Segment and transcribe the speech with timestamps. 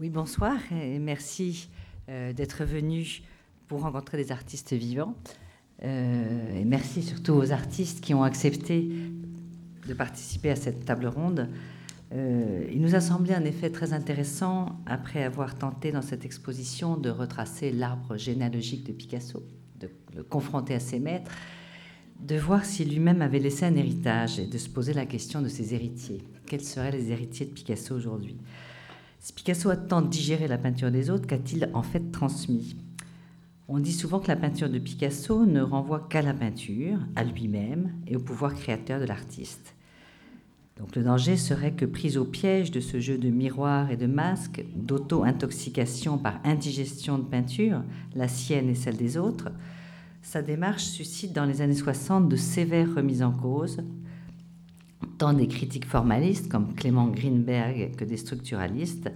[0.00, 1.68] Oui, bonsoir et merci
[2.08, 3.20] euh, d'être venu
[3.68, 5.14] pour rencontrer des artistes vivants.
[5.82, 8.88] Euh, et merci surtout aux artistes qui ont accepté
[9.86, 11.50] de participer à cette table ronde.
[12.14, 16.96] Euh, il nous a semblé en effet très intéressant, après avoir tenté dans cette exposition
[16.96, 19.42] de retracer l'arbre généalogique de Picasso,
[19.80, 21.30] de le confronter à ses maîtres,
[22.20, 25.48] de voir si lui-même avait laissé un héritage et de se poser la question de
[25.48, 26.22] ses héritiers.
[26.46, 28.38] Quels seraient les héritiers de Picasso aujourd'hui?
[29.20, 32.74] Si Picasso a tant digéré la peinture des autres, qu'a-t-il en fait transmis
[33.68, 37.92] On dit souvent que la peinture de Picasso ne renvoie qu'à la peinture, à lui-même
[38.06, 39.74] et au pouvoir créateur de l'artiste.
[40.78, 44.06] Donc le danger serait que prise au piège de ce jeu de miroirs et de
[44.06, 47.82] masques, d'auto-intoxication par indigestion de peinture,
[48.14, 49.50] la sienne et celle des autres,
[50.22, 53.82] sa démarche suscite dans les années 60 de sévères remises en cause,
[55.18, 59.10] tant des critiques formalistes comme Clément Greenberg que des structuralistes.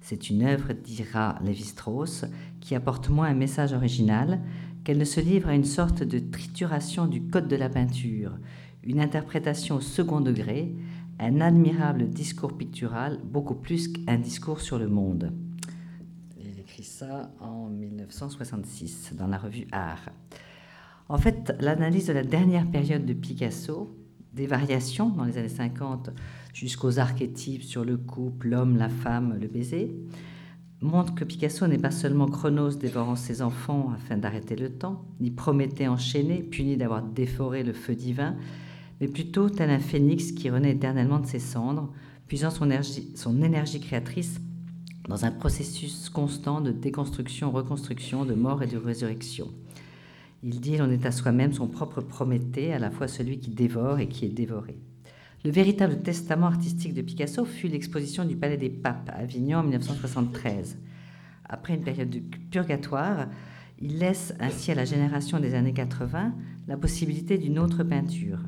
[0.00, 2.24] C'est une œuvre, dira Lévi-Strauss,
[2.60, 4.40] qui apporte moins un message original
[4.84, 8.38] qu'elle ne se livre à une sorte de trituration du code de la peinture,
[8.82, 10.74] une interprétation au second degré,
[11.18, 15.32] un admirable discours pictural, beaucoup plus qu'un discours sur le monde.
[16.38, 20.08] Il écrit ça en 1966 dans la revue Art.
[21.10, 23.94] En fait, l'analyse de la dernière période de Picasso,
[24.32, 26.10] des variations dans les années 50
[26.54, 29.94] jusqu'aux archétypes sur le couple, l'homme, la femme, le baiser,
[30.80, 35.30] montre que Picasso n'est pas seulement Chronos dévorant ses enfants afin d'arrêter le temps, ni
[35.30, 38.36] Prométhée enchaîné, puni d'avoir déforé le feu divin,
[39.00, 41.92] mais plutôt tel un phénix qui renaît éternellement de ses cendres,
[42.26, 44.40] puisant son énergie créatrice
[45.08, 49.48] dans un processus constant de déconstruction, reconstruction, de mort et de résurrection.
[50.42, 53.98] Il dit l'on est à soi-même son propre Prométhée, à la fois celui qui dévore
[53.98, 54.78] et qui est dévoré.
[55.44, 59.62] Le véritable testament artistique de Picasso fut l'exposition du Palais des Papes à Avignon en
[59.62, 60.78] 1973.
[61.46, 63.26] Après une période de purgatoire,
[63.80, 66.34] il laisse ainsi à la génération des années 80
[66.68, 68.40] la possibilité d'une autre peinture,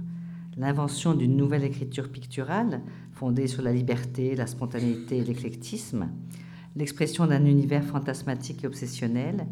[0.56, 6.09] l'invention d'une nouvelle écriture picturale fondée sur la liberté, la spontanéité et l'éclectisme,
[6.77, 9.47] l'expression d'un univers fantasmatique et obsessionnel,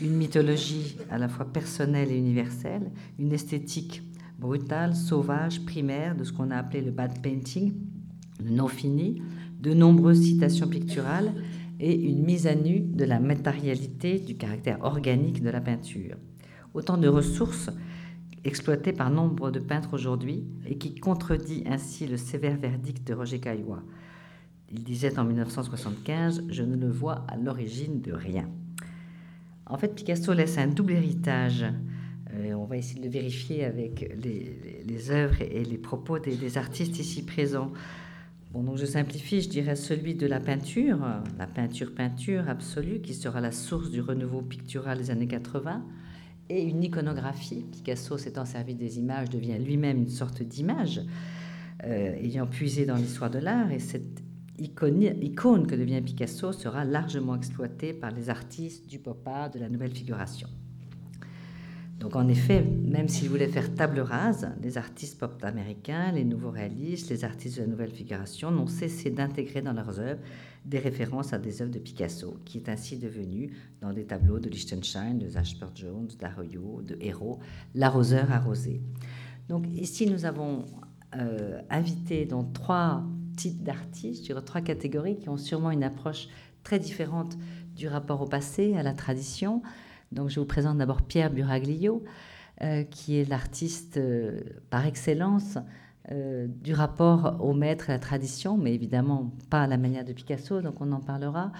[0.00, 4.02] une mythologie à la fois personnelle et universelle, une esthétique
[4.38, 7.74] brutale, sauvage, primaire de ce qu'on a appelé le bad painting,
[8.42, 9.22] le non fini,
[9.60, 11.32] de nombreuses citations picturales
[11.80, 16.16] et une mise à nu de la matérialité, du caractère organique de la peinture.
[16.74, 17.70] Autant de ressources
[18.44, 23.40] exploitées par nombre de peintres aujourd'hui et qui contredit ainsi le sévère verdict de Roger
[23.40, 23.82] Caillois.
[24.70, 28.48] Il disait en 1975 Je ne le vois à l'origine de rien.
[29.70, 31.64] En fait, Picasso laisse un double héritage.
[32.34, 36.98] Euh, on va essayer de le vérifier avec les, œuvres et les propos des, artistes
[36.98, 37.72] ici présents.
[38.52, 40.98] Bon, donc je simplifie, je dirais celui de la peinture,
[41.38, 45.84] la peinture-peinture absolue, qui sera la source du renouveau pictural des années 80,
[46.48, 47.66] et une iconographie.
[47.70, 51.02] Picasso, s'étant servi des images, devient lui-même une sorte d'image,
[51.84, 54.22] euh, ayant puisé dans l'histoire de l'art, et cette
[54.58, 59.68] icône que devient Picasso sera largement exploitée par les artistes du pop art, de la
[59.68, 60.48] nouvelle figuration.
[62.00, 66.50] Donc en effet, même s'il voulait faire table rase, les artistes pop américains, les nouveaux
[66.50, 70.20] réalistes, les artistes de la nouvelle figuration n'ont cessé d'intégrer dans leurs œuvres
[70.64, 74.48] des références à des œuvres de Picasso, qui est ainsi devenu, dans des tableaux de
[74.48, 77.40] Liechtenstein, de Ashford Jones, d'Arroyo, de Hérault,
[77.74, 78.80] l'arroseur arrosé.
[79.48, 80.66] Donc ici, nous avons
[81.16, 83.02] euh, invité dans trois
[83.38, 86.28] types d'artistes, sur trois catégories qui ont sûrement une approche
[86.64, 87.38] très différente
[87.76, 89.62] du rapport au passé, à la tradition.
[90.12, 92.02] Donc je vous présente d'abord Pierre Buraglio,
[92.62, 94.40] euh, qui est l'artiste euh,
[94.70, 95.58] par excellence
[96.10, 100.04] euh, du rapport au maître et à la tradition, mais évidemment pas à la manière
[100.04, 101.52] de Picasso, donc on en parlera.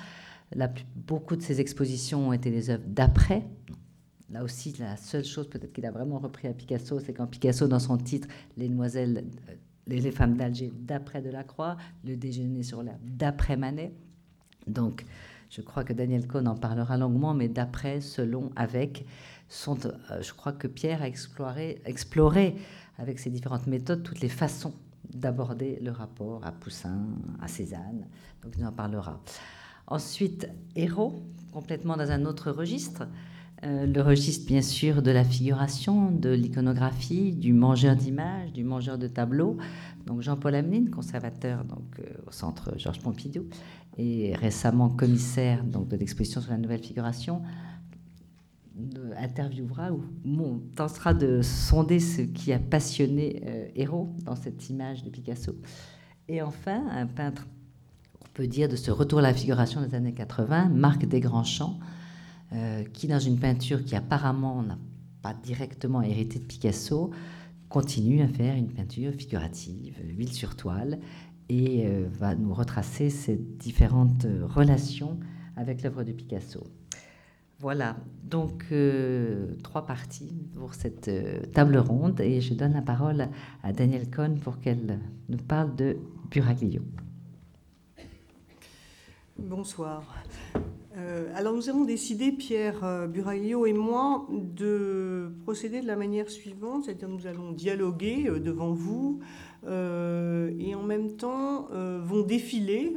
[0.54, 3.44] La, beaucoup de ses expositions ont été des œuvres d'après.
[4.30, 7.68] Là aussi, la seule chose peut-être qu'il a vraiment repris à Picasso, c'est quand Picasso,
[7.68, 9.24] dans son titre, Les Demoiselles
[9.88, 13.92] les, femmes d'Alger d'après Delacroix, le déjeuner sur l'herbe d'après Manet.
[14.66, 15.04] Donc,
[15.50, 19.06] je crois que Daniel Cohn en parlera longuement, mais d'après, selon, avec,
[19.48, 22.56] sont, euh, je crois que Pierre a exploré, exploré
[22.98, 24.74] avec ses différentes méthodes toutes les façons
[25.14, 27.06] d'aborder le rapport à Poussin,
[27.40, 28.06] à Cézanne.
[28.42, 29.20] Donc, il en parlera.
[29.86, 33.08] Ensuite, Héros, complètement dans un autre registre.
[33.64, 38.98] Euh, le registre, bien sûr, de la figuration, de l'iconographie, du mangeur d'images, du mangeur
[38.98, 39.56] de tableaux.
[40.06, 43.46] Donc Jean-Paul Ameline, conservateur donc, euh, au centre Georges Pompidou,
[43.96, 47.42] et récemment commissaire donc, de l'exposition sur la nouvelle figuration,
[49.16, 50.04] interviewera ou
[50.76, 55.52] tentera de sonder ce qui a passionné euh, Héros dans cette image de Picasso.
[56.28, 57.48] Et enfin, un peintre
[58.34, 61.80] peut dire de ce retour à la figuration des années 80, Marc Desgrands-Champs,
[62.52, 64.78] euh, qui, dans une peinture qui apparemment n'a
[65.22, 67.10] pas directement hérité de Picasso,
[67.68, 70.98] continue à faire une peinture figurative, huile sur toile,
[71.50, 75.18] et euh, va nous retracer ces différentes relations
[75.56, 76.64] avec l'œuvre de Picasso.
[77.58, 81.10] Voilà, donc euh, trois parties pour cette
[81.52, 83.28] table ronde, et je donne la parole
[83.62, 85.98] à Danielle Cohn pour qu'elle nous parle de
[86.30, 86.82] Buraglio.
[89.38, 90.02] Bonsoir.
[91.08, 96.28] Euh, alors nous avons décidé, Pierre euh, Buraglio et moi, de procéder de la manière
[96.28, 99.20] suivante, c'est-à-dire nous allons dialoguer euh, devant vous
[99.66, 102.94] et en même temps vont défiler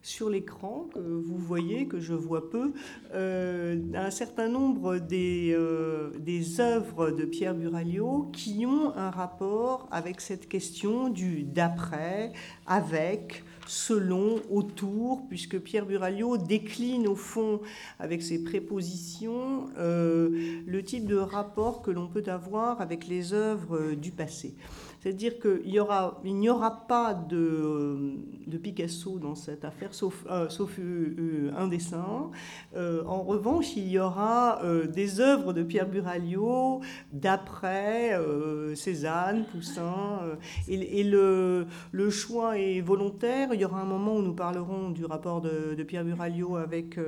[0.00, 2.72] sur l'écran que vous voyez, que je vois peu,
[3.12, 5.58] un certain nombre des,
[6.20, 12.32] des œuvres de Pierre Buraglio qui ont un rapport avec cette question du d'après,
[12.66, 17.60] avec, selon, autour, puisque Pierre Buraglio décline au fond
[17.98, 23.94] avec ses prépositions euh, le type de rapport que l'on peut avoir avec les œuvres
[23.94, 24.54] du passé.
[25.00, 28.16] C'est-à-dire qu'il n'y aura, aura pas de,
[28.46, 32.30] de, Picasso dans cette affaire, sauf, euh, sauf euh, euh, un dessin.
[32.74, 34.60] en revanche, il y aura
[34.92, 36.80] des œuvres de Pierre Buraglio
[37.12, 38.18] d'après
[38.74, 40.20] Cézanne, Poussin.
[40.68, 43.50] et, le, le, choix est volontaire.
[43.52, 46.98] Il y aura un moment où nous parlerons du rapport de, de Pierre Buraglio avec,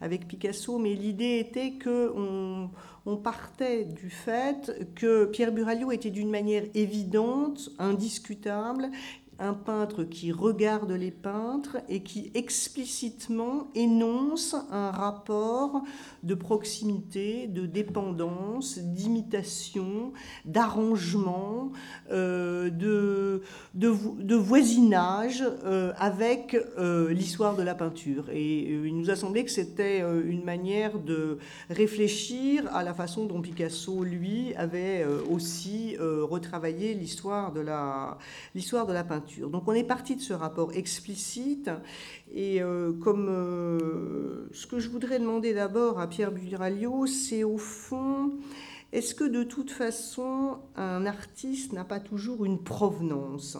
[0.00, 2.70] avec Picasso, mais l'idée était qu'on
[3.08, 8.90] on partait du fait que Pierre Buraglio était d'une manière évidente, indiscutable,
[9.38, 15.82] un peintre qui regarde les peintres et qui explicitement énonce un rapport
[16.24, 20.12] de proximité, de dépendance, d'imitation,
[20.44, 21.70] d'arrangement,
[22.10, 23.42] euh, de,
[23.74, 28.30] de, voisinage euh, avec euh, l'histoire de la peinture.
[28.32, 31.38] Et il nous a semblé que c'était une manière de
[31.70, 38.18] réfléchir à la façon dont Picasso, lui, avait aussi retravaillé l'histoire de la,
[38.54, 39.27] l'histoire de la peinture.
[39.36, 41.70] Donc on est parti de ce rapport explicite.
[42.32, 47.58] Et euh, comme euh, ce que je voudrais demander d'abord à Pierre Buraglio, c'est au
[47.58, 48.32] fond,
[48.92, 53.58] est-ce que de toute façon un artiste n'a pas toujours une provenance?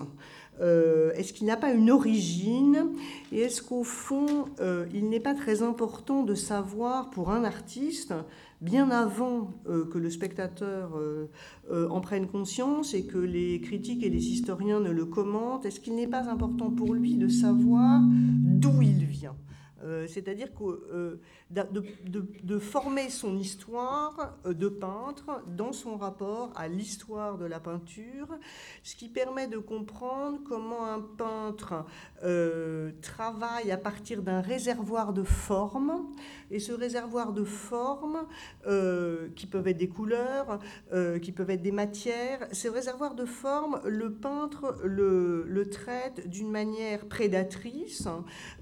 [0.60, 2.88] Euh, Est-ce qu'il n'a pas une origine?
[3.30, 4.46] Et est-ce qu'au fond,
[4.92, 8.12] il n'est pas très important de savoir pour un artiste
[8.60, 11.30] bien avant euh, que le spectateur euh,
[11.70, 15.80] euh, en prenne conscience et que les critiques et les historiens ne le commentent, est-ce
[15.80, 19.36] qu'il n'est pas important pour lui de savoir d'où il vient?
[20.08, 21.18] C'est-à-dire que
[21.50, 28.28] de, former son histoire de peintre dans son rapport à l'histoire de la peinture,
[28.82, 31.84] ce qui permet de comprendre comment un peintre
[33.02, 36.08] travaille à partir d'un réservoir de formes
[36.50, 38.26] et ce réservoir de formes,
[38.66, 40.58] euh, qui peuvent être des couleurs,
[40.92, 46.28] euh, qui peuvent être des matières, ce réservoir de formes, le peintre le, le traite
[46.28, 48.08] d'une manière prédatrice,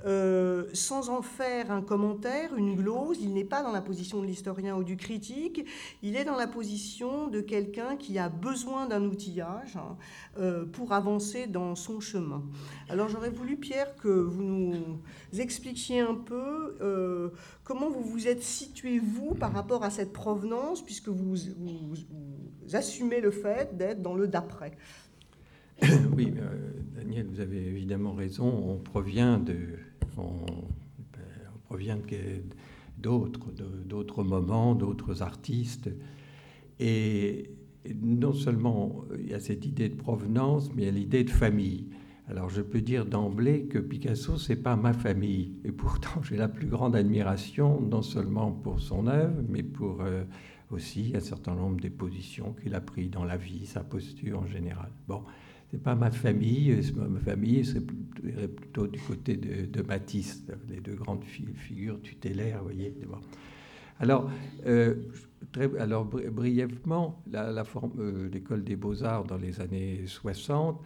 [0.05, 3.19] euh, sans en faire un commentaire, une glose.
[3.21, 5.65] Il n'est pas dans la position de l'historien ou du critique,
[6.03, 11.47] il est dans la position de quelqu'un qui a besoin d'un outillage hein, pour avancer
[11.47, 12.43] dans son chemin.
[12.89, 15.01] Alors j'aurais voulu, Pierre, que vous nous
[15.39, 16.77] expliquiez un peu
[17.67, 21.37] Comment vous vous êtes situé, vous, par rapport à cette provenance, puisque vous,
[22.73, 24.77] assumez le fait d'être dans le d'après
[26.17, 28.47] Oui, euh, Daniel, vous avez évidemment raison.
[28.47, 29.57] On provient de,
[31.69, 31.99] provient
[32.99, 33.53] d'autres,
[33.85, 35.91] d'autres moments, d'autres artistes.
[36.79, 37.51] Et
[38.03, 41.31] non seulement il y a cette idée de provenance, mais il y a l'idée de
[41.31, 41.87] famille.
[42.29, 45.53] Alors je peux dire d'emblée que Picasso, c'est pas ma famille.
[45.65, 50.25] Et pourtant, j'ai la plus grande admiration, non seulement pour son œuvre, mais pour euh,
[50.71, 54.47] aussi un certain nombre des positions qu'il a prises dans la vie, sa posture en
[54.47, 54.91] général.
[55.07, 55.23] Bon,
[55.77, 56.81] c'est pas ma famille.
[56.95, 62.95] Ma famille, c'est plutôt du côté de, Matisse, les deux grandes figures tutélaires, voyez.
[64.01, 64.31] Alors,
[64.67, 64.95] euh,
[65.53, 70.83] très, alors brièvement, euh, l'école des beaux-arts dans les années 60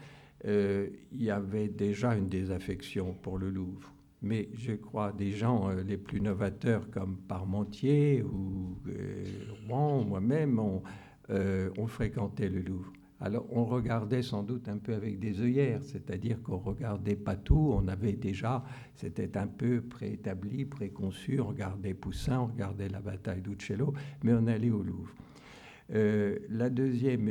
[0.47, 3.93] euh, il y avait déjà une désaffection pour le Louvre.
[4.23, 9.25] Mais je crois des gens euh, les plus novateurs comme Parmentier ou euh,
[9.69, 10.83] Rouen, moi-même, ont
[11.79, 12.93] on fréquenté le Louvre.
[13.23, 17.75] Alors on regardait sans doute un peu avec des œillères, c'est-à-dire qu'on regardait pas tout,
[17.75, 23.43] on avait déjà, c'était un peu préétabli, préconçu, on regardait Poussin, on regardait la bataille
[23.43, 25.15] d'Uccello, mais on allait au Louvre.
[25.91, 27.29] la deuxième,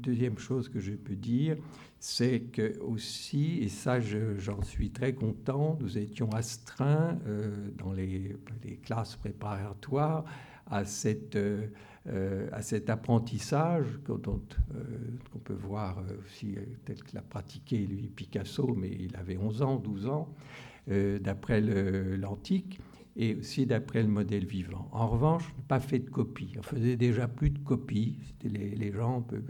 [0.00, 1.56] deuxième chose que je peux dire,
[2.00, 7.16] c'est que aussi, et ça j'en suis très content, nous étions astreints
[7.76, 8.36] dans les,
[8.82, 10.24] classes préparatoires
[10.70, 11.68] à cette euh,
[12.52, 18.74] à cet apprentissage qu'on euh, peut voir aussi euh, tel que l'a pratiqué lui Picasso,
[18.76, 20.28] mais il avait 11 ans, 12 ans,
[21.20, 22.80] d'après l'antique
[23.14, 24.88] et aussi d'après le modèle vivant.
[24.92, 26.54] En revanche, pas fait de copie.
[26.58, 29.42] On faisait déjà plus de copies, c'était les, gens de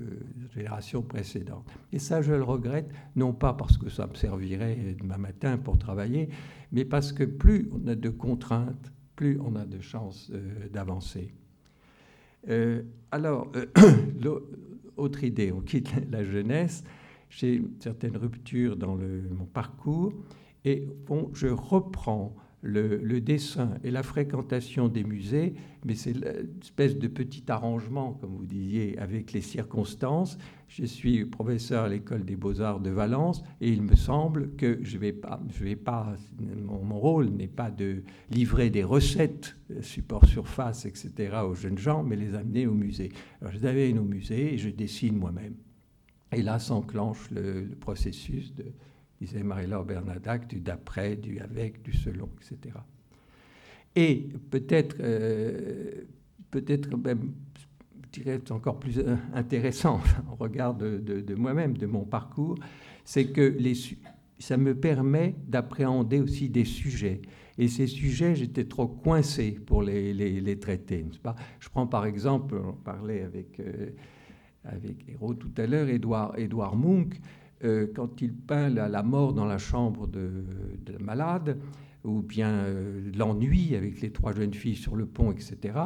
[0.52, 1.70] génération précédente.
[1.92, 5.78] Et ça, je le regrette, non pas parce que ça me servirait demain matin pour
[5.78, 6.28] travailler,
[6.72, 10.32] mais parce que plus on a de contraintes, plus on a de chances
[10.72, 11.32] d'avancer.
[12.48, 13.66] Euh, alors, euh,
[14.96, 16.82] autre idée, on quitte la jeunesse,
[17.30, 20.12] j'ai une certaine rupture dans mon parcours,
[20.64, 27.06] et bon, je reprends le, dessin et la fréquentation des musées, mais c'est l'espèce de
[27.06, 30.38] petit arrangement, comme vous disiez, avec les circonstances.
[30.66, 34.98] Je suis professeur à l'école des beaux-arts de Valence et il me semble que je
[34.98, 40.84] vais pas, je vais pas, mon, rôle n'est pas de livrer des recettes, support surface,
[40.84, 41.38] etc.
[41.48, 43.10] aux jeunes gens, mais les amener au musée.
[43.40, 45.54] Alors je les amène au musée et je dessine moi-même.
[46.32, 48.66] Et là s'enclenche le processus de,
[49.20, 52.76] disait Marie-Laure Bernadac, du d'après, du avec, du selon, etc.
[53.96, 56.04] Et peut-être, euh,
[56.50, 57.32] peut-être même,
[58.14, 62.56] je dirais encore plus euh, intéressant en regard de, moi-même, de mon parcours,
[63.04, 63.74] c'est que les,
[64.38, 67.22] ça me permet d'appréhender aussi des sujets.
[67.56, 71.04] Et ces sujets, j'étais trop coincé pour les, traiter.
[71.58, 73.90] Je prends par exemple, on parlait avec, euh,
[74.64, 77.14] avec Hérault tout à l'heure, Édouard, Édouard Munch,
[77.64, 80.44] euh, quand il peint la, mort dans la chambre de,
[80.92, 81.58] la malade,
[82.04, 85.78] ou bien euh, l'ennui avec les trois jeunes filles sur le pont, etc.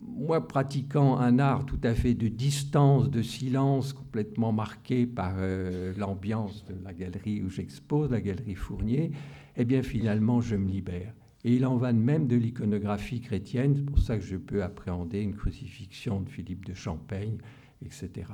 [0.00, 5.92] Moi, pratiquant un art tout à fait de distance, de silence, complètement marqué par euh,
[5.98, 9.10] l'ambiance de la galerie où j'expose, la galerie Fournier,
[9.56, 11.12] eh bien finalement, je me libère.
[11.44, 14.62] Et il en va de même de l'iconographie chrétienne, c'est pour ça que je peux
[14.62, 17.36] appréhender une crucifixion de Philippe de Champaigne,
[17.84, 18.24] etc.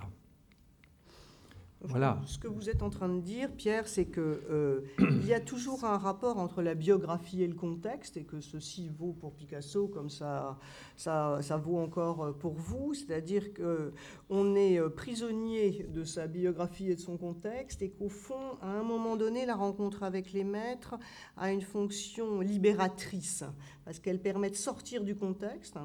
[1.83, 2.21] Voilà.
[2.27, 4.83] Ce que vous êtes en train de dire, Pierre, c'est qu'il euh,
[5.25, 9.15] y a toujours un rapport entre la biographie et le contexte, et que ceci vaut
[9.15, 10.59] pour Picasso comme ça,
[10.97, 12.93] ça, ça vaut encore pour vous.
[12.93, 18.59] C'est-à-dire qu'on est euh, prisonnier de sa biographie et de son contexte, et qu'au fond,
[18.61, 20.97] à un moment donné, la rencontre avec les maîtres
[21.39, 23.45] a une fonction libératrice,
[23.87, 25.79] parce qu'elle permet de sortir du contexte.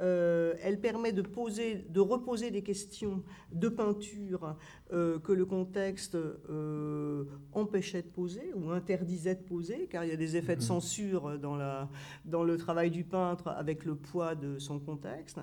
[0.00, 4.56] Euh, elle permet de, poser, de reposer des questions de peinture
[4.92, 10.12] euh, que le contexte euh, empêchait de poser ou interdisait de poser, car il y
[10.12, 10.66] a des effets de mhm.
[10.66, 11.88] censure dans, la,
[12.24, 15.40] dans le travail du peintre avec le poids de son contexte,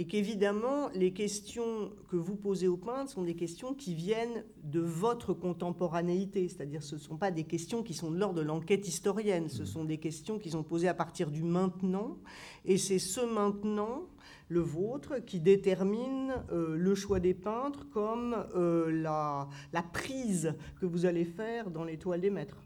[0.00, 4.78] et qu'évidemment, les questions que vous posez au peintre sont des questions qui viennent de
[4.78, 8.86] votre contemporanéité, c'est-à-dire ce ne sont pas des questions qui sont de l'ordre de l'enquête
[8.86, 9.66] historienne, ce mhm.
[9.66, 12.16] sont des questions qui sont posées à partir du maintenant,
[12.64, 14.02] et c'est ce maintenant
[14.48, 20.86] le vôtre, qui détermine euh, le choix des peintres comme euh, la, la, prise que
[20.86, 22.62] vous allez faire dans les toiles des maîtres.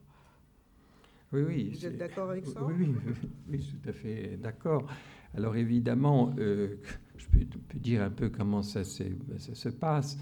[1.33, 1.71] Oui, oui.
[1.75, 2.63] Vous êtes d'accord avec ça?
[2.63, 3.15] oui, oui,
[3.49, 4.87] oui, tout à fait d'accord.
[5.35, 6.77] Alors évidemment, euh,
[7.23, 10.19] je peux, dire un peu comment ça, se passe.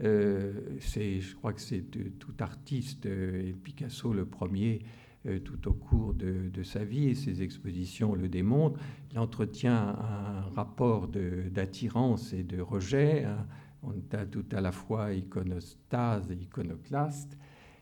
[0.00, 1.84] c'est, je crois que c'est
[2.18, 4.80] tout artiste, et Picasso le premier,
[5.26, 8.78] euh, tout au cours de, sa vie, et ses expositions le démontrent.
[9.10, 13.24] Il entretient un rapport d'attirance et de rejet.
[13.24, 13.46] Hein.
[13.82, 17.36] On a tout à la fois iconostase et iconoclaste.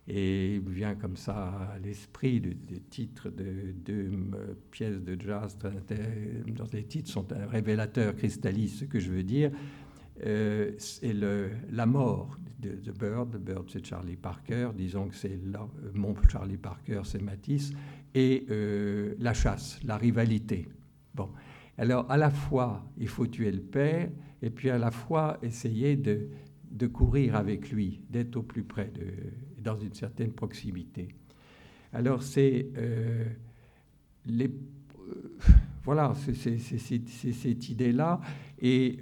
[0.08, 4.10] Et il vient comme ça à l'esprit des titres de deux
[4.70, 5.58] pièces de jazz.
[5.58, 9.50] Dans les titres sont un révélateur, cristallise ce que je veux dire.
[10.25, 13.32] Euh, c'est la mort de The Bird.
[13.32, 14.70] The Bird, c'est Charlie Parker.
[14.76, 15.40] Disons que c'est
[15.92, 17.72] mon Charlie Parker, c'est Matisse.
[18.14, 20.68] Et euh, la chasse, la rivalité.
[21.14, 21.30] Bon.
[21.78, 24.08] Alors, à la fois, il faut tuer le père,
[24.40, 26.28] et puis à la fois essayer de,
[26.70, 29.04] de courir avec lui, d'être au plus près, de,
[29.66, 31.08] dans une certaine proximité.
[31.92, 33.25] Alors, c'est euh,
[34.25, 34.50] les.
[35.85, 38.20] voilà, c'est cette idée-là.
[38.61, 38.99] Et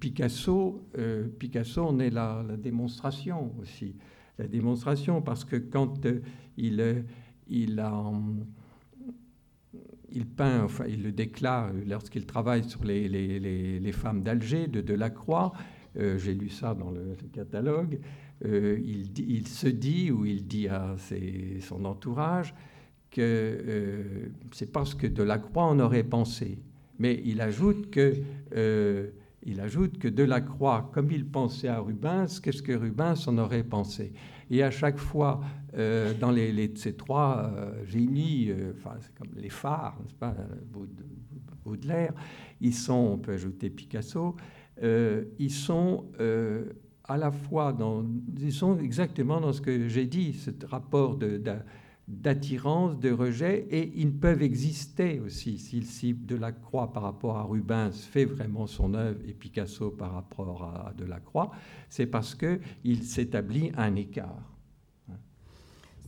[0.00, 3.94] Picasso, euh, Picasso en est la, démonstration aussi.
[4.38, 6.20] La démonstration, parce que quand euh,
[6.56, 7.02] il, euh,
[7.48, 7.76] il,
[10.26, 15.52] peint, enfin, il le déclare lorsqu'il travaille sur les, femmes d'Alger, de Delacroix,
[15.96, 17.98] j'ai lu ça dans le, catalogue,
[18.44, 20.94] il, il, se dit, ou il dit à
[21.60, 22.54] son entourage,
[23.10, 26.58] que c'est parce que Delacroix en aurait pensé.
[26.98, 28.14] Mais il ajoute que,
[28.54, 29.10] euh,
[29.60, 34.12] ajoute que Delacroix, comme il pensait à Rubens, qu'est-ce que Rubens en aurait pensé?
[34.50, 35.40] Et à chaque fois,
[35.76, 36.34] euh, dans
[36.74, 40.34] ces trois euh, génies, enfin, c'est comme les phares, n'est-ce pas,
[41.64, 42.14] Baudelaire,
[42.60, 44.34] ils sont, on peut ajouter Picasso,
[44.82, 46.04] ils sont
[47.04, 48.04] à la fois dans,
[48.38, 51.18] ils sont exactement dans ce que j'ai dit, ce rapport
[52.06, 55.58] d'attirance, de rejet, et ils peuvent exister aussi.
[55.58, 60.92] Si Delacroix par rapport à Rubens fait vraiment son œuvre et Picasso par rapport à
[60.96, 61.50] Delacroix,
[61.88, 64.47] c'est parce qu'il s'établit un écart.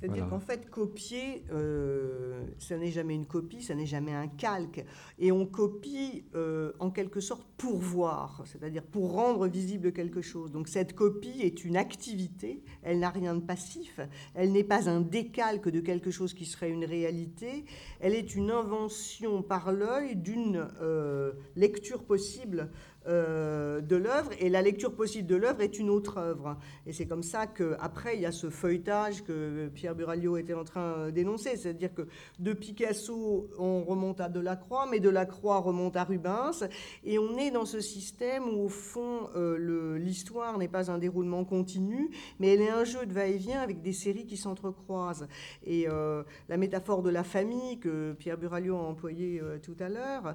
[0.00, 4.84] C'est-à-dire qu'en fait, copier, euh, ça n'est jamais une copie, ça n'est jamais un calque.
[5.18, 10.50] Et on copie euh, en quelque sorte pour voir, c'est-à-dire pour rendre visible quelque chose.
[10.52, 14.00] Donc cette copie est une activité, elle n'a rien de passif,
[14.34, 17.66] elle n'est pas un décalque de quelque chose qui serait une réalité,
[18.00, 22.70] elle est une invention par l'œil d'une euh, lecture possible
[23.06, 26.58] euh, de l'œuvre et la lecture possible de l'œuvre est une autre œuvre.
[26.86, 30.64] Et c'est comme ça qu'après, il y a ce feuilletage que Pierre Buraglio était en
[30.64, 32.06] train d'énoncer, c'est-à-dire que
[32.38, 36.68] de Picasso, on remonte à Delacroix, mais Delacroix remonte à Rubens,
[37.02, 41.44] et on est dans ce système où, au fond, euh, l'histoire n'est pas un déroulement
[41.44, 45.26] continu, mais elle est un jeu de va-et-vient avec des séries qui s'entrecroisent.
[45.64, 50.34] Et euh, la métaphore de la famille que Pierre Buraglio a employée tout à l'heure,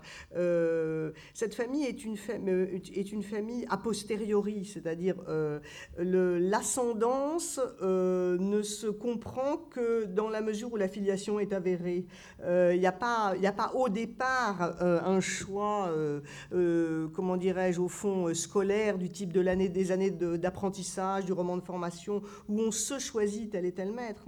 [1.33, 5.59] cette famille est une famille est une famille a posteriori, c'est-à-dire euh,
[5.97, 12.05] l'ascendance euh, ne se comprend que dans la mesure où la filiation est avérée.
[12.39, 15.91] Il euh, n'y a, pas, a pas au départ un choix,
[16.51, 21.63] comment dirais-je, au fond scolaire du type de l'année des années d'apprentissage, du roman de
[21.63, 24.23] formation, où on se choisit tel et tel maître.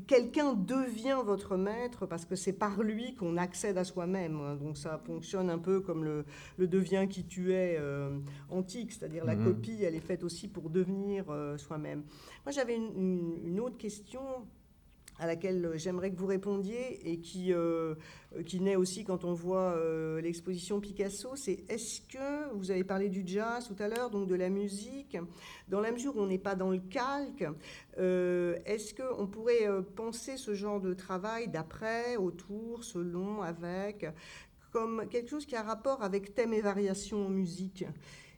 [0.00, 4.40] Quelqu'un devient votre maître parce que c'est par lui qu'on accède à soi-même.
[4.40, 4.56] Hein.
[4.56, 6.24] Donc ça fonctionne un peu comme le,
[6.58, 8.18] devient qui tu es euh,
[8.48, 9.44] antique, c'est-à-dire la mhm.
[9.44, 12.04] copie, elle est faite aussi pour devenir euh, soi-même.
[12.44, 14.20] Moi j'avais une, autre question
[15.18, 17.94] à laquelle j'aimerais que vous répondiez et qui, euh,
[18.46, 23.08] qui naît aussi quand on voit euh, l'exposition Picasso, c'est est-ce que, vous avez parlé
[23.08, 25.16] du jazz tout à l'heure, donc de la musique,
[25.68, 27.46] dans la mesure où on n'est pas dans le calque,
[27.98, 34.06] euh, est-ce qu'on pourrait penser ce genre de travail d'après, autour, selon, avec,
[34.72, 37.84] comme quelque chose qui a rapport avec thème et variation en musique?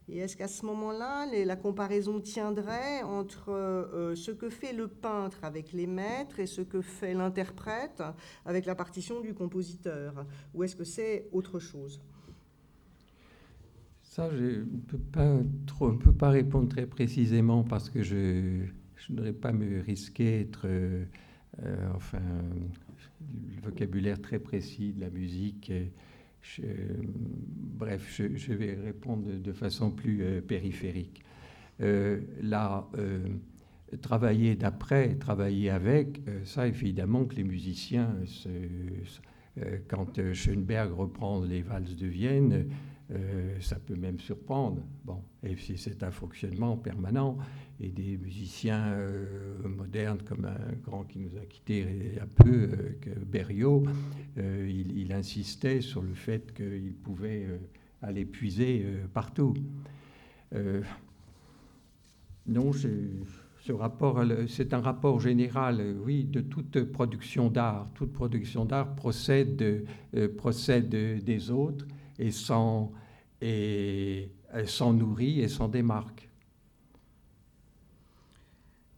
[0.09, 5.39] Et est-ce qu'à ce moment-là, la comparaison tiendrait entre euh, ce que fait le peintre
[5.43, 8.03] avec les maîtres et ce que fait l'interprète
[8.45, 10.27] avec la partition du compositeur?
[10.53, 12.03] Ou est-ce que c'est autre chose?
[14.03, 15.41] Ça, je ne peux, pas
[16.19, 18.67] pas répondre très précisément parce que je, ne
[19.09, 20.67] voudrais pas me risquer être...
[20.67, 21.05] Euh,
[21.95, 22.21] enfin,
[23.21, 25.73] le vocabulaire très précis de la musique
[27.85, 31.23] bref, je, vais répondre de, façon plus euh, périphérique.
[31.81, 33.27] Euh, là, euh,
[34.01, 38.17] travailler d'après, travailler avec, ça évidemment que les musiciens,
[39.89, 42.67] quand Schoenberg reprend les valses de Vienne,
[43.61, 44.83] ça peut même surprendre.
[45.05, 47.39] Bon, et si c'est un fonctionnement permanent,
[47.81, 52.27] et des musiciens euh, modernes comme un grand qui nous a quittés il y a
[52.27, 53.85] peu, euh, Berriot,
[54.37, 57.47] il, insistait sur le fait qu'il pouvait
[58.03, 59.55] aller puiser partout.
[62.47, 67.89] non, ce rapport, c'est un rapport général, oui, de toute production d'art.
[67.95, 71.87] Toute production d'art procède, des autres
[72.19, 72.93] et s'en,
[74.93, 76.29] nourrit et s'en démarque.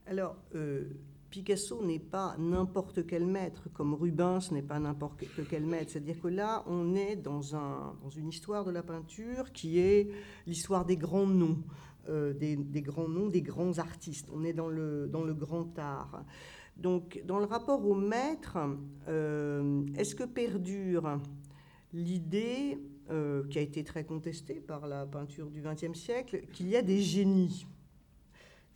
[0.08, 0.84] Alors, euh,
[1.30, 5.90] Picasso n'est pas n'importe quel maître, comme Rubens n'est pas n'importe quel maître.
[5.90, 10.08] C'est-à-dire que là, on est dans, un, dans, une histoire de la peinture qui est
[10.46, 11.58] l'histoire des grands noms,
[12.08, 14.28] euh, des, grands noms, des grands artistes.
[14.32, 16.24] On est dans le, grand art.
[16.76, 18.58] Donc, dans le rapport au maître,
[19.08, 21.18] euh, est-ce que perdure
[21.92, 22.78] l'idée
[23.50, 27.00] qui a été très contestée par la peinture du XXe siècle, qu'il y a des
[27.00, 27.66] génies?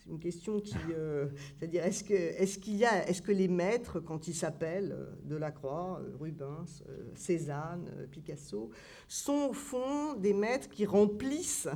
[0.03, 1.27] C'est une question qui, euh,
[1.59, 6.01] c'est-à-dire est-ce que, est-ce qu'il y est-ce que les maîtres, quand ils s'appellent euh, Delacroix,
[6.19, 6.83] Rubens,
[7.15, 8.71] Cézanne, Picasso,
[9.09, 11.69] sont au fond des maîtres qui remplissent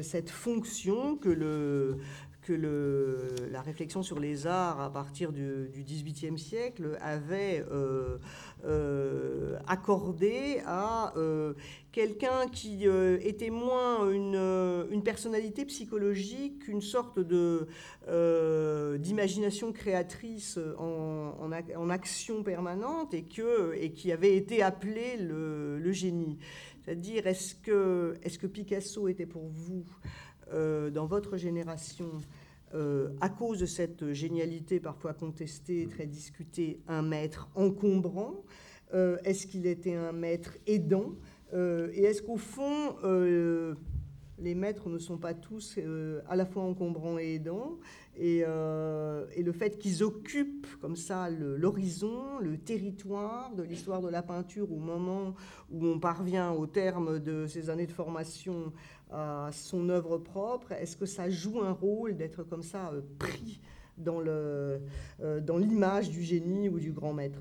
[0.00, 1.98] cette fonction que le
[2.42, 2.52] que
[3.50, 8.18] la réflexion sur les arts à partir du, XVIIIe siècle avait euh,
[8.64, 11.54] euh, accordé à euh,
[11.92, 17.68] quelqu'un qui était moins une, personnalité psychologique, une sorte de,
[18.98, 26.38] d'imagination créatrice en, action permanente et, que, et qui avait été appelé le, le génie.
[26.84, 29.84] C'est-à-dire, est-ce que, est-ce que Picasso était pour vous
[30.52, 32.10] euh, dans votre génération,
[32.74, 38.44] euh, à cause de cette génialité parfois contestée, très discutée, un maître encombrant
[38.94, 41.12] euh, Est-ce qu'il était un maître aidant
[41.54, 42.96] Et est-ce qu'au fond,
[44.38, 45.78] les maîtres ne sont pas tous
[46.28, 47.78] à la fois encombrants et aidants
[48.16, 54.72] et, le fait qu'ils occupent comme ça l'horizon, le, territoire de l'histoire de la peinture
[54.72, 55.34] au moment
[55.70, 58.72] où on parvient au terme de ces années de formation
[59.12, 63.60] à son œuvre propre Est-ce que ça joue un rôle d'être comme ça euh, pris
[63.98, 64.78] dans, euh,
[65.40, 67.40] dans l'image du génie ou du grand maître?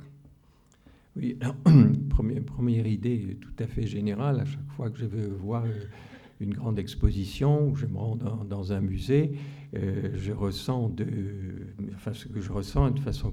[1.16, 1.38] Oui,
[2.10, 5.86] première, première idée tout à fait générale, à chaque fois que je veux voir euh,
[6.40, 9.34] une grande exposition ou je me rends dans, un musée,
[9.74, 11.06] je ressens de,
[11.94, 13.32] enfin, ce que je ressens de façon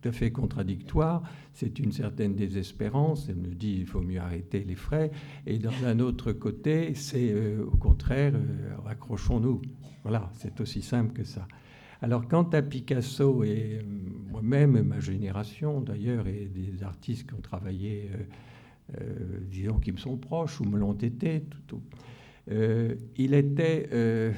[0.00, 1.22] tout à fait contradictoire.
[1.52, 3.28] C'est une certaine désespérance.
[3.28, 5.10] Elle me dit il faut mieux arrêter les frais.
[5.46, 9.62] Et dans un autre côté, c'est euh, au contraire euh, accrochons-nous.
[10.02, 11.46] Voilà, c'est aussi simple que ça.
[12.02, 13.82] Alors quant à Picasso et euh,
[14.30, 18.10] moi-même, ma génération d'ailleurs, et des artistes qui ont travaillé,
[19.50, 21.82] disons, qui me sont proches ou me l'ont été, tout,
[22.48, 24.34] il, était,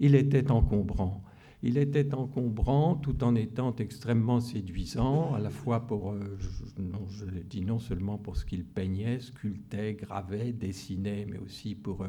[0.00, 1.22] il était encombrant.
[1.62, 7.06] Il était encombrant tout en étant extrêmement séduisant, à la fois pour, euh, je, non,
[7.08, 12.08] je dis non seulement pour ce qu'il peignait, sculptait, gravait, dessinait, mais aussi pour euh,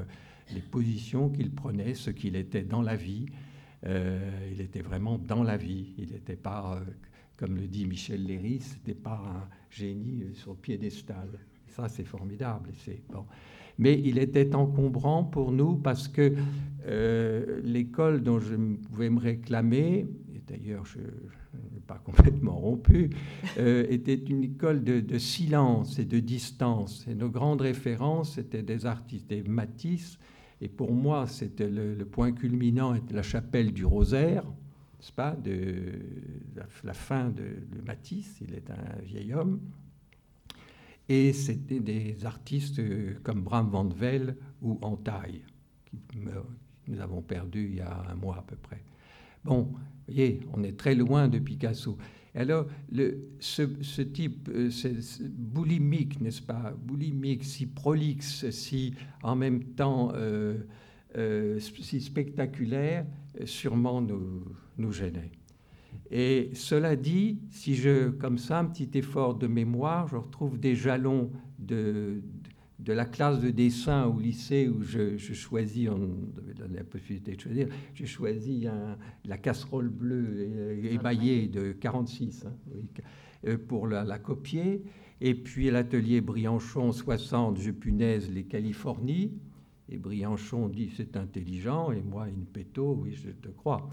[0.53, 3.25] les positions qu'il prenait, ce qu'il était dans la vie.
[3.86, 5.93] Euh, il était vraiment dans la vie.
[5.97, 6.81] Il n'était pas,
[7.38, 11.39] comme le dit Michel Léry, n'était pas un génie sur piédestal.
[11.67, 12.71] Ça, c'est formidable.
[12.73, 13.25] C'est bon
[13.78, 16.34] mais il était encombrant pour nous parce que
[16.88, 23.10] euh, l'école dont je pouvais me réclamer, et d'ailleurs je n'ai pas complètement rompu,
[23.58, 27.06] euh, était une école de, silence et de distance.
[27.10, 30.18] Et nos grandes références étaient des artistes, des Matisse,
[30.62, 34.44] et pour moi c'était le, point culminant était la chapelle du Rosaire,
[35.16, 36.02] pas, de
[36.84, 37.46] la, fin de
[37.86, 39.60] Matisse, il est un vieil homme,
[41.10, 45.43] et c'était des artistes euh, comme Bram van Vel ou Antaille,
[46.10, 46.20] qui
[46.88, 48.84] nous avons perdu il y a un mois à peu près.
[49.43, 51.98] Bon, vous voyez, on est très loin de Picasso.
[52.36, 52.67] Alors,
[53.39, 54.70] ce, type euh,
[55.30, 56.74] boulimique, n'est-ce pas?
[56.78, 58.93] Boulimique, si prolixe, si
[59.24, 60.60] en même temps euh,
[61.60, 63.06] si spectaculaire,
[63.46, 64.43] sûrement nous,
[64.78, 65.32] nous gênait.
[66.12, 70.76] Et cela dit, si je, comme ça, un petit effort de mémoire, je retrouve des
[70.76, 72.22] jalons de,
[72.80, 76.10] de la classe de dessin au lycée où je, choisis, on
[76.72, 78.67] la possibilité de choisir, j'ai choisi
[79.26, 82.54] la casserole bleue émaillée de 46 hein,
[83.48, 84.84] euh, pour la, copier.
[85.20, 89.32] Et puis l'atelier Brianchon 60, je punaise les Californies.
[89.89, 93.89] Et Brianchon dit c'est intelligent, et moi, une péto, oui, je te crois.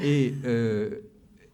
[0.00, 0.34] Et.
[0.44, 1.00] Euh,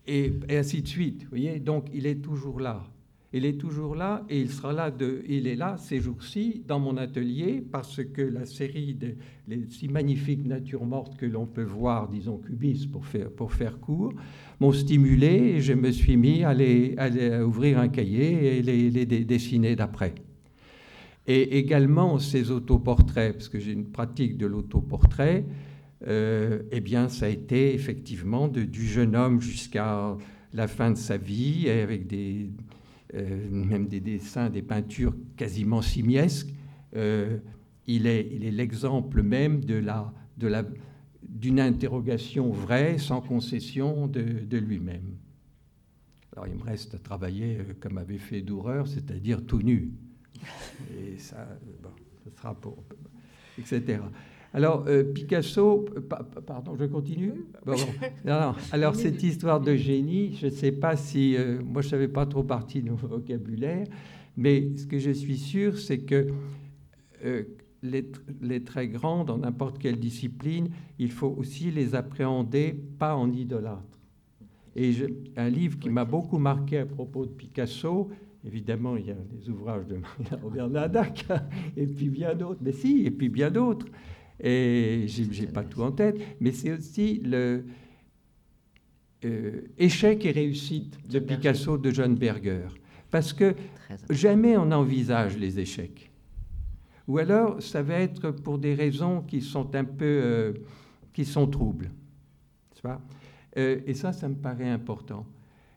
[0.06, 1.26] et, ainsi de suite.
[1.28, 2.84] Voyez Donc il est toujours là.
[3.32, 4.92] Il est toujours là et il sera là.
[5.28, 9.16] Il est là ces jours-ci dans mon atelier parce que la série de
[9.48, 13.80] les si magnifiques natures mortes que l'on peut voir, disons cubistes pour faire, pour faire
[13.80, 14.14] court,
[14.60, 16.94] m'ont stimulé et je me suis mis à, les,
[17.44, 20.14] ouvrir un cahier et les, les dessiner d'après.
[21.26, 25.44] Et également ces autoportraits, parce que j'ai une pratique de l'autoportrait,
[26.06, 30.16] euh, eh bien, ça a été effectivement de, du jeune homme jusqu'à
[30.52, 32.50] la fin de sa vie, avec des,
[33.14, 36.52] euh, même des dessins, des peintures quasiment simiesques.
[36.96, 37.38] Euh,
[37.86, 39.82] il est l'exemple même de
[41.22, 45.16] d'une interrogation vraie, sans concession de, de lui-même.
[46.32, 49.90] Alors il me reste à travailler comme avait fait Doureur, c'est-à-dire tout nu.
[50.98, 51.48] Et ça,
[51.82, 51.90] bon,
[52.24, 52.84] ça sera pour...
[53.58, 54.00] etc.
[54.54, 55.84] Alors, euh, Picasso,
[56.46, 57.32] pardon, je continue?
[58.72, 61.34] Alors, cette histoire de génie, je ne sais pas si.
[61.36, 63.84] Euh, moi, je ne savais pas trop partie de mon vocabulaire,
[64.36, 66.28] mais ce que je suis sûr, c'est que
[67.24, 67.42] euh,
[67.82, 68.06] les,
[68.40, 70.68] les, très grands, dans n'importe quelle discipline,
[71.00, 73.98] il faut aussi les appréhender pas en idolâtre.
[74.76, 74.92] Et
[75.36, 78.08] un livre qui m'a beaucoup marqué à propos de Picasso,
[78.44, 79.96] évidemment, il y a des ouvrages de
[80.40, 81.26] Robert Nadac,
[81.76, 83.86] et puis bien d'autres, mais si, et puis bien d'autres.
[84.46, 87.64] Et j'ai pas tout en tête, mais c'est aussi le
[89.24, 92.68] euh, échec et réussite de Picasso de John Berger.
[93.10, 93.54] Parce que
[94.10, 96.10] jamais on n'envisage les échecs.
[97.08, 100.52] Ou alors, ça va être pour des raisons qui sont un peu, euh,
[101.12, 101.90] qui sont troubles.
[103.56, 105.26] Euh, et ça, ça me paraît important.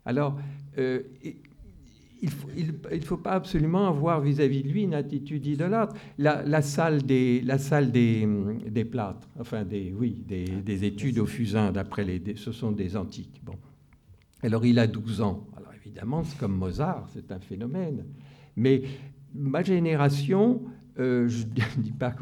[0.06, 0.38] Alors,
[0.78, 1.02] euh,
[2.22, 5.96] il ne faut, pas absolument avoir vis-à-vis de lui une attitude idolâtre.
[6.18, 8.28] La, la salle, des, la salle des,
[8.68, 12.36] des plâtres, enfin, des, oui, des, ah, des études au fusain, d'après les.
[12.36, 13.42] ce sont des antiques.
[13.44, 13.56] Bon.
[14.42, 15.48] Alors, il a 12 ans.
[15.56, 18.06] Alors, évidemment, c'est comme Mozart, c'est un phénomène.
[18.56, 18.84] Mais
[19.34, 20.62] ma génération,
[21.00, 21.44] euh, je
[21.78, 22.16] ne dis pas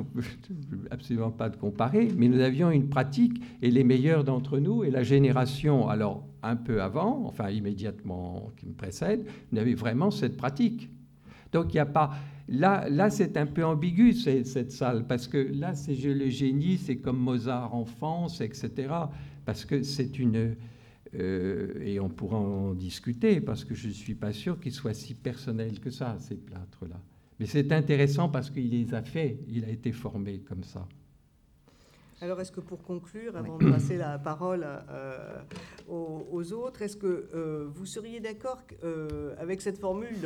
[0.91, 4.91] absolument pas de comparer, mais nous avions une pratique et les meilleurs d'entre nous et
[4.91, 10.89] la génération, alors un peu avant, enfin immédiatement qui me précède, n'avait vraiment cette pratique.
[11.51, 12.11] Donc il n'y a pas.
[12.47, 16.97] Là, là c'est un peu ambigu cette salle parce que là, c'est le génie, c'est
[16.97, 18.93] comme Mozart enfance, etc.
[19.45, 20.55] Parce que c'est une
[21.17, 24.93] euh, et on pourra en discuter parce que je ne suis pas sûr qu'il soit
[24.93, 26.99] si personnel que ça, ces plâtres-là.
[27.39, 30.87] Mais c'est intéressant parce qu'il les a fait, il a été formé comme ça.
[32.21, 35.37] Alors, est-ce que pour conclure, avant de passer la parole euh,
[35.89, 40.21] aux, autres, est-ce que euh, vous seriez d'accord euh, avec cette formule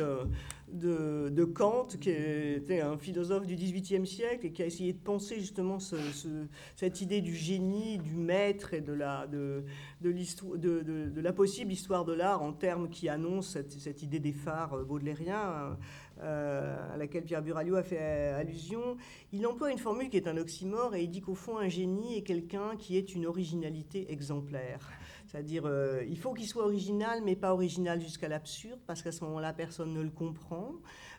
[0.72, 5.40] de, Kant, qui était un philosophe du XVIIIe siècle et qui a essayé de penser
[5.40, 9.64] justement cette idée du génie, du maître et de la, de,
[10.00, 14.84] de, la possible histoire de l'art en termes qui annoncent cette, cette idée des phares
[14.84, 15.76] baudelairiens
[16.22, 18.96] euh, à laquelle Pierre Buralio a fait allusion,
[19.32, 22.16] il emploie une formule qui est un oxymore et il dit qu'au fond, un génie
[22.16, 24.90] est quelqu'un qui est une originalité exemplaire.
[25.26, 29.22] C'est-à-dire, euh, il faut qu'il soit original, mais pas original jusqu'à l'absurde, parce qu'à ce
[29.24, 30.72] moment-là, personne ne le comprend.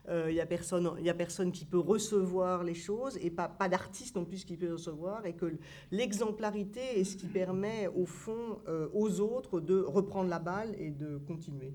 [0.09, 4.17] Euh, il n'y a, personne, a personne qui peut recevoir les choses, et pas d'artiste
[4.17, 5.53] non plus qui peut recevoir, et que
[5.91, 8.59] l'exemplarité est ce qui permet, au fond,
[8.93, 11.73] aux autres de reprendre la balle et de continuer.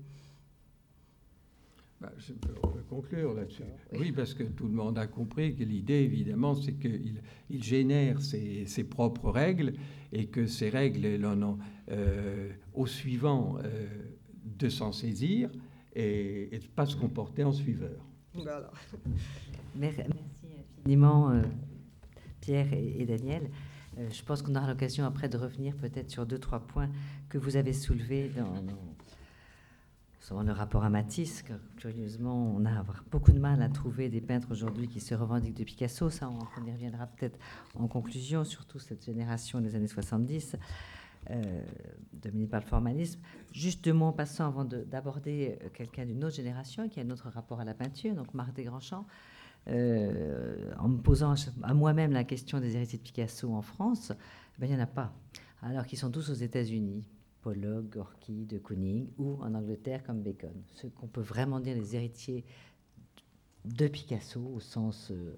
[1.99, 2.53] Bah, je peux
[2.89, 3.63] conclure là-dessus.
[3.93, 4.11] Oui.
[4.11, 8.83] parce que tout le monde a compris que l'idée, évidemment, c'est qu'il il génère ses,
[8.83, 9.73] propres règles
[10.11, 11.57] et que ces règles, ont
[11.89, 13.87] euh, au suivant euh,
[14.43, 15.49] de s'en saisir
[15.95, 18.05] et, de ne pas se comporter en suiveur.
[18.33, 18.71] Voilà.
[19.75, 20.01] Merci
[20.79, 21.41] infiniment, euh,
[22.41, 23.49] Pierre et, Daniel.
[23.97, 26.89] je pense qu'on aura l'occasion après de revenir peut-être sur deux, trois points
[27.29, 28.96] que vous avez soulevés dans, dans
[30.27, 31.45] sur le rapport à Matisse,
[31.77, 35.63] curieusement, on a beaucoup de mal à trouver des peintres aujourd'hui qui se revendiquent de
[35.63, 36.09] Picasso.
[36.09, 37.39] Ça, on, y reviendra peut-être
[37.75, 40.57] en conclusion, surtout cette génération des années 70,
[41.29, 41.61] euh,
[42.11, 43.21] dominée par le formalisme.
[43.53, 47.09] Juste deux mots en passant avant d'aborder euh, quelqu'un d'une autre génération qui a un
[47.09, 49.05] autre rapport à la peinture, donc Marc Desgrands-Champs.
[49.69, 54.11] Euh, en me posant à moi-même la question des héritiers de Picasso en France,
[54.59, 55.13] ben, il n'y en a pas,
[55.61, 57.07] alors qu'ils sont tous aux États-Unis.
[57.41, 60.63] Pollock, Gorky, de Kooning, ou en Angleterre comme Bacon.
[60.73, 62.45] Ce qu'on peut vraiment dire les héritiers
[63.65, 65.11] de Picasso au sens...
[65.11, 65.37] Euh,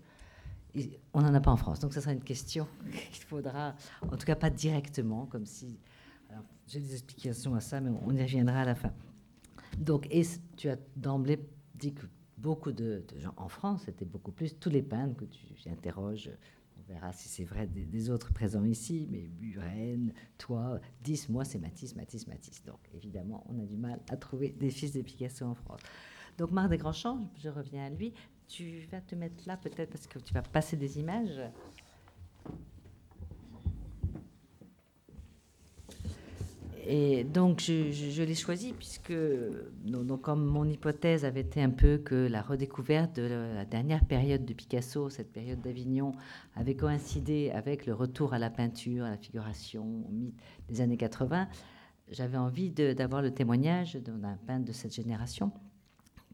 [1.14, 1.80] on n'en a pas en France.
[1.80, 2.68] Donc ça sera une question
[3.12, 5.80] qu'il faudra, en tout cas pas directement, comme si...
[6.68, 8.94] J'ai des explications à ça, mais on y reviendra à la fin.
[9.80, 10.22] Donc, et
[10.56, 11.40] tu as d'emblée
[11.74, 12.06] dit que
[12.38, 16.30] beaucoup de, gens en France, c'était beaucoup plus tous les peintres que tu interroges
[16.90, 21.96] verra si c'est vrai des, autres présents ici, mais Buren, toi, 10, moi c'est Matisse,
[21.96, 22.64] Matisse, Matisse.
[22.66, 25.82] Donc évidemment, on a du mal à trouver des fils de Picasso en France.
[26.38, 28.14] Donc Marc Desgrands-Champs, je reviens à lui.
[28.48, 31.40] Tu vas te mettre là peut-être parce que tu vas passer des images.
[36.92, 39.14] Et donc, je, l'ai choisi puisque,
[39.86, 44.44] donc, comme mon hypothèse avait été un peu que la redécouverte de la dernière période
[44.44, 46.14] de Picasso, cette période d'Avignon,
[46.56, 50.34] avait coïncidé avec le retour à la peinture, à la figuration, au mythe
[50.68, 51.48] des années 80,
[52.10, 55.52] j'avais envie d'avoir le témoignage d'un peintre de cette génération.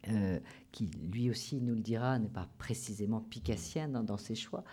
[0.07, 0.39] Euh,
[0.71, 4.63] qui lui aussi nous le dira, n'est pas précisément picassien dans ses choix,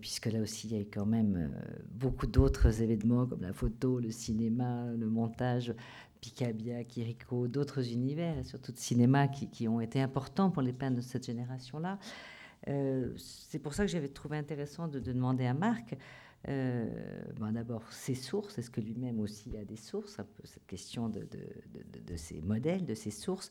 [0.00, 3.98] puisque là aussi, il y a quand même euh, beaucoup d'autres événements comme la photo,
[4.00, 5.74] le cinéma, le montage,
[6.20, 10.96] Picabia, Kiriko, d'autres univers, et surtout de cinéma, qui, ont été importants pour les peintres
[10.96, 11.98] de cette génération-là.
[12.68, 15.96] Euh, c'est pour ça que j'avais trouvé intéressant de, demander à Marc,
[16.46, 21.26] ben d'abord ses sources, est-ce que lui-même aussi a des sources, cette question de,
[22.14, 23.48] ses modèles, de ses sources,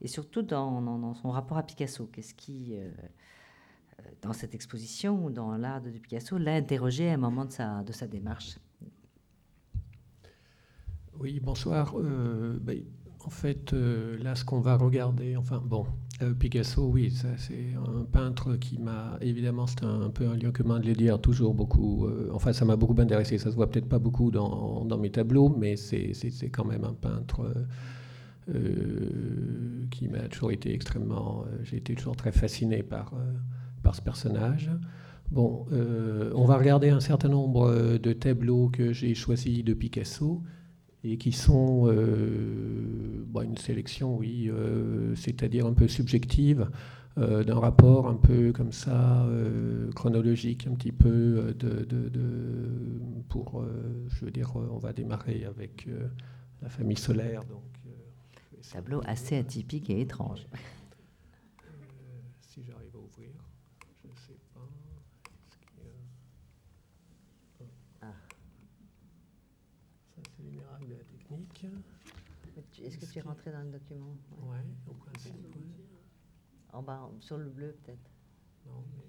[0.00, 2.74] et surtout dans, son rapport à Picasso, qu'est-ce qui
[4.22, 7.82] dans cette exposition ou dans l'art de Picasso, l'a interrogé à un moment de sa,
[7.82, 8.58] de sa démarche
[11.18, 11.94] Oui, bonsoir.
[11.96, 12.82] Euh, ben,
[13.24, 15.86] En fait, là, ce qu'on va regarder, enfin, bon,
[16.38, 20.86] Picasso, oui, c'est un peintre qui m'a, évidemment, c'est un, peu un lieu commun de
[20.86, 23.38] le dire, toujours beaucoup, enfin, ça m'a beaucoup intéressé.
[23.38, 26.94] Ça se voit peut-être pas beaucoup dans, dans mes tableaux, mais c'est quand même un
[26.94, 27.52] peintre
[28.54, 31.44] euh, qui m'a toujours été extrêmement.
[31.46, 33.32] Euh, j'ai été toujours très fasciné par, euh,
[33.82, 34.70] par ce personnage.
[35.30, 35.66] Bon,
[36.34, 40.42] on va regarder un certain nombre de tableaux que j'ai choisis de Picasso
[41.04, 44.50] et qui sont une sélection, oui,
[45.14, 46.70] c'est-à-dire un peu subjective,
[47.16, 49.28] d'un rapport un peu comme ça,
[49.94, 52.22] chronologique, un petit peu, de, de, de
[53.28, 53.64] pour,
[54.08, 55.86] je veux dire, on va démarrer avec
[56.62, 57.62] la famille solaire, donc
[58.70, 60.46] Tableau assez atypique et étrange.
[60.52, 61.70] Euh,
[62.40, 63.30] si j'arrive à ouvrir,
[64.02, 64.68] je ne sais pas.
[68.02, 68.12] Ah.
[70.14, 71.04] Ça, c'est les miracles de la
[72.82, 74.16] Est-ce que tu es rentré dans le document?
[74.42, 75.34] Oui, ouais, au principe.
[76.72, 78.10] En bas, sur le bleu peut-être
[78.66, 79.04] Non, mais.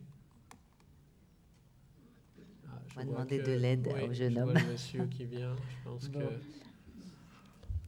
[2.68, 4.52] Ah, On va demander de l'aide au jeune je homme.
[4.52, 6.20] Vois le monsieur qui vient, je pense que.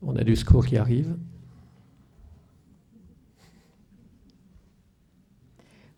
[0.02, 1.16] On a du secours qui arrive.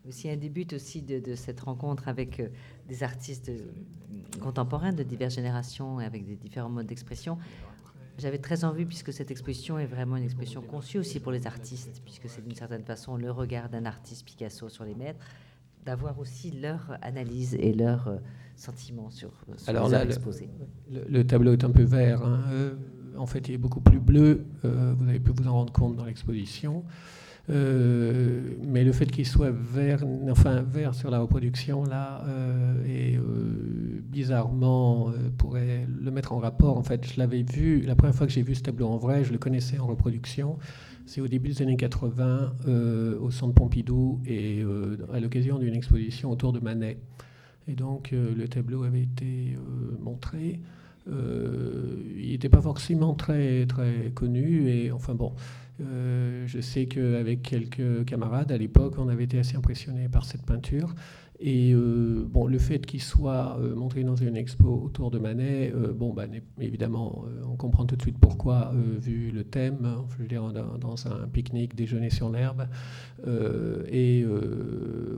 [0.06, 2.48] aussi un début aussi de, cette rencontre avec euh,
[2.88, 3.50] des artistes
[4.40, 7.38] contemporains de diverses générations et avec des différents modes d'expression.
[8.18, 12.00] J'avais très envie, puisque cette exposition est vraiment une exposition conçue aussi pour les artistes,
[12.04, 15.24] puisque c'est d'une certaine façon le regard d'un artiste Picasso sur les maîtres,
[15.84, 18.16] d'avoir aussi leur analyse et leurs euh,
[18.56, 20.04] sentiments sur, sur Alors là,
[20.90, 22.22] Le, tableau est un peu vert.
[22.24, 22.42] Hein.
[22.52, 22.74] Euh,
[23.18, 24.46] en fait, il est beaucoup plus bleu.
[24.62, 26.84] vous avez pu vous en rendre compte dans l'exposition.
[27.50, 33.16] Euh, mais le fait qu'il soit vert, enfin vert sur la reproduction là, euh, et
[33.16, 36.78] euh, bizarrement pourrait le mettre en rapport.
[36.78, 39.24] En fait, je l'avais vu la première fois que j'ai vu ce tableau en vrai,
[39.24, 40.58] je le connaissais en reproduction.
[41.06, 42.54] C'est au début des années 80
[43.20, 44.64] au Centre Pompidou et
[45.12, 46.96] à l'occasion d'une exposition autour de Manet.
[47.68, 49.58] Et donc le tableau avait été
[50.00, 50.60] montré.
[51.06, 55.34] il n'était pas forcément très, très connu et enfin bon.
[55.80, 60.44] Euh, je sais qu'avec quelques camarades à l'époque, on avait été assez impressionnés par cette
[60.44, 60.94] peinture.
[61.40, 65.72] Et euh, bon, le fait qu'il soit euh, montré dans une expo autour de Manet,
[65.94, 66.26] bon, bah,
[66.60, 71.06] évidemment, on comprend tout de suite pourquoi, vu le thème, hein, je veux dire, dans,
[71.08, 72.68] un pique-nique, déjeuner sur l'herbe.
[73.26, 74.24] et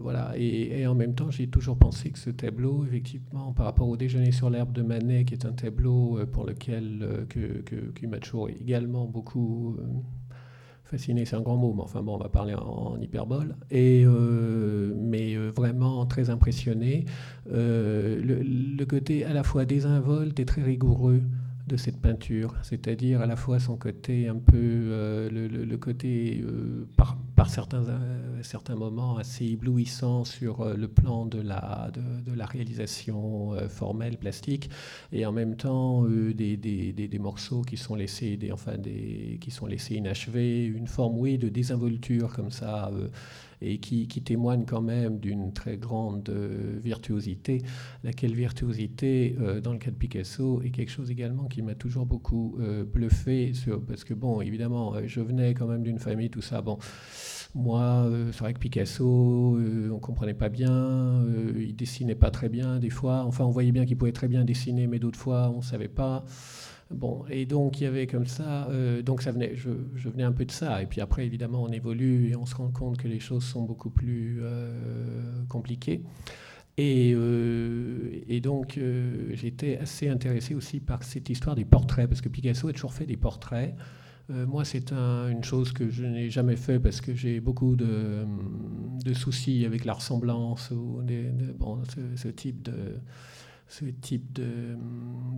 [0.01, 0.33] voilà.
[0.39, 4.33] Et, en même temps, j'ai toujours pensé que ce tableau, effectivement, par rapport au déjeuner
[4.33, 9.77] sur l'herbe de Manet, qui est un tableau pour lequel que, que, toujours également beaucoup
[10.87, 14.95] fasciné, c'est un grand mot, mais enfin bon, on va parler en, hyperbole, et, euh,
[14.97, 17.05] mais euh, vraiment très impressionné.
[17.53, 21.23] Euh, le, côté à la fois désinvolte et très rigoureux
[21.67, 26.45] de cette peinture, c'est-à-dire à la fois son côté un peu, le, côté
[26.97, 27.85] par, par, certains,
[28.43, 34.71] certains moments assez éblouissant sur le plan de la, de, la réalisation formelle, plastique,
[35.13, 39.67] et en même temps des, des, des, morceaux qui sont laissés, enfin des, qui sont
[39.67, 43.09] laissés inachevés, une forme, oui, de désinvolture comme ça, euh,
[43.67, 47.63] et qui, témoigne quand même d'une très grande euh, virtuosité,
[48.03, 52.07] laquelle virtuosité, euh, dans le cas de Picasso, est quelque chose également qui m'a toujours
[52.07, 52.59] beaucoup
[52.93, 56.79] bluffé, sur, parce que, bon, évidemment, je venais quand même d'une famille, tout ça, bon.
[57.55, 59.59] Moi, c'est vrai que Picasso,
[59.91, 61.25] on comprenait pas bien,
[61.57, 63.25] il dessinait pas très bien des fois.
[63.25, 66.25] Enfin, on voyait bien qu'il pouvait très bien dessiner, mais d'autres fois, on savait pas.
[66.91, 69.71] Bon, et donc il y avait comme ça, euh, donc ça venait, je,
[70.09, 70.83] venais un peu de ça.
[70.83, 73.63] Et puis après, évidemment, on évolue et on se rend compte que les choses sont
[73.63, 76.03] beaucoup plus euh, compliquées.
[76.79, 78.79] Et, euh, et donc
[79.33, 83.07] j'étais assez intéressé aussi par cette histoire des portraits, parce que Picasso a toujours fait
[83.07, 83.75] des portraits.
[84.29, 88.27] moi, c'est une chose que je n'ai jamais fait parce que j'ai beaucoup de,
[89.15, 91.03] soucis avec la ressemblance ou
[91.59, 91.83] bon,
[92.17, 93.01] ce, type de
[93.69, 94.77] ce type de,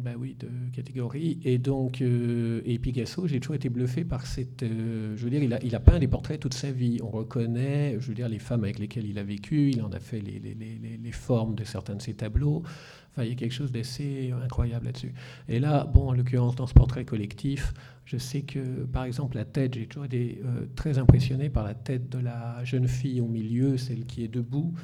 [0.02, 1.40] bah oui, de catégorie.
[1.44, 4.62] Et donc, euh, et Picasso, j'ai toujours été bluffé par cette.
[4.62, 6.98] Euh, je veux dire, il a, il a, peint des portraits toute sa vie.
[7.02, 9.70] On reconnaît, je veux dire, les femmes avec lesquelles il a vécu.
[9.70, 12.62] Il en a fait les, les, les, les formes de certains de ses tableaux.
[13.10, 15.14] Enfin, il y a quelque chose d'assez incroyable là-dessus.
[15.48, 17.72] Et là, bon, en l'occurrence, dans ce portrait collectif,
[18.04, 21.74] je sais que, par exemple, la tête, j'ai toujours été euh, très impressionné par la
[21.74, 24.74] tête de la jeune fille au milieu, celle qui est debout,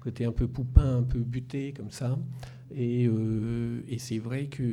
[0.00, 2.18] côté un peu poupin, un peu buté, comme ça.
[2.76, 4.64] Euh, et, c'est vrai que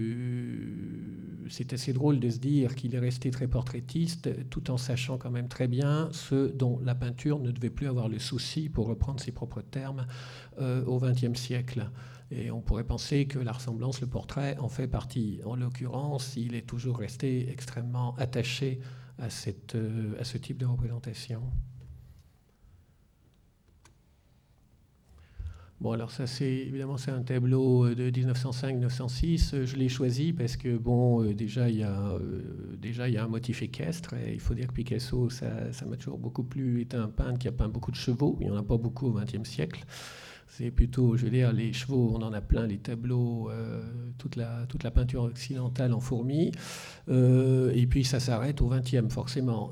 [1.50, 5.32] c'est assez drôle de se dire qu'il est resté très portraitiste, tout en sachant quand
[5.32, 9.20] même très bien ce dont la peinture ne devait plus avoir le souci, pour reprendre
[9.20, 10.08] ses propres termes,
[10.60, 11.90] euh, au XXe siècle.
[12.32, 15.41] Et on pourrait penser que la ressemblance, le portrait, en fait partie.
[15.45, 18.80] En l'occurrence, il est toujours resté extrêmement attaché
[19.20, 19.78] à, cette,
[20.18, 21.43] à ce type de représentation.
[25.82, 29.55] Bon, alors ça, c'est évidemment c'est un tableau euh, de 1905-1906.
[29.55, 32.19] Euh, je l'ai choisi parce que bon, euh, déjà il y a
[32.77, 35.49] déjà il y a un motif équestre et il faut dire que Picasso, ça,
[35.88, 36.82] m'a toujours beaucoup plu.
[36.82, 38.38] Était un peintre qui a peint beaucoup de chevaux.
[38.41, 39.84] Il n'y en a pas beaucoup au XXe siècle.
[40.47, 43.49] C'est plutôt, je veux dire, les chevaux, on en a plein, les tableaux,
[44.17, 46.51] toute, la, toute la peinture occidentale en fourmi.
[47.07, 49.71] et puis ça s'arrête au XXe, forcément.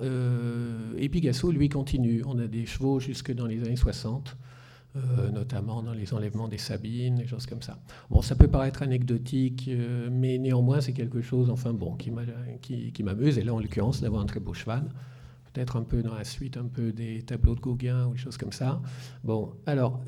[0.98, 2.24] et Picasso, lui, continue.
[2.26, 4.38] On a des chevaux jusque dans les années 60.
[4.96, 7.78] Euh, notamment dans les enlèvements des Sabines, des choses comme ça.
[8.10, 12.10] Bon, ça peut paraître anecdotique, euh, mais néanmoins, c'est quelque chose, enfin bon, qui
[13.04, 14.90] m'amuse, et là, en l'occurrence, d'avoir un très beau cheval.
[15.54, 18.38] Peut-être un peu dans la suite, un peu des tableaux de Gauguin ou des choses
[18.38, 18.82] comme ça.
[19.24, 20.02] Bon, alors,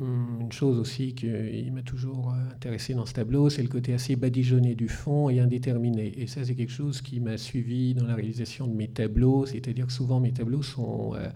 [0.00, 4.74] une chose aussi qui m'a toujours intéressé dans ce tableau, c'est le côté assez badigeonné
[4.74, 6.20] du fond et indéterminé.
[6.20, 9.86] Et ça, c'est quelque chose qui m'a suivi dans la réalisation de mes tableaux, c'est-à-dire
[9.86, 11.14] que souvent mes tableaux sont...
[11.14, 11.30] Euh,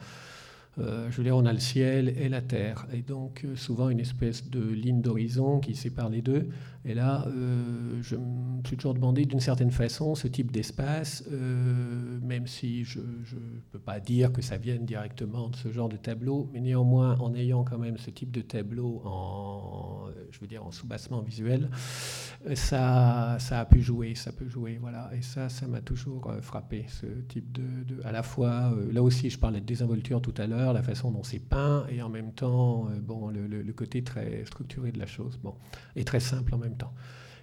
[0.79, 3.91] euh, je veux dire, on a le ciel et la terre, et donc euh, souvent
[3.91, 6.49] une espèce de ligne d'horizon qui sépare les deux.
[6.85, 11.25] Et là, euh, je me suis toujours demandé d'une certaine façon ce type d'espace,
[12.22, 15.97] même si je ne peux pas dire que ça vienne directement de ce genre de
[15.97, 20.66] tableau, mais néanmoins, en ayant quand même ce type de tableau en, je veux dire,
[20.66, 21.70] en soubassement visuel,
[22.55, 25.11] ça, ça a pu jouer, ça peut jouer, voilà.
[25.16, 29.39] Et ça, ça m'a toujours frappé, ce type de, à la fois, là aussi, je
[29.39, 32.89] parlais de désinvolture tout à l'heure, la façon dont c'est peint, et en même temps,
[33.03, 35.55] bon, le, côté très structuré de la chose, bon,
[35.97, 36.95] et très simple en même temps.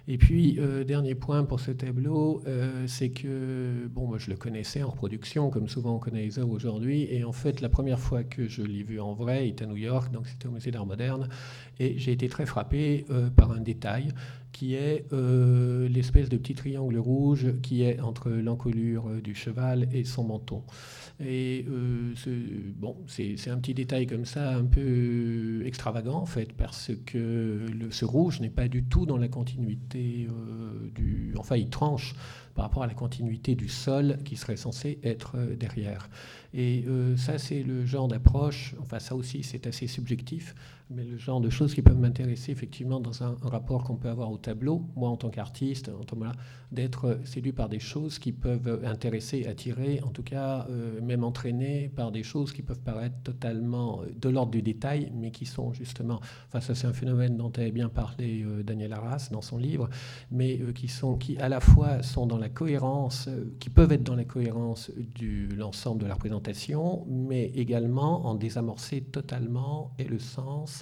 [0.08, 4.36] Et puis, euh, dernier point pour ce tableau, euh, c'est que, bon, moi je le
[4.36, 8.24] connaissais en reproduction, comme souvent on connaît les aujourd'hui, et en fait, la première fois
[8.24, 10.72] que je l'ai vu en vrai, il était à New York, donc c'était au Musée
[10.72, 11.28] d'Art moderne,
[11.78, 14.08] et j'ai été très frappé euh, par un détail
[14.50, 15.06] qui est
[15.88, 20.62] l'espèce de petit triangle rouge qui est entre l'encolure du cheval et son menton.
[21.24, 22.14] Et euh,
[22.76, 28.04] bon, c'est un petit détail comme ça, un peu extravagant en fait, parce que ce
[28.04, 31.34] rouge n'est pas du tout dans la continuité euh, du.
[31.38, 32.14] Enfin, il tranche
[32.54, 36.08] par rapport à la continuité du sol qui serait censé être euh, derrière.
[36.54, 36.84] Et
[37.16, 40.54] ça, c'est le genre d'approche, enfin ça aussi c'est assez subjectif,
[40.94, 44.30] mais le genre de choses qui peuvent m'intéresser effectivement dans un, rapport qu'on peut avoir
[44.30, 46.16] au tableau, moi en tant qu'artiste, en tant
[46.70, 50.66] d'être séduit par des choses qui peuvent intéresser, attirer, en tout cas
[51.02, 55.46] même entraîné par des choses qui peuvent paraître totalement de l'ordre du détail, mais qui
[55.46, 59.58] sont justement, enfin ça c'est un phénomène dont avait bien parlé Daniel Arras dans son
[59.58, 59.88] livre,
[60.30, 63.28] mais qui sont qui à la fois sont dans la cohérence,
[63.58, 69.02] qui peuvent être dans la cohérence de l'ensemble de la représentation, mais également en désamorcer
[69.02, 70.81] totalement et le sens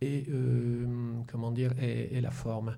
[0.00, 0.86] et euh,
[1.26, 1.72] comment dire
[2.12, 2.76] la forme.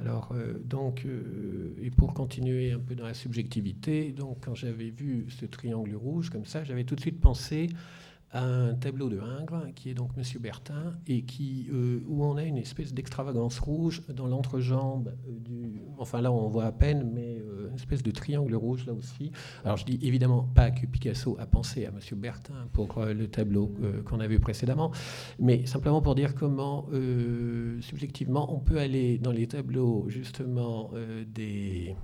[0.00, 4.90] Alors, euh, donc, euh, et pour continuer un peu dans la subjectivité, donc, quand j'avais
[4.90, 7.68] vu ce triangle rouge comme ça, j'avais tout de suite pensé
[8.34, 12.42] un tableau de Ingres, qui est donc Monsieur Bertin, et qui, euh, où on a
[12.42, 15.80] une espèce d'extravagance rouge dans l'entrejambe euh, du.
[15.98, 19.30] Enfin là, on voit à peine, mais euh, une espèce de triangle rouge là aussi.
[19.64, 23.72] Alors je dis évidemment pas que Picasso a pensé à Monsieur Bertin pour le tableau
[24.04, 24.90] qu'on a vu précédemment,
[25.38, 26.86] mais simplement pour dire comment,
[27.80, 30.90] subjectivement, on peut aller dans les tableaux justement
[31.32, 31.94] des.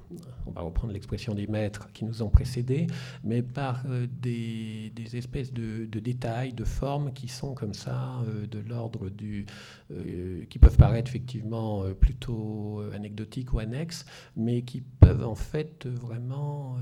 [0.47, 2.87] On va reprendre l'expression des maîtres qui nous ont précédés,
[3.24, 3.85] mais par
[4.20, 9.09] des, des espèces de, de détails de formes qui sont comme ça, euh, de l'ordre
[9.09, 9.47] du.
[9.91, 14.05] Euh, qui peuvent paraître effectivement euh, plutôt anecdotiques ou annexes,
[14.37, 16.77] mais qui peuvent en fait vraiment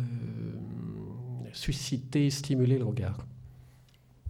[1.52, 3.26] susciter, stimuler le regard.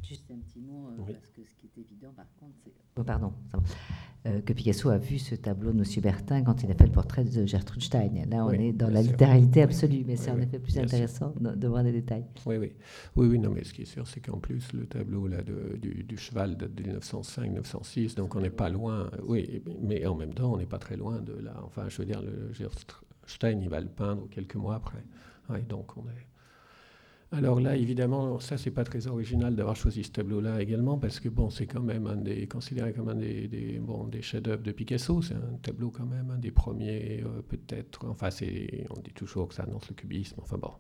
[0.02, 1.37] Juste un petit mot, parce que
[1.76, 2.72] est évident par contre, c'est.
[2.96, 3.32] Oh, pardon.
[4.26, 5.84] Euh, que Picasso a vu ce tableau de M.
[6.02, 8.10] Bertin quand il a fait le portrait de Gertrude Stein.
[8.28, 11.84] Là, on est dans la littéralité absolue, mais c'est en effet plus intéressant de, voir
[11.84, 12.24] les détails.
[12.44, 12.72] Oui, oui.
[13.14, 16.16] Oui, oui, non, mais ce qui est sûr, c'est qu'en plus, le tableau là, du,
[16.16, 19.08] cheval date de 1905-1906, donc on n'est pas loin.
[19.24, 21.54] Oui, mais en même temps, on n'est pas très loin de là.
[21.64, 25.04] Enfin, je veux dire, le Gertrude Stein, il va le peindre quelques mois après.
[25.48, 26.26] Oui, donc on est.
[27.30, 31.28] Alors là, évidemment, ça, c'est pas très original d'avoir choisi ce tableau-là également, parce que
[31.28, 35.20] bon, c'est quand même un des, considéré comme un des, bon, des chefs-d'œuvre de Picasso.
[35.20, 38.06] C'est un tableau quand même, un des premiers, euh, peut-être.
[38.08, 38.30] Enfin,
[38.90, 40.36] on dit toujours que ça annonce le cubisme.
[40.40, 40.72] Enfin bon.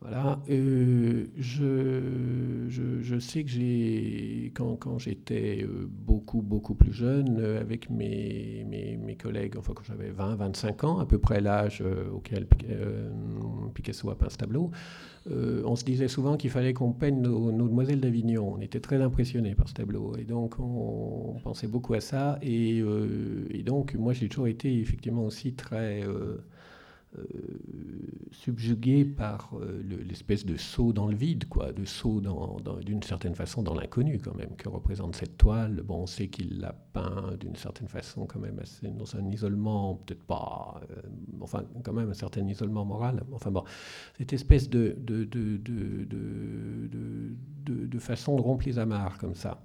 [0.00, 0.40] Voilà.
[0.50, 7.88] Euh, je, je, sais que j'ai, quand, quand j'étais euh, beaucoup, beaucoup plus jeune, avec
[7.90, 11.82] mes, mes, mes, collègues, enfin quand j'avais 20, 25 ans, à peu près l'âge
[12.12, 12.46] auquel
[13.74, 14.70] Picasso a peint ce tableau,
[15.30, 18.54] euh, on se disait souvent qu'il fallait qu'on peigne nos, demoiselles d'Avignon.
[18.56, 20.16] On était très impressionnés par ce tableau.
[20.16, 22.38] Et donc, on, pensait beaucoup à ça.
[22.42, 26.38] Et, euh, donc, moi, j'ai toujours été effectivement aussi très, euh,
[28.32, 29.52] subjugué par
[30.08, 32.22] l'espèce de saut dans le vide, quoi, de saut
[32.84, 35.82] d'une certaine façon dans l'inconnu quand même que représente cette toile.
[35.82, 39.94] Bon, on sait qu'il l'a peint d'une certaine façon quand même assez, dans un isolement,
[39.94, 40.80] peut-être pas,
[41.40, 43.22] enfin quand même un certain isolement moral.
[43.32, 43.64] Enfin bon,
[44.18, 44.96] cette espèce de,
[47.66, 49.60] de façon de rompre les amarres comme ça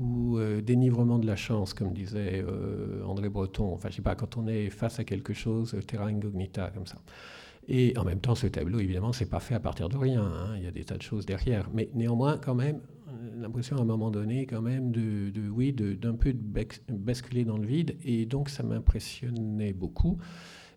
[0.00, 3.72] ou euh, dénivrement de la chance, comme disait euh, André Breton.
[3.72, 6.86] Enfin, je sais pas, quand on est face à quelque chose, euh, terra incognita, comme
[6.86, 6.96] ça.
[7.68, 10.22] Et en même temps, ce tableau, évidemment, c'est pas fait à partir de rien.
[10.22, 10.54] Hein.
[10.56, 11.68] Il y a des tas de choses derrière.
[11.74, 12.80] Mais néanmoins, quand même,
[13.36, 17.58] l'impression à un moment donné, quand même, de, de oui, d'un peu de basculer dans
[17.58, 17.96] le vide.
[18.02, 20.18] Et donc, ça m'impressionnait beaucoup.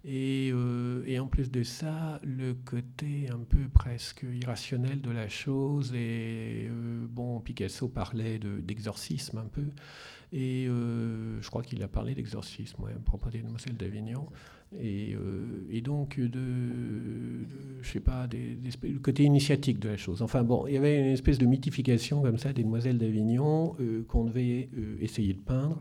[0.05, 5.93] Euh, et, en plus de ça, le côté un peu presque irrationnel de la chose.
[5.93, 9.65] Et euh, bon, Picasso parlait d'exorcisme un peu.
[10.33, 14.27] Et euh, je crois qu'il a parlé d'exorcisme, ouais, à propos des Demoiselles d'Avignon.
[14.81, 15.15] Et,
[15.83, 16.39] donc, de,
[17.83, 20.23] je sais pas, le côté initiatique de la chose.
[20.23, 23.77] Enfin bon, il y avait une espèce de mythification comme ça des Demoiselles d'Avignon
[24.07, 25.79] qu'on devait essayer de peindre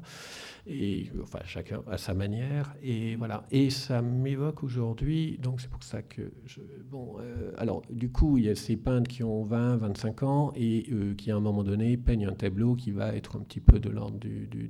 [0.66, 5.82] et enfin chacun à sa manière et voilà et ça m'évoque aujourd'hui donc c'est pour
[5.82, 6.32] ça que
[6.88, 10.52] bon euh, alors du coup il y a ces peintres qui ont 20 25 ans
[10.54, 13.60] et euh, qui à un moment donné peignent un tableau qui va être un petit
[13.60, 14.68] peu de l'ordre du, du,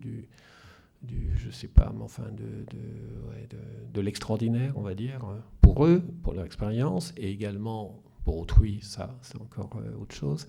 [1.03, 3.59] du, je sais pas mais enfin de, de,
[3.93, 5.21] de, l'extraordinaire on va dire
[5.61, 10.47] pour eux pour leur expérience et également pour autrui, ça, c'est encore euh, autre chose.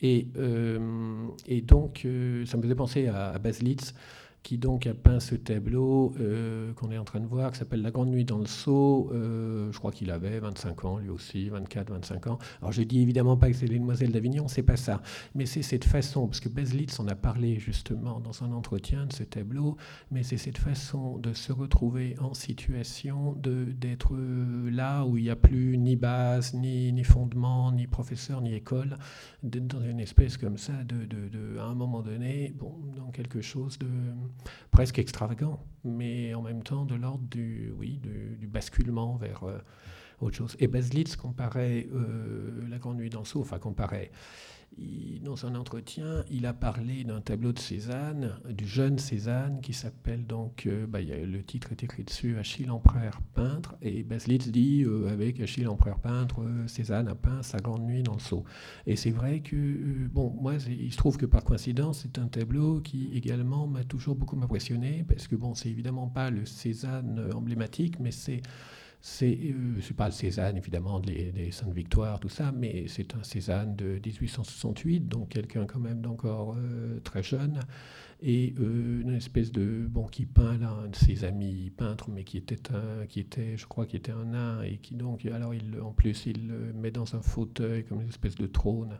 [0.00, 0.26] Et,
[1.46, 2.06] et, donc,
[2.46, 3.92] ça me faisait penser à, à Baslitz,
[4.48, 7.82] qui donc a peint ce tableau euh, qu'on est en train de voir, qui s'appelle
[7.82, 9.10] La Grande Nuit dans le Sceau.
[9.12, 12.38] Euh, je crois qu'il avait 25 ans, lui aussi, 24, 25 ans.
[12.62, 15.02] Alors je dis évidemment pas que c'est les Demoiselles d'Avignon, c'est pas ça.
[15.34, 19.12] Mais c'est cette façon, parce que Baselitz en a parlé justement dans un entretien de
[19.12, 19.76] ce tableau,
[20.10, 25.30] mais c'est cette façon de se retrouver en situation d'être euh, là où il n'y
[25.30, 28.96] a plus ni base, ni, ni fondement, ni professeur, ni école,
[29.42, 33.10] d'être dans une espèce comme ça, de, de, de, à un moment donné, bon, dans
[33.10, 33.86] quelque chose de
[34.70, 39.58] presque extravagant, mais en même temps de l'ordre du, oui, du, basculement vers euh,
[40.20, 40.56] autre chose.
[40.58, 44.10] Et Baslitz comparait euh, La Grande Nuit d'Anso, enfin comparait
[45.22, 50.26] dans un entretien, il a parlé d'un tableau de Cézanne, du jeune Cézanne, qui s'appelle
[50.26, 55.08] donc, euh, bah, le titre est écrit dessus, Achille Empereur peintre, et Baslitz dit, euh,
[55.08, 58.44] avec Achille Empereur peintre, euh, Cézanne a peint sa grande nuit dans le seau.
[58.86, 62.80] Et c'est vrai que, bon, moi, il se trouve que par coïncidence, c'est un tableau
[62.80, 67.98] qui également m'a toujours beaucoup impressionné, parce que, bon, c'est évidemment pas le Cézanne emblématique,
[68.00, 68.42] mais c'est
[69.00, 73.76] c'est euh, pas le Cézanne, évidemment, des, des Saintes-Victoires, tout ça, mais c'est un Cézanne
[73.76, 77.60] de 1868, donc quelqu'un quand même d'encore euh, très jeune,
[78.20, 82.24] et euh, une espèce de bon qui peint là un de ses amis peintres mais
[82.24, 85.54] qui était un qui était je crois qui était un nain et qui donc alors
[85.54, 88.98] il en plus il le met dans un fauteuil comme une espèce de trône.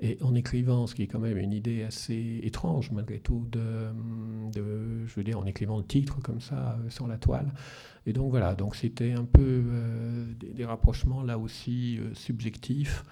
[0.00, 3.60] Et en écrivant ce qui est quand même une idée assez étrange malgré tout de,
[4.52, 7.52] de je veux dire en écrivant le titre comme ça euh, sur la toile
[8.06, 13.04] et donc voilà donc c'était un peu euh, des, rapprochements là aussi subjectifs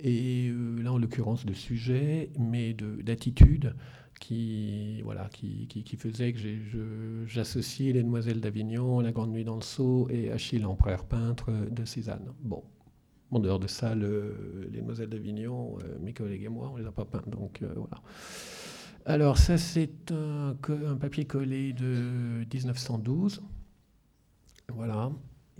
[0.00, 3.74] et là en l'occurrence de sujets mais d'attitude
[4.20, 6.38] qui, voilà, qui, qui, faisait que
[7.26, 11.84] j'associais les Demoiselles d'Avignon, La Grande Nuit dans le Sceau et Achille, empereur peintre de
[11.84, 12.32] Cézanne.
[12.40, 12.62] Bon,
[13.30, 16.86] en dehors de ça, le, les Demoiselles d'Avignon, euh, mes collègues et moi, on les
[16.86, 17.24] a pas peints.
[17.26, 18.00] Donc euh, voilà.
[19.06, 20.54] Alors ça, c'est un,
[20.96, 23.42] papier collé de 1912.
[24.72, 25.10] Voilà.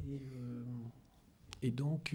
[0.06, 2.14] Et, euh, donc,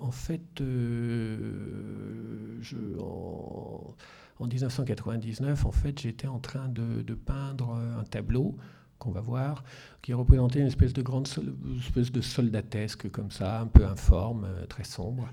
[0.00, 3.94] en fait, je, en,
[4.42, 8.56] en 1999, en fait, j'étais en train de, peindre un tableau
[8.98, 9.64] qu'on va voir,
[10.00, 11.28] qui représentait une espèce de grande
[11.78, 15.28] espèce de soldatesque comme ça, un peu informe, euh, très sombre.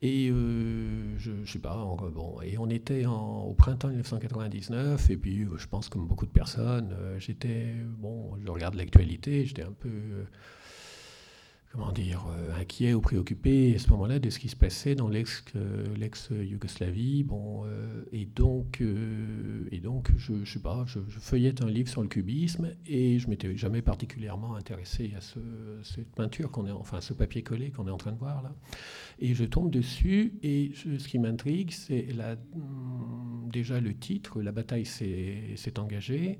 [0.00, 5.56] Et euh, je, sais pas, bon, et on était au printemps 1999, et puis euh,
[5.56, 9.90] je pense comme beaucoup de personnes, j'étais, bon, je regarde l'actualité, j'étais un peu
[11.70, 15.08] comment dire, euh, inquiet ou préoccupé à ce moment-là de ce qui se passait dans
[15.08, 17.24] l'ex-Yougoslavie.
[17.24, 21.90] bon, euh, et donc, euh, et donc je, je sais pas, je, feuillette un livre
[21.90, 25.38] sur le cubisme et je m'étais jamais particulièrement intéressé à ce,
[25.82, 28.54] cette peinture est, enfin ce papier collé qu'on est en train de voir là.
[29.18, 32.06] Et je tombe dessus et ce qui m'intrigue, c'est
[32.54, 36.38] hum, déjà le titre, la bataille s'est engagée.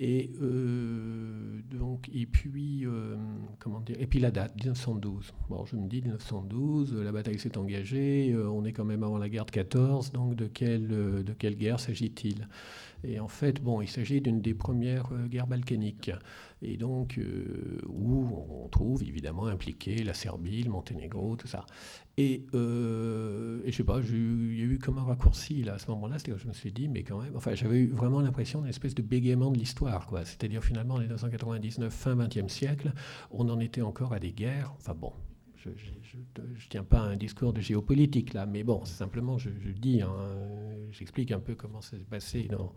[0.00, 3.16] Et euh, donc, et puis, euh,
[3.58, 5.34] comment dire, et puis la date, 1912.
[5.50, 9.18] Bon, je me dis 1912, la bataille s'est engagée, euh, on est quand même avant
[9.18, 12.46] la guerre de 14, donc de quelle, de quelle guerre s'agit-il?
[13.04, 16.10] Et en fait, bon, il s'agit d'une des premières guerres balkaniques.
[16.62, 17.20] et donc
[17.86, 18.26] où
[18.64, 21.64] on trouve évidemment impliqué la Serbie, le Monténégro, tout ça.
[22.16, 25.78] Et, euh, et je sais pas, il y a eu comme un raccourci là, à
[25.78, 28.60] ce moment-là, c'est-à-dire je me suis dit, mais quand même, enfin j'avais eu vraiment l'impression
[28.60, 30.24] d'une espèce de bégaiement de l'histoire, quoi.
[30.24, 32.92] C'est-à-dire finalement en 1999, fin 20e siècle,
[33.30, 35.12] on en était encore à des guerres, enfin bon,
[35.62, 40.14] je ne tiens pas un discours de géopolitique là, mais bon, simplement, je, dis, hein,
[40.92, 42.72] j'explique un peu comment ça s'est passé dans,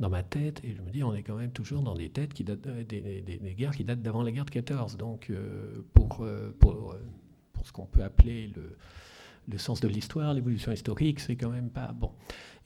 [0.00, 2.32] dans ma tête, et je me dis, on est quand même toujours dans des têtes
[2.34, 4.96] qui datent, euh, des, des, guerres qui datent d'avant la guerre de 14.
[4.96, 6.96] Donc, euh, pour, euh, pour,
[7.52, 8.76] pour, ce qu'on peut appeler le,
[9.48, 12.10] le sens de l'histoire, l'évolution historique, c'est quand même pas bon.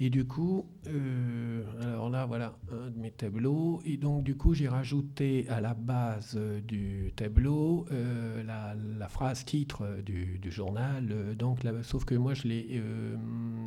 [0.02, 3.82] Et du coup, euh, alors là, voilà un de mes tableaux.
[3.84, 9.44] Et donc, du coup, j'ai rajouté à la base euh, du tableau euh, la, phrase
[9.44, 11.36] titre du, journal.
[11.36, 12.82] donc, sauf que moi, je l'ai,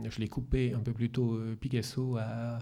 [0.10, 1.40] je l'ai coupé un peu plus tôt.
[1.60, 2.60] Picasso a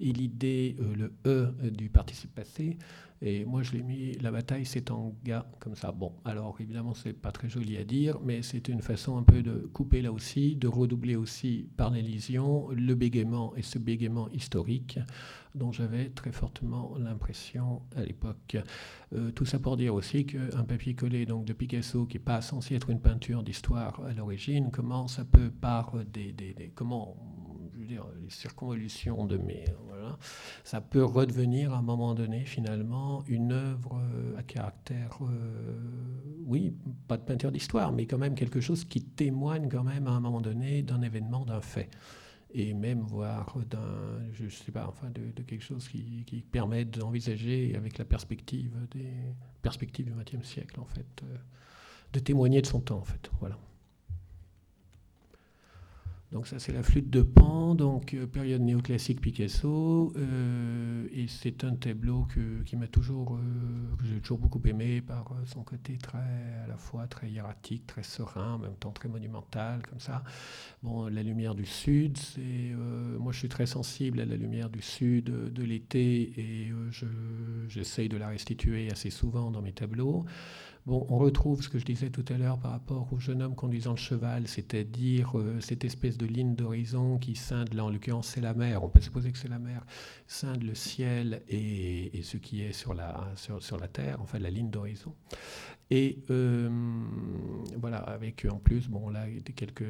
[0.00, 2.78] et l'idée, le E du participe passé.
[3.20, 4.64] Et moi, je l'ai mis la bataille
[5.24, 5.90] gars comme ça.
[5.92, 9.42] Bon, alors évidemment, c'est pas très joli à dire, mais c'est une façon un peu
[9.42, 15.00] de couper là aussi, de redoubler aussi par l'élision le bégaiement et ce bégaiement historique
[15.54, 18.56] dont j'avais très fortement l'impression à l'époque.
[19.12, 22.40] Euh, tout ça pour dire aussi qu'un papier collé donc, de Picasso, qui n'est pas
[22.40, 27.16] censé être une peinture d'histoire à l'origine, commence un peu par des, des, des comment
[27.88, 29.38] les circonvolutions de.
[29.86, 30.18] Voilà,
[30.64, 35.78] ça peut redevenir à un moment donné, finalement, une œuvre euh, à caractère, euh,
[36.44, 36.74] oui,
[37.06, 40.20] pas de peinture d'histoire, mais quand même quelque chose qui témoigne quand même à un
[40.20, 41.90] moment donné d'un événement, d'un fait.
[42.50, 47.74] Et même voir d'un, je sais pas, enfin, de, quelque chose qui, qui permet d'envisager
[47.76, 49.12] avec la perspective des
[49.60, 51.36] perspectives du XXe siècle, en fait, euh,
[52.14, 53.30] de témoigner de son temps, en fait.
[53.40, 53.58] Voilà.
[56.30, 61.64] Donc ça c'est la flûte de Pan, donc euh, période néoclassique Picasso, euh, et c'est
[61.64, 65.96] un tableau que, qui m'a toujours, euh, que j'ai toujours beaucoup aimé par son côté
[65.96, 70.22] très, à la fois très hiératique, très serein, en même temps très monumental, comme ça.
[70.82, 72.74] Bon, la lumière du sud, c'est,
[73.18, 76.72] moi je suis très sensible à la lumière du sud de l'été, et
[77.68, 80.26] j'essaye de la restituer assez souvent dans mes tableaux.
[80.86, 83.54] Bon, on retrouve ce que je disais tout à l'heure par rapport au jeune homme
[83.54, 88.28] conduisant le cheval, c'est-à-dire euh, cette espèce de ligne d'horizon qui scinde, là en l'occurrence
[88.28, 89.84] c'est la mer, on peut supposer que c'est la mer,
[90.26, 94.70] scinde le ciel et, ce qui est sur la, sur, la terre, enfin la ligne
[94.70, 95.14] d'horizon.
[95.90, 96.68] Et euh,
[97.78, 99.24] voilà, avec en plus, bon là,
[99.56, 99.82] quelques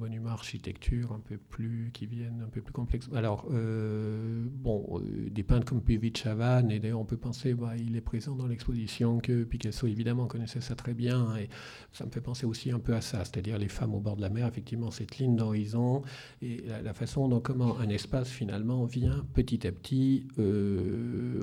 [0.00, 3.08] monuments architecture un peu plus, qui viennent un peu plus complexes.
[3.14, 7.96] Alors, euh, bon, des peintres comme Puvis Chavannes, et d'ailleurs on peut penser, bah, il
[7.96, 11.48] est présent dans l'exposition que Picasso évidemment connaissait ça très bien, et
[11.92, 14.22] ça me fait penser aussi un peu à ça, c'est-à-dire les femmes au bord de
[14.22, 16.02] la mer, effectivement, cette ligne d'horizon,
[16.42, 21.40] et la, façon dont comment un espace finalement vient petit à petit, euh,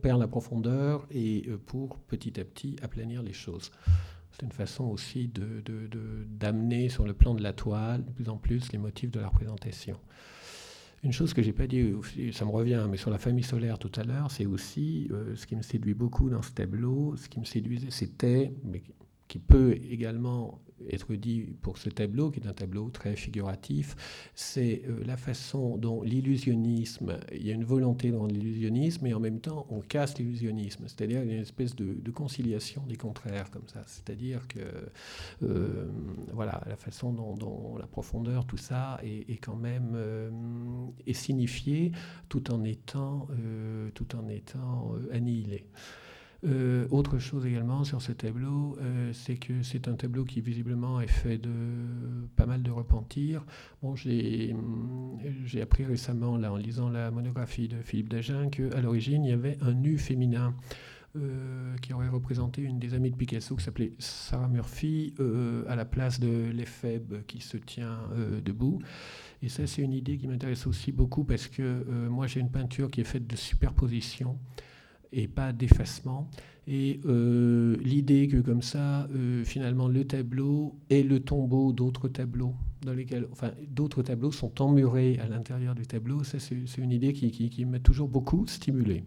[0.00, 3.70] perd la profondeur, et euh, pour petit à petit aplanir les choses.
[4.30, 8.38] C'est une façon aussi d'amener de, sur le plan de la toile de plus en
[8.38, 9.98] plus les motifs de la représentation.
[11.04, 11.92] Une chose que j'ai pas dit,
[12.32, 15.46] ça me revient, mais sur la famille solaire tout à l'heure, c'est aussi euh, ce
[15.46, 17.16] qui me séduit beaucoup dans ce tableau.
[17.16, 18.82] Ce qui me séduisait, c'était, mais
[19.26, 23.96] qui peut également être dit pour ce tableau, qui est un tableau très figuratif,
[24.34, 29.20] c'est euh, la façon dont l'illusionnisme, il y a une volonté dans l'illusionnisme, et en
[29.20, 34.46] même temps on casse l'illusionnisme, c'est-à-dire une espèce de, conciliation des contraires comme ça, c'est-à-dire
[34.46, 34.60] que
[35.42, 35.86] euh,
[36.32, 40.30] voilà la façon dont, la profondeur, tout ça est, quand même euh,
[41.06, 41.92] est signifié
[42.28, 43.28] tout en étant
[43.94, 45.64] tout en étant annihilé.
[46.44, 51.00] Euh, autre chose également sur ce tableau, euh, c'est que c'est un tableau qui visiblement
[51.00, 51.50] est fait de
[52.34, 53.44] pas mal de repentir.
[53.80, 54.52] Bon, j'ai
[55.62, 59.58] appris récemment, là, en lisant la monographie de Philippe Dagen, qu'à l'origine, il y avait
[59.60, 60.54] un nu féminin.
[61.14, 65.12] Euh, qui aurait représenté une des amies de Picasso qui s'appelait Sarah Murphy
[65.68, 67.98] à la place de l'éphèbe qui se tient
[68.42, 68.80] debout.
[69.42, 72.90] Et ça, c'est une idée qui m'intéresse aussi beaucoup parce que moi, j'ai une peinture
[72.90, 74.38] qui est faite de superposition
[75.12, 76.28] et pas d'effacement.
[76.66, 82.54] Et euh, l'idée que comme ça, euh, finalement, le tableau est le tombeau d'autres tableaux,
[82.82, 87.12] dans lesquels, enfin, d'autres tableaux sont emmurés à l'intérieur du tableau, ça c'est une idée
[87.12, 89.04] qui, qui, m'a toujours beaucoup stimulé.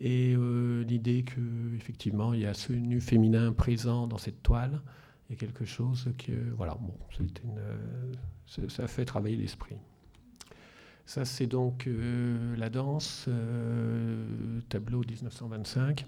[0.00, 1.40] Et euh, l'idée que
[1.76, 4.82] effectivement, il y a ce nu féminin présent dans cette toile,
[5.30, 6.94] et quelque chose que, voilà, bon,
[8.68, 9.76] ça fait travailler l'esprit.
[11.06, 14.26] Ça, c'est donc euh, la danse, euh,
[14.68, 16.04] tableau 1925.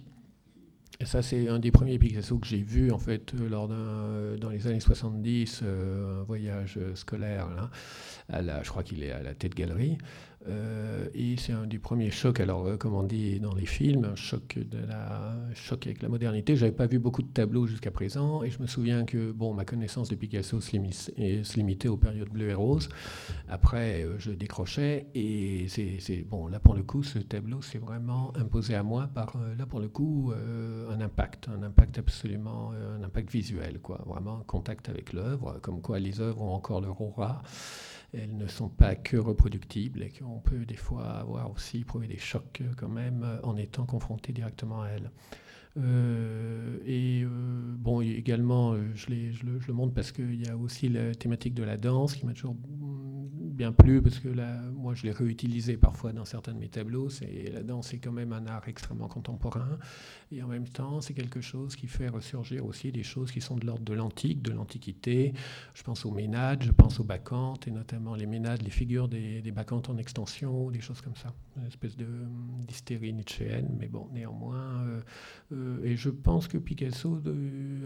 [1.00, 4.36] Et ça, c'est un des premiers Picasso que j'ai vu, en fait, euh, lors d'un,
[4.40, 7.70] dans les années 70, un voyage scolaire, là,
[8.28, 9.98] à la, je crois qu'il est à la tête galerie.
[10.48, 14.04] Euh, et c'est un des premiers chocs, alors euh, comme on dit dans les films,
[14.04, 14.56] un choc,
[15.86, 16.56] avec la modernité.
[16.56, 19.52] Je n'avais pas vu beaucoup de tableaux jusqu'à présent, et je me souviens que bon,
[19.54, 22.88] ma connaissance de Picasso se, se limitait aux périodes bleues et roses.
[23.48, 28.32] Après, euh, je décrochais, et c'est bon, là pour le coup, ce tableau s'est vraiment
[28.36, 30.32] imposé à moi par, là pour le coup,
[30.90, 35.80] un impact, un impact absolument, un impact visuel, quoi, vraiment un contact avec l'œuvre, comme
[35.80, 37.42] quoi les œuvres ont encore leur aura
[38.12, 42.18] elles ne sont pas que reproductibles et qu'on peut des fois avoir aussi éprouvé des
[42.18, 45.10] chocs quand même en étant confronté directement à elles.
[45.76, 51.14] Euh, et euh, bon, également, euh, je, le, montre parce qu'il y a aussi la
[51.14, 54.28] thématique de la danse qui m'a toujours bien plu parce que
[54.72, 57.08] moi, je l'ai réutilisé parfois dans certains de mes tableaux.
[57.52, 59.78] La danse est quand même un art extrêmement contemporain
[60.30, 63.56] et en même temps, c'est quelque chose qui fait ressurgir aussi des choses qui sont
[63.56, 65.32] de l'ordre de l'antique, de l'antiquité.
[65.74, 69.40] Je pense aux ménades, je pense aux bacchantes et notamment les ménades, les figures des,
[69.40, 72.06] des bacchantes en extension, des choses comme ça, une espèce de
[72.66, 74.84] d'hystérie nietzschéenne, mais bon, néanmoins.
[75.52, 77.20] Euh, et je pense que Picasso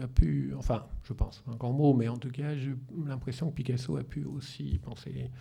[0.01, 2.75] a pu, enfin, je pense, un grand mot, mais en tout cas, j'ai
[3.05, 5.31] l'impression que Picasso a pu aussi penser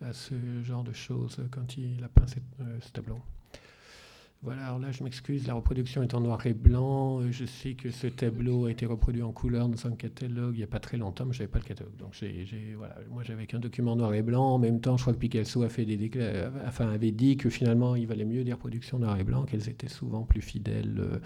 [0.00, 2.26] à ce genre de choses quand il a peint
[2.60, 3.20] euh, ce tableau.
[4.42, 7.30] Voilà, alors là, je m'excuse, la reproduction est en noir et blanc.
[7.30, 10.64] Je sais que ce tableau a été reproduit en couleur dans un catalogue il n'y
[10.64, 11.94] a pas très longtemps, mais je n'avais pas le catalogue.
[11.98, 12.16] Donc,
[12.78, 14.54] voilà, moi, j'avais qu'un document noir et blanc.
[14.54, 16.10] En même temps, je crois que Picasso a fait des
[16.66, 19.90] enfin, avait dit que finalement, il valait mieux des reproductions noir et blanc, qu'elles étaient
[19.90, 21.18] souvent plus fidèles euh,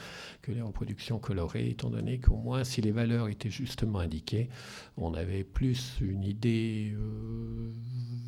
[0.42, 4.48] que les reproductions colorées, étant donné qu'au moins, si les valeurs étaient justement indiquées,
[4.96, 7.70] on avait plus une idée euh,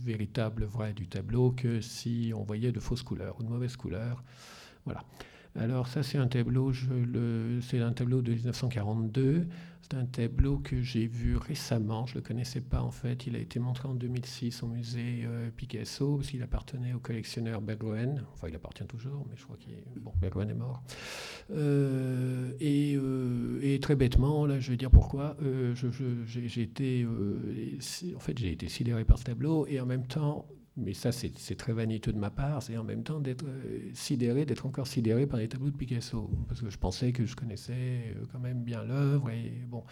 [0.04, 4.22] véritable, vraie du tableau que si on voyait de fausses couleurs ou de mauvaises couleurs.
[4.86, 5.04] Voilà.
[5.58, 6.72] Alors ça c'est un tableau,
[7.62, 9.46] c'est un tableau de 1942.
[9.88, 12.06] C'est un tableau que j'ai vu récemment.
[12.06, 13.28] Je le connaissais pas en fait.
[13.28, 17.60] Il a été montré en 2006 au musée euh, Picasso parce qu'il appartenait au collectionneur
[17.60, 18.24] Bergoen.
[18.32, 20.12] Enfin, il appartient toujours, mais je crois qu'il est bon.
[20.22, 20.82] Est mort.
[21.52, 25.36] Euh, euh, et, très bêtement, là, je vais dire pourquoi.
[25.76, 30.46] j'ai été, en fait, j'ai été sidéré par ce tableau et en même temps
[30.76, 34.44] mais ça c'est très vaniteux de ma part, c'est en même temps d'être euh, sidéré,
[34.44, 38.14] d'être encore sidéré par les tableaux de Picasso, parce que je pensais que je connaissais
[38.16, 39.30] euh, quand même bien l'œuvre,
[39.68, 39.84] bon.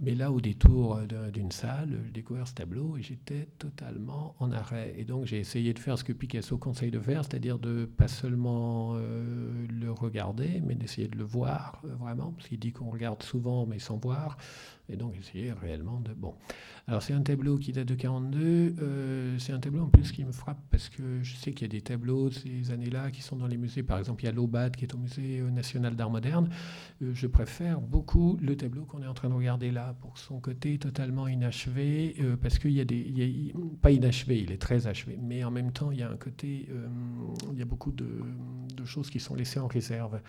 [0.00, 1.00] Mais là, au détour
[1.32, 4.94] d'une salle, j'ai découvert ce tableau et j'étais totalement en arrêt.
[4.96, 8.08] Et donc, j'ai essayé de faire ce que Picasso conseille de faire, c'est-à-dire de pas
[8.08, 13.22] seulement euh, le regarder, mais d'essayer de le voir vraiment, parce qu'il dit qu'on regarde
[13.22, 14.38] souvent mais sans voir.
[14.92, 16.12] Et donc, essayer réellement de.
[16.12, 16.34] Bon.
[16.88, 18.74] Alors c'est un tableau qui date de 42.
[18.80, 21.70] Euh, c'est un tableau en plus qui me frappe parce que je sais qu'il y
[21.70, 23.84] a des tableaux de ces années-là qui sont dans les musées.
[23.84, 26.50] Par exemple, il y a l'Aubad qui est au musée national d'art moderne.
[27.02, 30.40] Euh, je préfère beaucoup le tableau qu'on est en train de regarder là pour son
[30.40, 35.16] côté totalement inachevé euh, parce qu'il y a des, pas inachevé, il est très achevé,
[35.22, 36.68] mais en même temps il y a un côté,
[37.52, 38.06] il y a beaucoup de,
[38.84, 40.20] choses qui sont laissées en réserve.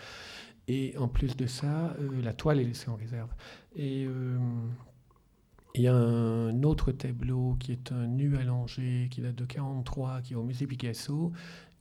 [0.67, 3.29] Et en plus de ça, la toile est laissée en réserve.
[3.75, 4.07] Et
[5.75, 10.21] il y a un autre tableau qui est un nu allongé, qui date de 43,
[10.21, 11.31] qui est au musée Picasso,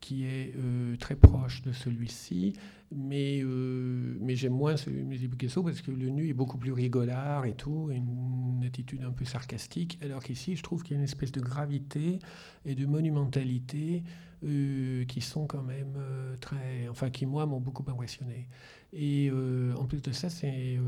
[0.00, 2.54] qui est euh, très proche de celui-ci,
[2.90, 6.72] mais, euh, mais j'aime moins ce musée Picasso parce que le nu est beaucoup plus
[6.72, 10.98] rigolard et tout, une attitude un peu sarcastique, alors qu'ici je trouve qu'il y a
[10.98, 12.18] une espèce de gravité
[12.64, 14.02] et de monumentalité
[14.44, 15.98] euh, qui sont quand même
[16.40, 18.48] très, enfin qui moi m'ont beaucoup impressionné.
[18.94, 20.80] Et euh, en plus de ça, c'est euh,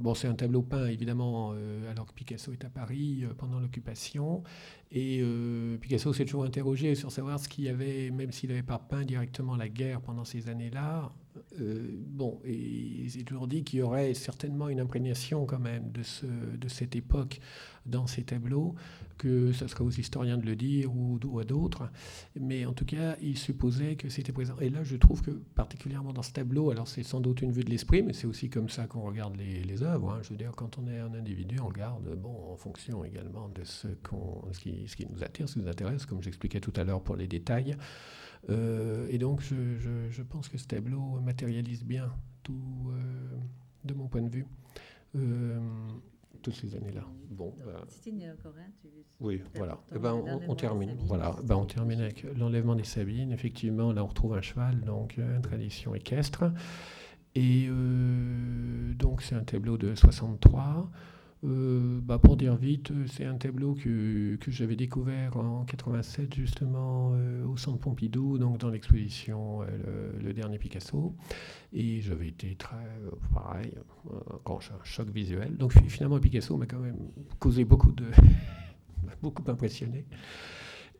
[0.00, 4.42] bon, c'est un tableau peint évidemment euh, alors que Picasso est à Paris pendant l'occupation.
[4.90, 5.22] Et
[5.80, 9.04] Picasso s'est toujours interrogé sur savoir ce qu'il y avait, même s'il n'avait pas peint
[9.04, 11.12] directement la guerre pendant ces années-là.
[11.58, 16.26] Bon, et s'est toujours dit qu'il y aurait certainement une imprégnation quand même de, ce,
[16.26, 17.40] de cette époque
[17.86, 18.74] dans ces tableaux,
[19.18, 21.90] que ce serait aux historiens de le dire ou, à d'autres,
[22.38, 24.56] mais en tout cas, il supposait que c'était présent.
[24.60, 27.64] Et là, je trouve que particulièrement dans ce tableau, alors c'est sans doute une vue
[27.64, 30.12] de l'esprit, mais c'est aussi comme ça qu'on regarde les, les œuvres.
[30.12, 30.20] Hein.
[30.22, 33.64] Je veux dire, quand on est un individu, on regarde bon, en fonction également de
[33.64, 36.72] ce, qu'on, ce, qui, ce qui nous attire, ce qui nous intéresse, comme j'expliquais tout
[36.76, 37.76] à l'heure pour les détails.
[38.48, 42.10] Euh, et donc, je, je, je, pense que ce tableau matérialise bien
[42.42, 43.36] tout, euh,
[43.84, 44.46] de mon point de vue.
[45.16, 45.58] Euh,
[46.42, 47.04] toutes ces années-là.
[47.30, 48.54] Bon, bah, encore
[49.20, 49.74] oui, voilà.
[49.90, 50.14] Et eh ben,
[50.48, 50.96] on, termine.
[51.00, 51.36] Voilà.
[51.44, 53.32] Ben, on termine avec l'enlèvement des Sabines.
[53.32, 56.44] Effectivement, là, on retrouve un cheval, donc une tradition équestre.
[57.34, 60.90] Et euh, donc, c'est un tableau de 63.
[61.42, 67.12] Euh, bah pour dire vite, c'est un tableau que, que j'avais découvert en 87 justement
[67.14, 71.14] euh, au Centre Pompidou, donc dans l'exposition euh, le, dernier Picasso.
[71.72, 72.76] Et j'avais été très,
[73.32, 73.72] pareil,
[74.46, 75.56] un choc visuel.
[75.56, 76.98] Donc finalement Picasso m'a quand même
[77.38, 78.04] causé beaucoup de,
[79.22, 80.04] beaucoup impressionné.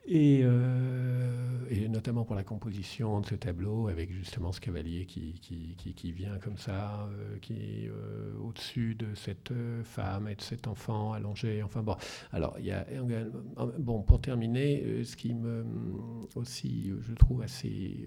[0.06, 0.40] Et,
[1.70, 6.12] et notamment pour la composition de ce tableau, avec justement ce cavalier qui, qui, qui,
[6.12, 7.08] vient comme ça,
[7.42, 7.88] qui
[8.42, 9.52] au-dessus de cette
[9.84, 11.62] femme et de cet enfant allongé.
[11.62, 11.96] Enfin bon,
[12.32, 12.84] alors il y a
[13.78, 15.64] bon pour terminer, ce qui me
[16.34, 18.04] aussi je trouve assez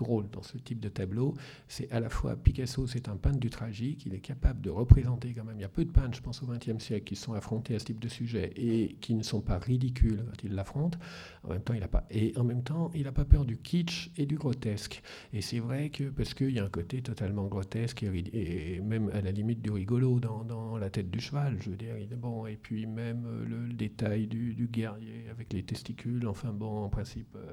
[0.00, 1.34] drôle dans ce type de tableau,
[1.68, 5.34] c'est à la fois Picasso, c'est un peintre du tragique, il est capable de représenter
[5.34, 7.34] quand même, il y a peu de peintres, je pense au XXe siècle, qui sont
[7.34, 10.98] affrontés à ce type de sujet et qui ne sont pas ridicules quand ils l'affrontent.
[11.44, 13.56] En même temps, il a pas et en même temps, il n'a pas peur du
[13.56, 15.02] kitsch et du grotesque.
[15.32, 19.20] Et c'est vrai que parce qu'il y a un côté totalement grotesque et, même à
[19.20, 22.46] la limite du rigolo dans, la tête du cheval, je veux dire, bon.
[22.46, 26.26] Et puis même euh, le, détail du, guerrier avec les testicules.
[26.26, 27.52] Enfin bon, en principe, euh,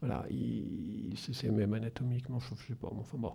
[0.00, 3.32] voilà, il, c'est même anatomiquement, je sais pas, enfin bon.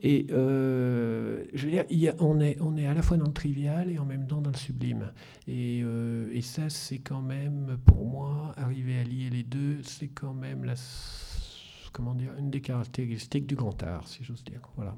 [0.00, 3.90] Et euh, je veux dire, on, est, on est à la fois dans le trivial
[3.90, 5.12] et en même temps dans le sublime.
[5.46, 10.08] Et, euh, et ça, c'est quand même, pour moi, arriver à lier les deux, c'est
[10.08, 10.74] quand même la,
[11.92, 14.62] comment dire, une des caractéristiques du grand art, si j'ose dire.
[14.76, 14.94] Voilà.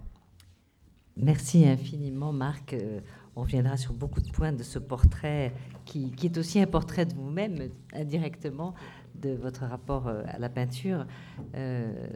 [1.16, 2.72] Merci infiniment, Marc.
[2.72, 3.01] Euh,
[3.36, 5.53] on reviendra sur beaucoup de points de ce portrait
[5.84, 8.74] qui est aussi un portrait de vous-même, indirectement
[9.14, 11.06] de votre rapport euh, à la peinture,
[11.54, 12.06] euh,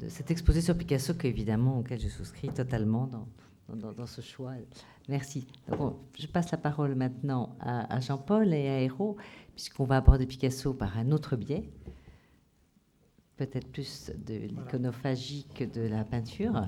[0.00, 4.52] de cet exposé sur Picasso, qu'évidemment, auquel je souscris totalement dans, dans, ce choix.
[5.08, 5.46] Merci.
[6.18, 9.16] je passe la parole maintenant à, Jean-Paul et à Hérault,
[9.54, 11.68] puisqu'on va aborder Picasso par un autre biais,
[13.36, 16.66] peut-être plus de l'iconophagie que de la peinture,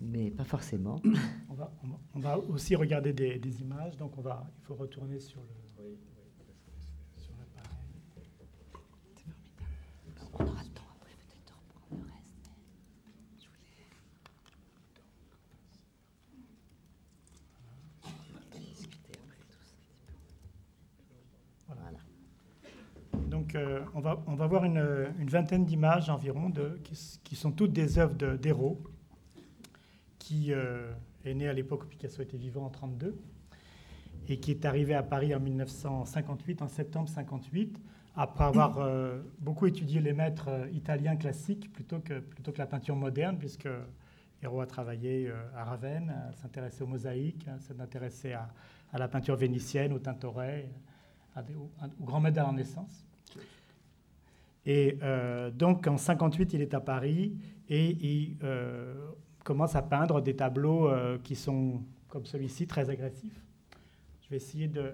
[0.00, 1.00] mais pas forcément.
[1.48, 1.72] On va,
[2.14, 5.57] on va, aussi regarder des, des, images, donc on va, il faut retourner sur le,
[10.40, 12.50] On aura le temps après peut-être de reprendre le reste.
[13.32, 13.48] Mais je
[18.54, 19.74] voulais discuter après tout ça.
[21.66, 21.98] Voilà.
[23.28, 27.36] Donc euh, on, va, on va voir une, une vingtaine d'images environ de, qui, qui,
[27.36, 28.80] sont toutes des œuvres d'Hérault,
[30.18, 30.92] qui euh,
[31.24, 33.18] est né à l'époque où Picasso était vivant en 1932
[34.28, 37.80] et qui est arrivé à Paris en 1958, en septembre 58
[38.18, 42.66] après avoir euh, beaucoup étudié les maîtres euh, italiens classiques plutôt que, plutôt que la
[42.66, 43.68] peinture moderne, puisque
[44.42, 48.50] Hérault a travaillé euh, à Ravenne, s'intéressait aux mosaïques, hein, s'intéressait à,
[48.92, 50.68] à, la peinture vénitienne, au Tintoret,
[51.36, 53.04] au, grand maître de la Renaissance.
[54.66, 54.98] Et
[55.54, 57.38] donc en 58, il est à Paris
[57.70, 58.36] et il
[59.42, 60.90] commence à peindre des tableaux
[61.24, 63.42] qui sont, comme celui-ci, très agressifs.
[64.20, 64.92] Je vais essayer de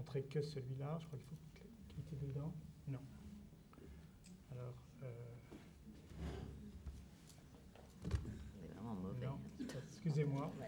[0.00, 0.96] montrer que celui-là.
[0.98, 1.36] Je crois qu'il faut
[1.94, 2.54] cliquer dedans.
[2.88, 2.98] Non.
[4.52, 4.74] Alors.
[5.02, 5.34] Euh...
[8.74, 9.26] vraiment mauvais.
[9.88, 10.50] Excusez-moi.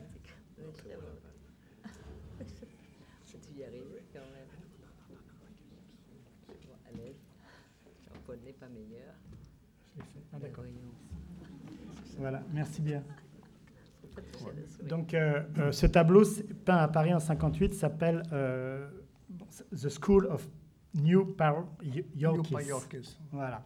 [3.25, 4.49] Tu y arrives quand même.
[6.87, 7.17] à l'aise.
[8.07, 9.15] Jean-Paul n'est pas meilleur.
[9.95, 10.21] Je l'ai fait.
[10.33, 10.65] Ah, d'accord.
[12.19, 13.03] Voilà, merci bien.
[14.83, 16.23] Donc, euh, euh, ce tableau
[16.65, 18.89] peint à Paris en 58 s'appelle euh,
[19.71, 20.49] The School of
[20.95, 21.35] New
[22.17, 23.19] Yorkis.
[23.31, 23.65] Voilà.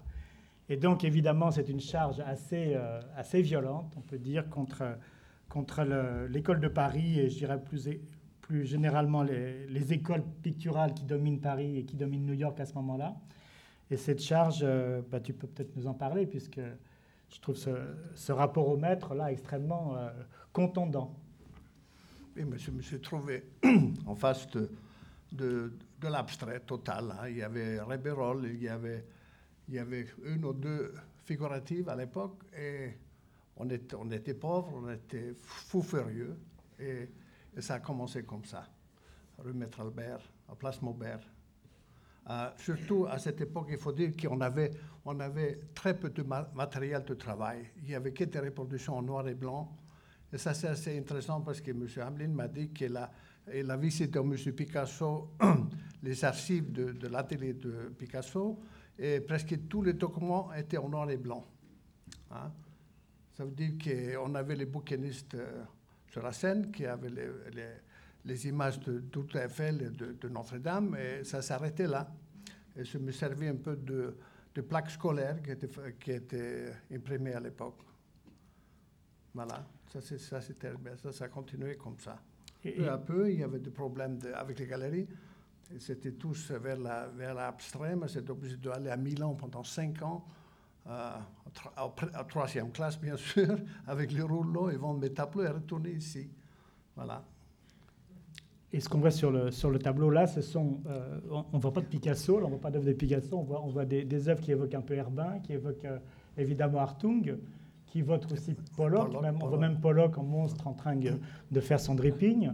[0.69, 4.99] Et donc, évidemment, c'est une charge assez, euh, assez violente, on peut dire, contre,
[5.49, 5.85] contre
[6.29, 7.89] l'école de Paris et je dirais plus,
[8.41, 12.65] plus généralement les, les, écoles picturales qui dominent Paris et qui dominent New York à
[12.65, 13.17] ce moment-là.
[13.91, 16.61] Et cette charge, euh, bah, tu peux peut-être nous en parler, puisque
[17.31, 17.71] je trouve ce,
[18.15, 20.11] ce rapport au maître là extrêmement euh,
[20.53, 21.15] contondant.
[22.37, 23.45] Oui, mais je me suis trouvé
[24.07, 24.69] en face de
[25.33, 25.73] de,
[26.03, 27.13] l'abstrait total.
[27.13, 27.29] Hein.
[27.29, 32.95] Il y avait Rebérol, il y avait, une ou deux figuratives à l'époque, et
[33.57, 34.09] on était, on
[34.39, 36.37] pauvres, on était fous furieux,
[36.79, 37.09] et,
[37.59, 38.69] ça a commencé comme ça.
[39.39, 41.21] Rue Maître Albert, à Place Maubert.
[42.29, 44.71] Euh, surtout à cette époque, il faut dire qu'on avait,
[45.05, 46.23] on avait très peu de
[46.55, 47.71] matériel de travail.
[47.79, 49.75] Il n'y avait que des reproductions en noir et blanc.
[50.33, 51.87] Et ça, c'est assez intéressant parce que M.
[52.05, 53.11] Hamlin m'a dit que la,
[53.55, 55.31] il a visité au musée Picasso
[56.03, 58.59] les archives de, l'atelier de Picasso
[58.99, 61.47] et presque tous les documents étaient en noir et blanc.
[62.31, 62.51] Hein.
[63.37, 65.63] Ça veut dire qu'on avait les bouquinistes euh,
[66.11, 67.11] sur la scène qui avaient
[68.25, 72.11] les, images de toute Eiffel et de, Notre-Dame et ça s'arrêtait là.
[72.77, 74.17] Et je me servais un peu de,
[74.55, 75.69] de plaques scolaires qui étaient,
[76.01, 77.79] qui étaient imprimées à l'époque.
[79.33, 82.21] Voilà, ça, ça, ça, ça a continué comme ça
[82.73, 85.07] peu à peu, il y avait des problèmes avec les galeries.
[85.79, 90.25] C'était tous vers l'abstrait, la, mais c'était obligé d'aller à Milan pendant cinq ans,
[90.87, 91.11] euh,
[91.77, 96.29] à, troisième classe bien sûr, avec les rouleaux et vendre mes tableaux et retourner ici.
[96.95, 97.23] Voilà.
[98.73, 101.61] et ce qu'on voit sur le, sur le tableau là, ce sont, euh, on ne
[101.61, 103.85] voit pas de Picasso, on ne voit pas d'œuvres de Picasso, on voit, on voit
[103.85, 105.99] des, des, œuvres qui évoquent un peu Herbin, qui évoquent euh,
[106.39, 107.37] évidemment Hartung,
[107.87, 111.61] qui évoquent aussi Pollock, Pollock, même, on voit même Pollock en monstre en train de,
[111.61, 112.51] faire son dripping,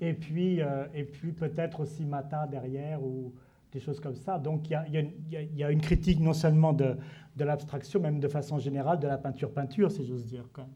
[0.00, 3.32] et puis, euh, et puis peut-être aussi Mata derrière ou
[3.72, 4.38] des choses comme ça.
[4.38, 6.96] Donc il y a, y une- y a- critique non seulement de,
[7.36, 10.44] de l'abstraction, même de façon générale, de la peinture-peinture, si j'ose dire.
[10.52, 10.66] quoi.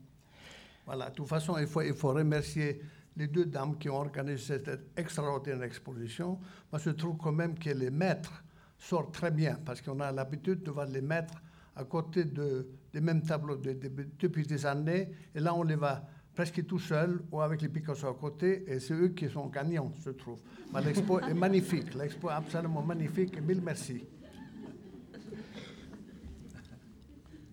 [0.86, 2.80] Voilà, de toute façon, il faut, il faut remercier
[3.16, 6.38] les deux dames qui ont organisé cette extraordinaire exposition.
[6.70, 8.44] Moi, je trouve quand même que les maîtres
[8.78, 11.42] sortent très bien, parce qu'on a l'habitude de voir les maîtres
[11.74, 15.74] à côté de, des mêmes tableaux de- de- depuis des années, et là, on les
[15.74, 16.00] voit
[16.34, 19.92] presque tout seuls ou avec les Picasso à côté, et c'est eux qui sont gagnants,
[20.02, 20.40] je trouve.
[20.72, 24.02] Mais L'expo est magnifique, l'expo est absolument magnifique, et mille merci.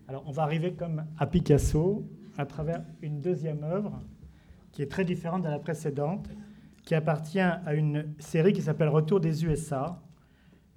[0.08, 2.04] Alors, on va arriver comme à Picasso
[2.38, 4.00] à travers une deuxième œuvre
[4.72, 6.26] qui est très différente de la précédente,
[6.86, 10.02] qui appartient à une série qui s'appelle Retour des USA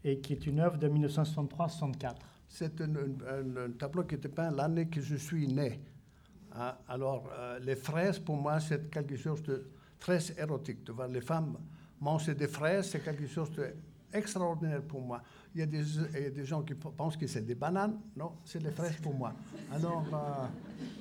[0.04, 2.16] et qui est une œuvre de 1963-64.
[2.48, 5.82] C'est un, tableau qui était peint l'année que je suis né.
[6.56, 9.68] Hein, Alors, euh, les fraises, pour moi, c'est quelque chose de
[10.00, 10.84] très érotique.
[10.84, 11.58] De voir les femmes
[12.00, 13.52] manger des fraises, c'est quelque chose
[14.12, 15.22] d'extraordinaire pour moi.
[15.54, 15.84] Il y a des,
[16.16, 18.00] il y a des gens qui pensent que c'est des bananes.
[18.16, 19.34] Non, c'est les fraises pour moi.
[19.72, 20.48] Alors, euh,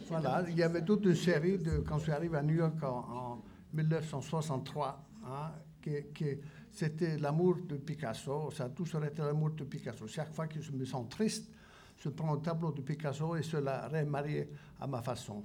[0.08, 2.82] voilà, il y avait toute une série, de, quand je suis arrivé à New York
[2.82, 3.42] en, en
[3.72, 6.38] 1963, hein, qui, qui-
[6.76, 8.50] c'était l'amour de Picasso.
[8.50, 10.06] Ça a toujours été l'amour de Picasso.
[10.06, 11.50] Chaque fois que je me sens triste,
[11.96, 14.44] je prends un tableau de Picasso et je la remarie
[14.78, 15.42] à ma façon.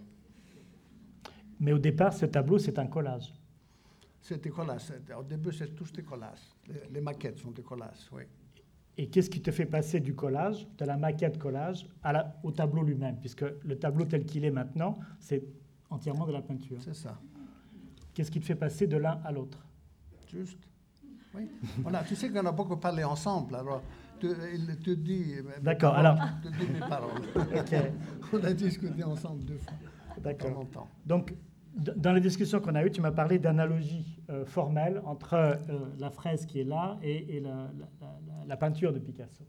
[1.62, 3.34] Mais au départ, ce tableau, c'est un collage.
[4.22, 4.92] C'est des collages.
[5.18, 6.42] Au début, c'est tous des collages.
[6.68, 8.24] Les, les maquettes sont des collages, oui.
[8.98, 12.52] Et qu'est-ce qui te fait passer du collage, de la maquette collage, à la- au
[12.52, 13.18] tableau lui-même?
[13.22, 15.42] Puisque le tableau tel qu'il est maintenant, c'est
[15.90, 16.78] entièrement de la peinture.
[16.82, 17.18] C'est ça.
[18.14, 19.66] Qu'est-ce qui te fait passer de l'un à l'autre?
[20.28, 20.60] Juste.
[21.36, 21.48] Oui.
[21.80, 23.82] Voilà, tu sais qu'on a beaucoup parlé ensemble, alors
[24.20, 25.36] tu- il te dit.
[25.62, 27.22] D'accord, alors- te dit mes paroles.
[28.34, 29.74] On a discuté ensemble deux fois.
[30.22, 30.52] D'accord.
[30.52, 30.88] longtemps.
[31.06, 31.34] Donc,
[31.76, 35.56] dans les discussions qu'on a eues, tu m'as parlé d'analogie euh, formelle entre euh,
[36.00, 39.46] la fraise qui est là et, et la, la- la- la peinture de Picasso.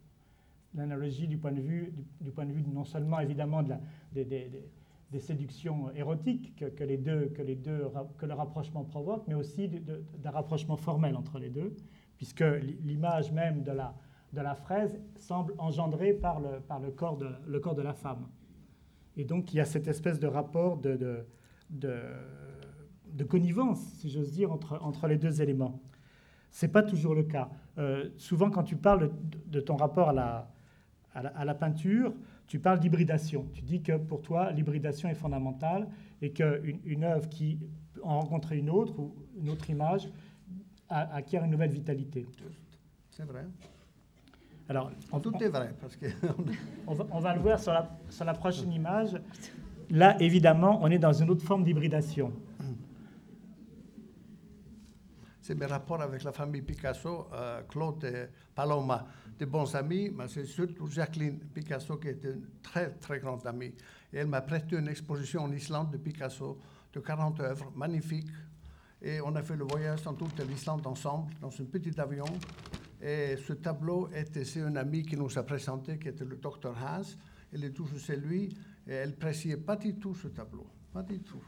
[0.74, 3.80] L'analogie du point de vue, du, du point de vue non seulement évidemment de la-
[4.12, 4.70] des, des- des-
[5.12, 7.86] des séductions érotiques que, les deux, que, les deux,
[8.16, 11.76] que le rapprochement provoque, mais aussi d'un rapprochement formel entre les deux,
[12.16, 13.94] puisque l'i- l'image même de la,
[14.32, 17.92] de la fraise semble engendrée par le, par le, corps de, le corps de la
[17.92, 18.26] femme.
[19.16, 20.96] Et donc il y a cette espèce de rapport de,
[21.68, 21.94] de,
[23.12, 25.78] de, connivence, si j'ose dire, entre, entre les deux éléments.
[26.50, 27.50] Ce n'est pas toujours le cas.
[27.76, 29.10] Euh, souvent, quand tu parles
[29.46, 30.50] de, ton rapport à la,
[31.14, 32.14] à la peinture,
[32.52, 33.46] tu parles d'hybridation.
[33.54, 35.88] Tu dis que pour toi, l'hybridation est fondamentale
[36.20, 37.58] et qu'une une œuvre qui
[38.02, 40.10] en rencontrer une autre ou une autre image
[40.90, 42.26] a- acquiert une nouvelle vitalité.
[43.08, 43.46] C'est vrai.
[44.68, 46.04] Alors, on, Tout est vrai, parce que
[46.86, 49.18] on va, on va le voir sur la, sur la prochaine image.
[49.90, 52.32] Là, évidemment, on est dans une autre forme d'hybridation.
[55.40, 59.06] c'est mes rapports avec la famille Picasso, euh, Claude et Paloma,
[59.38, 63.74] des bons amis, mais c'est surtout Jacqueline Picasso qui est une très très grande amie.
[64.12, 66.58] Et elle m'a prêté une exposition en Islande de Picasso
[66.92, 68.30] de 40 œuvres magnifiques.
[69.00, 72.26] Et on a fait le voyage dans toute l'Islande ensemble, dans un petit avion.
[73.00, 76.76] Et ce tableau était, c'est un ami qui nous a présenté, qui était le docteur
[76.78, 77.16] Haas.
[77.52, 78.56] Elle est toujours chez lui.
[78.86, 80.66] Et elle appréciait pas du tout ce tableau.
[80.92, 81.42] Pas du tout.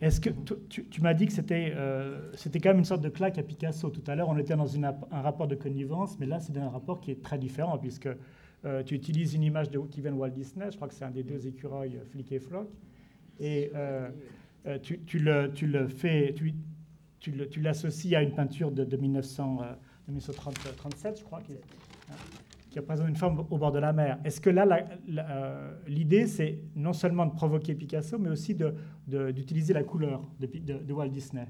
[0.00, 0.30] Est-ce que
[0.68, 3.90] tu, m'as dit que c'était euh, c'était quand même une sorte de claque à Picasso
[3.90, 7.00] tout à l'heure On était dans un rapport de connivence, mais là c'est un rapport
[7.00, 8.08] qui est très différent puisque
[8.64, 10.70] euh, tu utilises une image de, qui vient de Walt Disney.
[10.70, 12.68] Je crois que c'est un des deux écureuils, euh, et Flock,
[13.38, 14.10] et euh,
[14.82, 16.54] tu, le, tu le fais, tu,
[17.18, 19.62] tu l'associes à une peinture de, de 1900,
[20.08, 22.14] de 1937, je crois, qui, hein,
[22.70, 24.18] qui représente une forme au bord de la mer.
[24.24, 28.54] Est-ce que là, la- la- euh, l'idée, c'est non seulement de provoquer Picasso, mais aussi
[28.54, 28.74] de-
[29.08, 31.46] de- d'utiliser la couleur de, Walt Disney?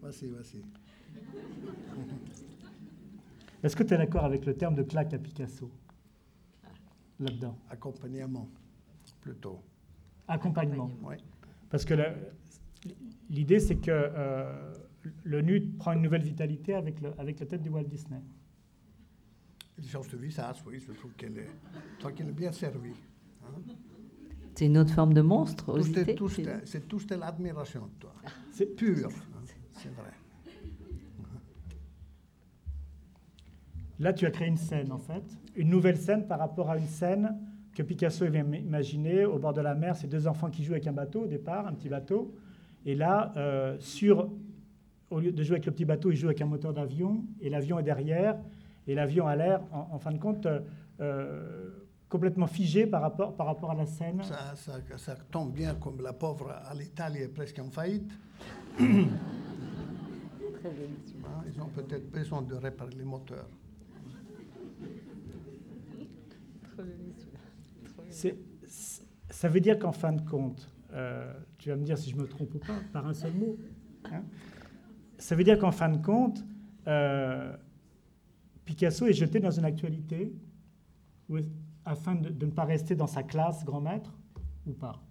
[0.00, 0.62] Voici, voici.
[3.62, 5.70] Est-ce que tu es d'accord avec le terme de claque à Picasso?
[7.20, 8.48] Là-dedans Accompagnement,
[9.20, 9.60] plutôt.
[10.28, 10.90] Accompagnement.
[11.02, 11.14] Oui.
[11.70, 12.14] Parce que le-
[13.30, 14.72] l'idée, c'est que euh,
[15.24, 18.20] le nude prend une nouvelle vitalité avec, le, avec la tête de Walt Disney.
[19.78, 21.48] Il change de visage, oui, je trouve qu'elle est,
[21.94, 22.94] je trouve qu'elle est bien servie.
[23.44, 23.60] hein.
[24.54, 25.20] C'est une autre forme de
[26.42, 28.14] est- c'est tout est l'admiration, toi.
[28.52, 30.10] C'est Pure, hein, c'est vrai.
[34.00, 35.22] Là, tu as créé une scène, en fait,
[35.56, 37.36] une nouvelle scène par rapport à une scène
[37.74, 40.86] que Picasso avait imaginé au bord de la mer, ces deux enfants qui jouent avec
[40.86, 42.34] un bateau au départ, un petit bateau.
[42.86, 44.30] Et là, euh, sur,
[45.10, 47.48] au lieu de jouer avec le petit bateau, il joue avec un moteur d'avion, et
[47.48, 48.36] l'avion est derrière,
[48.86, 50.46] et l'avion a l'air, en, fin de compte,
[51.00, 51.70] euh,
[52.08, 54.22] complètement figé par rapport, par rapport à la scène.
[54.22, 58.12] Ça, ça, ça tombe bien comme la pauvre à l'Italie est presque en faillite.
[61.46, 63.48] Ils ont peut-être besoin de réparer les moteurs.
[69.30, 72.26] ça veut dire qu'en fin de compte, euh, tu vas me dire si je me
[72.26, 73.58] trompe ou pas, par un seul mot,
[74.12, 74.22] hein,
[75.18, 76.44] ça veut dire qu'en fin de compte,
[76.86, 77.56] euh,
[78.64, 80.32] Picasso est jeté dans une actualité
[81.84, 84.12] afin de, ne pas rester dans sa classe grand maître
[84.66, 85.02] ou pas?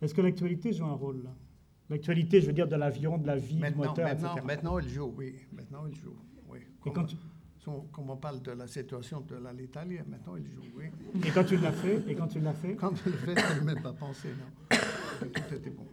[0.00, 1.30] Est-ce que l'actualité joue un rôle là?
[1.88, 4.46] L'actualité, je veux dire, de l'avion, de la vie, du moteur, maintenant, etc.
[4.46, 5.34] Maintenant, il joue, oui.
[5.52, 6.16] Maintenant, il joue,
[6.48, 6.60] oui.
[6.86, 7.16] Et quand tu
[7.92, 10.86] comme on parle de la situation de l'Italie, maintenant il joue, oui.
[11.26, 12.74] Et quand tu l'as fait Et quand tu l'as fait?
[12.74, 14.76] Quand je l'ai fait, je n'ai même pas pensé, non.
[15.20, 15.84] Tout était bon.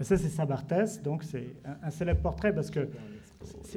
[0.00, 2.88] Et ça, c'est Sabartès, donc c'est un, célèbre portrait parce que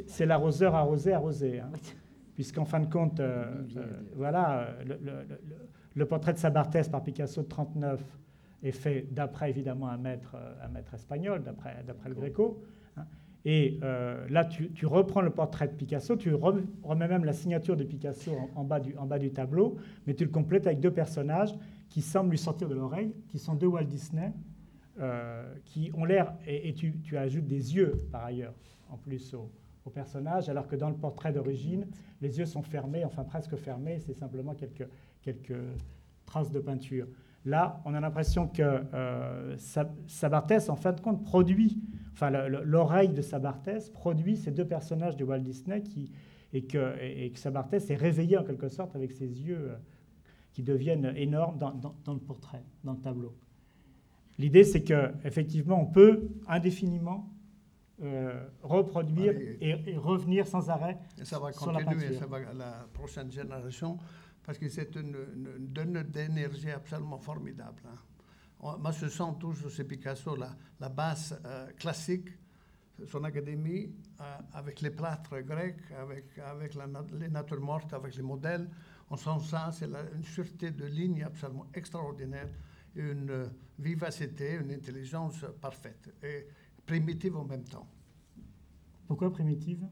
[0.07, 1.59] c'est l'arroseur arrosé, arrosé.
[1.59, 1.71] Hein.
[2.35, 3.45] Puisqu'en fin de compte, euh,
[3.77, 4.99] euh, voilà, le,
[5.95, 8.01] le, portrait de Sabartès par Picasso de 39
[8.63, 12.61] est fait d'après évidemment un maître, un maître espagnol, d'après le Gréco.
[13.45, 17.83] Et euh, là, tu, reprends le portrait de Picasso, tu remets même la signature de
[17.83, 21.55] Picasso en, bas du, tableau, mais tu le complètes avec deux personnages
[21.89, 24.31] qui semblent lui sortir de l'oreille, qui sont deux Walt Disney,
[24.99, 28.53] euh, qui ont l'air, et, tu, tu, ajoutes des yeux par ailleurs,
[28.89, 29.49] en plus au,
[29.85, 31.87] au, personnage, alors que dans le portrait d'origine,
[32.21, 34.87] les yeux sont fermés, enfin presque fermés, c'est simplement quelques,
[35.23, 35.57] quelques
[36.27, 37.07] traces de peinture.
[37.45, 39.55] Là, on a l'impression que euh,
[40.07, 41.81] Sabartès, en fin de compte, produit,
[42.21, 46.11] enfin l'oreille de Sabartès produit ces deux personnages de Walt Disney qui,
[46.53, 49.75] et, que, et que Sabartès est réveillé en quelque sorte avec ses yeux euh,
[50.53, 53.35] qui deviennent énormes dans, le portrait, dans le tableau.
[54.37, 57.29] L'idée, c'est qu'effectivement, on peut indéfiniment
[58.03, 63.31] euh, reproduire et, revenir sans arrêt ça va sur continuer, la Ça va, la prochaine
[63.31, 63.97] génération
[64.43, 65.15] parce que c'est une,
[65.59, 67.81] donne d'énergie absolument formidable.
[67.85, 67.95] Hein.
[68.61, 72.29] Moi, je sens toujours chez Picasso la, la base euh, classique,
[73.07, 78.69] son académie, euh, avec les plâtres grecs, avec, avec les natures mortes, avec les modèles.
[79.09, 82.49] On sent ça, c'est une sûreté de ligne absolument extraordinaire,
[82.95, 83.47] une euh,
[83.79, 86.45] vivacité, une intelligence parfaite et
[86.85, 87.87] primitive en même temps.
[89.07, 89.87] Pourquoi primitive?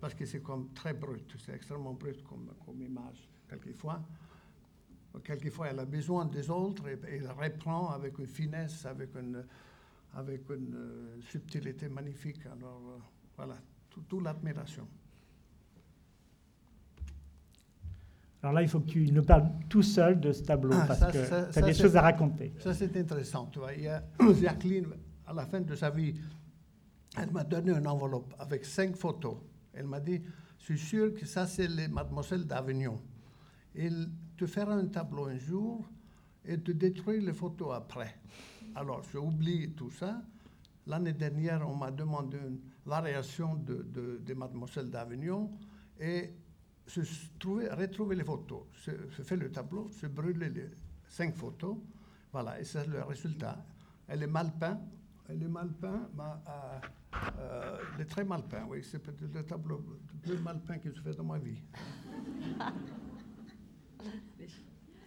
[0.00, 4.02] Parce que c'est comme très brut, c'est extrêmement brut comme, comme, image, quelquefois.
[5.24, 9.44] Quelquefois, elle a besoin des autres et, elle reprend avec une finesse, avec une,
[10.14, 12.44] avec une euh, subtilité magnifique.
[12.46, 12.98] Alors, euh,
[13.36, 13.54] voilà,
[13.90, 14.86] toute l'admiration.
[18.42, 21.00] Alors là, il faut que tu nous parles tout seul de ce tableau, ah, parce
[21.12, 22.52] que tu as des choses à raconter.
[22.60, 23.46] Ça, c'est intéressant.
[23.46, 23.74] Tu vois.
[23.74, 24.02] Il y a
[24.40, 24.86] Jacqueline,
[25.26, 26.14] à la fin de sa vie,
[27.16, 29.38] elle m'a donné une enveloppe avec cinq photos
[29.78, 30.20] elle m'a dit,
[30.58, 33.00] je suis sûr que ça, c'est les mademoiselles d'Avignon.
[34.38, 35.84] Te fera un tableau un jour
[36.44, 38.14] et te détruire les photos après.
[38.74, 40.22] Alors, j'ai oublié tout ça.
[40.86, 45.50] L'année dernière, on m'a demandé une variation de, de, des mademoiselles d'Avignon
[46.00, 46.30] et
[46.86, 47.02] je
[47.38, 48.62] trouvais, retrouver les photos.
[48.84, 50.70] Je, je, fais le tableau, je brûle les
[51.08, 51.76] cinq photos.
[52.32, 53.62] Voilà, et c'est le résultat.
[54.06, 54.80] Elle est mal peinte,
[55.28, 56.80] elle est mal peint, mais euh,
[57.38, 58.82] euh, elle est très mal peint, oui.
[58.82, 61.60] C'est peut-être le tableau le plus mal peint que j'ai fait dans ma vie.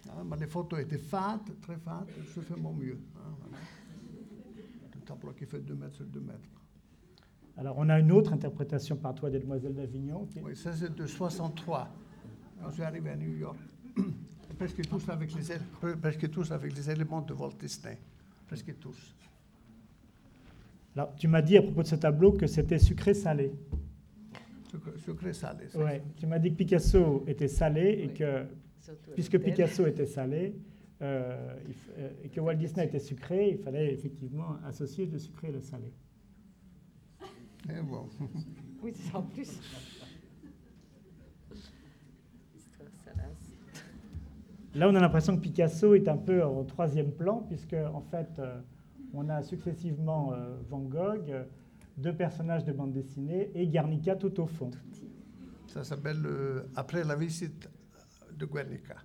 [0.09, 2.99] Ah, mais les photos étaient fades, très fades, je fais mon mieux.
[3.17, 3.57] Hein,
[4.95, 6.49] Un tableau qui fait 2 mètres sur 2 mètres.
[7.57, 10.27] Alors, on a une autre interprétation par toi des Demoiselles d'Avignon.
[10.43, 11.89] Oui, ça c'est de 63.
[12.59, 13.57] Quand je suis arrivé à New York,
[14.57, 17.97] presque tous avec les, presque tous avec les éléments de Walt Disney.
[18.47, 19.15] Presque tous.
[20.95, 23.53] Alors, tu m'as dit à propos de ce tableau que c'était sucré-salé.
[24.97, 25.67] Sucré-salé.
[25.75, 28.45] Oui, tu m'as dit que Picasso était salé et que,
[29.13, 30.55] puisque Picasso était salé,
[31.01, 31.55] euh,
[31.97, 35.62] euh, et que Walt Disney était sucré, il fallait effectivement associer le sucré et le
[35.62, 35.91] salé.
[37.70, 38.08] Et bon.
[38.83, 39.59] oui, c'est en plus.
[44.74, 48.39] Là, on a l'impression que Picasso est un peu au troisième plan, puisque en fait,
[48.39, 48.62] euh,
[49.13, 50.33] on a successivement
[50.70, 51.45] Van Gogh,
[51.97, 54.71] deux personnages de bande dessinée et Guernica tout au fond.
[55.71, 57.70] Ça s'appelle euh, Après la visite
[58.42, 58.96] de Guernica.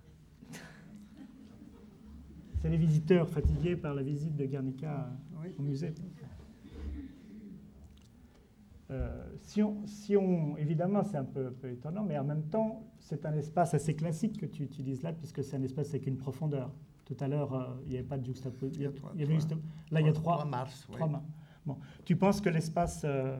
[2.59, 5.11] C'est les visiteurs fatigués par la visite de Guernica
[5.57, 5.93] au musée.
[9.41, 13.25] si, on, si, on, évidemment, c'est un peu, peu, étonnant, mais en même temps, c'est
[13.25, 16.73] un espace assez classique que tu utilises là, puisque c'est un espace avec une profondeur.
[17.05, 18.91] Tout à l'heure, euh, il n'y avait pas de juxtaposition.
[19.13, 19.51] Il y avait juste,
[19.91, 20.87] là, il y a trois, mars.
[20.91, 21.13] Trois oui.
[21.65, 21.77] Bon.
[22.05, 23.37] Tu penses que l'espace, euh,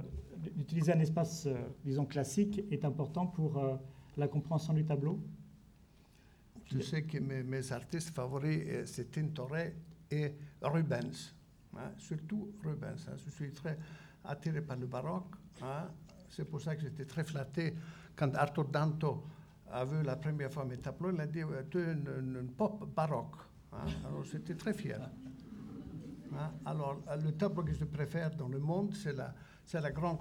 [0.55, 3.75] d'utiliser un espace, euh, disons, classique est important pour euh,
[4.17, 5.19] la compréhension du tableau?
[6.71, 9.75] Je sais que mes, artistes favoris, euh, c'est Tintoret
[10.11, 11.33] et Rubens.
[11.75, 13.07] Hein, surtout Rubens.
[13.07, 13.15] Hein.
[13.25, 13.77] Je suis très
[14.23, 15.35] attiré par le baroque.
[15.61, 15.87] Hein.
[16.29, 17.73] C'est pour ça que j'étais très flatté
[18.15, 19.23] quand Arthur Danto
[19.71, 21.11] a vu la première fois mes tableaux.
[21.13, 23.35] Il a dit Tu es une, pop baroque.
[23.71, 24.99] Alors j'étais très fier.
[26.65, 30.19] Alors, le tableau que je préfère dans le monde, c'est la, grande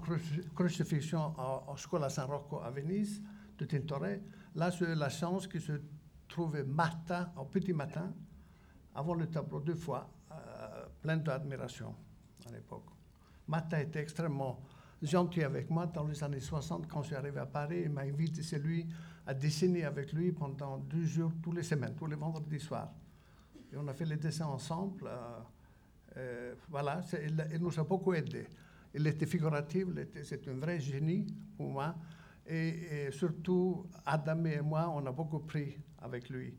[0.55, 1.33] crucifixion
[1.67, 3.21] au Scuola San Rocco à Venise
[3.57, 4.21] de Tintoret.
[4.55, 5.73] Là, j'ai la chance que je
[6.27, 8.13] trouvais matin, au petit matin,
[8.95, 11.95] avant le tableau deux fois, euh, plein d'admiration
[12.47, 12.85] à l'époque.
[13.47, 14.59] Martin était extrêmement
[15.01, 17.81] gentil avec moi dans les années 60 quand je suis arrivé à Paris.
[17.85, 18.85] Il m'a invité chez lui
[19.25, 22.91] à dessiner avec lui pendant deux jours, tous les semaines, tous les vendredis soirs.
[23.71, 25.07] Et on a fait les dessins ensemble.
[25.07, 25.39] Euh,
[26.17, 28.47] euh, voilà, il, il, nous a beaucoup aidés.
[28.93, 29.87] Il était figuratif,
[30.23, 31.95] c'est un vrai génie pour moi.
[32.47, 36.53] Et, et, surtout, Adam et moi, on a beaucoup pris avec lui.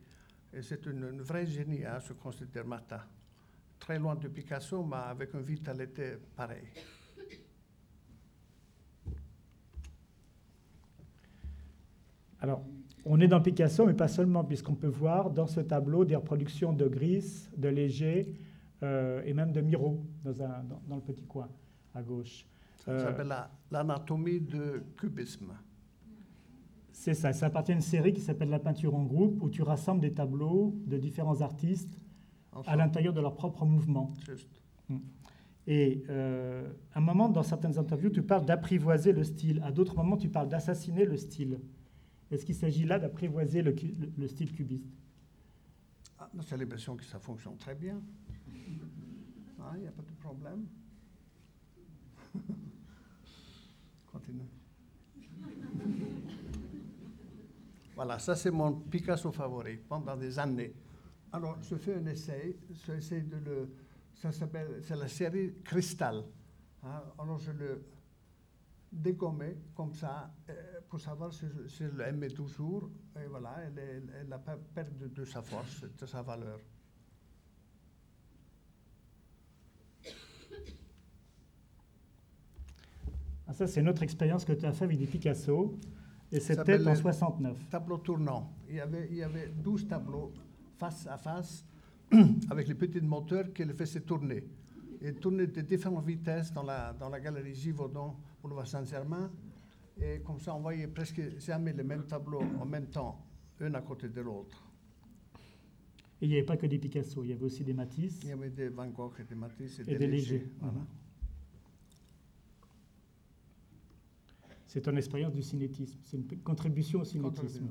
[0.52, 3.01] Et c'est une, une vraie génie, hein, je considère Martin.
[3.78, 6.69] Très loin de Picasso, mais avec une vitalité pareille.
[12.40, 12.62] Alors,
[13.05, 16.73] on est dans Picasso, mais pas seulement, puisqu'on peut voir dans ce tableau des reproductions
[16.73, 18.35] de Gris, de Léger
[18.82, 21.48] euh, et même de Miro dans, un, dans, dans, le petit coin
[21.94, 22.47] à gauche.
[22.77, 23.35] Ça euh, s'appelle
[23.70, 25.52] l'anatomie de cubisme.
[26.98, 29.62] C'est ça, ça appartient à une série qui s'appelle La peinture en groupe, où tu
[29.62, 31.96] rassembles des tableaux de différents artistes
[32.50, 34.12] enfin, à l'intérieur de leur propre mouvement.
[34.26, 34.60] Juste.
[35.68, 39.62] Et euh, à un moment, dans certaines interviews, tu parles d'apprivoiser le style.
[39.64, 41.60] À d'autres moments, tu parles d'assassiner le style.
[42.32, 44.90] Est-ce qu'il s'agit là d'apprivoiser le, le, le, style cubiste?
[46.18, 48.02] Ah, J'ai l'impression que ça fonctionne très bien.
[48.48, 48.80] Il
[49.60, 50.66] ah, n'y a pas de problème.
[54.12, 54.48] Continue.
[57.98, 60.72] Voilà, ça c'est mon Picasso favori pendant des années.
[61.32, 62.56] Alors, je fais un essai.
[64.14, 66.22] Ça s'appelle, c'est la série Cristal.
[66.84, 67.02] Hein?
[67.18, 67.84] Alors, je le
[68.92, 72.88] dégommais comme ça euh, pour savoir si je, si je toujours.
[73.16, 76.60] Et voilà, elle n'a pas perdu de, sa force, de sa valeur.
[83.48, 85.76] Ah, ça, c'est une autre expérience que tu as fait avec des Picasso.
[86.30, 87.68] Et c'était en 69.
[87.70, 88.52] Tableau tournant.
[88.68, 90.32] Il y, avait, il y avait 12 tableaux
[90.76, 91.64] face à face
[92.50, 94.44] avec les petits moteurs qui les faisaient tourner.
[95.00, 99.30] Et tourner de différentes vitesses dans la, dans la galerie Givaudan, boulevard Saint-Germain.
[100.00, 103.24] Et comme ça, on voyait presque jamais les mêmes tableaux en même temps,
[103.60, 104.62] un à côté de l'autre.
[106.20, 108.20] Et il n'y avait pas que des Picasso, il y avait aussi des Matisse.
[108.24, 110.46] Il y avait des Van Gogh et des Matisse et, et des, des légers.
[110.60, 110.78] Voilà.
[110.80, 110.86] Mm
[114.69, 117.69] C'est ton expérience du cinétisme, c'est une contribution au cinétisme.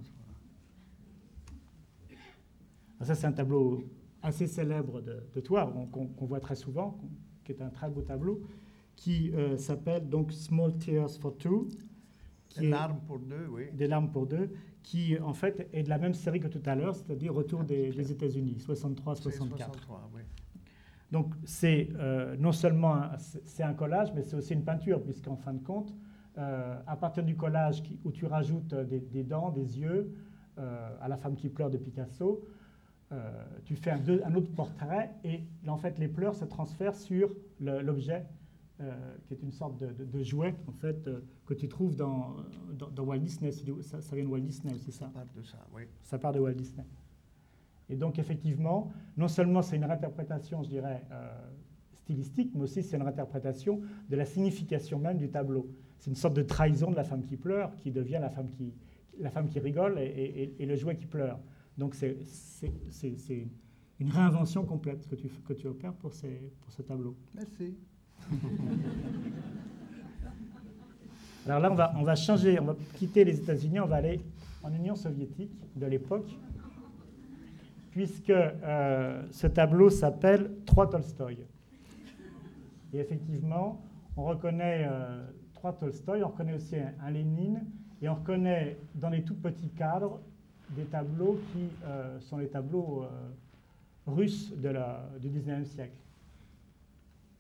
[2.99, 3.83] Alors ça, c'est un tableau
[4.23, 6.99] assez célèbre de, de toi, qu'on qu voit très souvent,
[7.45, 8.41] qu qui est un très beau tableau,
[8.95, 11.69] qui euh, s'appelle donc Small Tears for Two.
[12.57, 13.65] Des larmes pour deux, oui.
[13.73, 14.49] Des larmes pour deux,
[14.81, 17.91] qui en fait est de la même série que tout à l'heure, c'est-à-dire Retour des,
[17.91, 19.67] des États-Unis, 63-64.
[20.15, 20.21] Oui.
[21.11, 23.03] Donc c'est euh, non seulement
[23.45, 25.93] c'est un collage, mais c'est aussi une peinture, puisqu'en fin de compte,
[26.37, 30.13] euh, à partir du collage qui, où tu rajoutes des, des, dents, des yeux,
[30.57, 32.43] euh, à la femme qui pleure de Picasso,
[33.11, 33.31] euh,
[33.63, 37.33] tu fais un, deux, un, autre portrait et en fait les pleurs se transfèrent sur
[37.59, 38.25] l'objet
[38.81, 41.95] euh, qui est une sorte de, de, de jouet en fait euh, que tu trouves
[41.95, 42.35] dans,
[42.73, 43.51] dans, dans Walt Disney.
[43.51, 45.05] Ça, ça, vient de Walt Disney, c'est ça?
[45.05, 45.83] Ça part de ça, oui.
[46.03, 46.85] Ça part de Walt Disney.
[47.89, 51.29] Et donc effectivement, non seulement c'est une interprétation, je dirais, euh,
[51.93, 55.67] stylistique, mais aussi c'est une interprétation de la signification même du tableau.
[55.99, 58.73] C'est une sorte de trahison de la femme qui pleure qui devient la femme qui,
[59.19, 61.39] la femme qui rigole et, et, et le jouet qui pleure.
[61.77, 62.17] Donc c'est
[63.99, 67.15] une réinvention complète que tu, que tu opères pour, ces, pour ce tableau.
[67.35, 67.75] Merci.
[71.45, 74.19] Alors là, on va, on va changer, on va quitter les États-Unis, on va aller
[74.63, 76.29] en Union soviétique de l'époque,
[77.91, 81.37] puisque euh, ce tableau s'appelle Trois Tolstoï.
[82.93, 83.81] Et effectivement,
[84.17, 85.25] on reconnaît euh,
[85.57, 87.65] trois Tolstoï, on reconnaît aussi un, un Lénine,
[88.01, 90.21] et on reconnaît dans les tout petits cadres
[90.69, 93.07] des tableaux qui euh, sont les tableaux euh,
[94.05, 95.97] russes de la, du 19e siècle.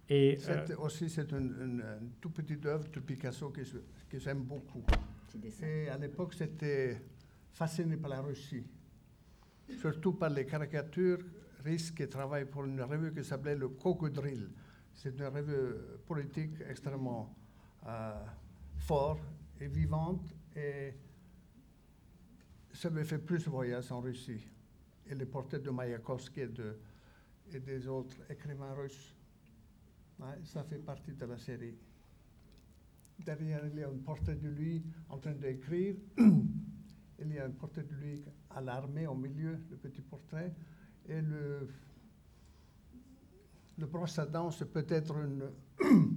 [0.09, 3.61] Et, C'est aussi c'est une, une, une toute petite œuvre de Picasso que,
[4.17, 4.83] j'aime beaucoup.
[5.61, 7.01] Et à l'époque, c'était
[7.51, 8.63] fasciné par la Russie,
[9.79, 11.19] surtout par les caricatures
[11.63, 14.49] russes qui travaillent pour une revue qui s'appelait le Crocodile.
[14.93, 15.75] C'est une revue
[16.07, 17.46] politique extrêmement euh,
[18.77, 19.23] forte
[19.59, 20.33] et vivante.
[20.55, 20.93] Et
[22.73, 24.45] ça me fait plus voyager en Russie.
[25.09, 26.77] Et les portraits de Mayakovsky et, de,
[27.53, 29.15] et des autres écrivains russes,
[30.43, 31.75] ça fait partie de la série.
[33.19, 35.95] Derrière, il y a un portrait de lui en train d'écrire.
[36.17, 40.53] il y a un portrait de lui à l'armée au milieu, le petit portrait.
[41.07, 41.67] Et le,
[43.77, 44.19] le brosse
[44.51, 45.49] c'est peut-être une,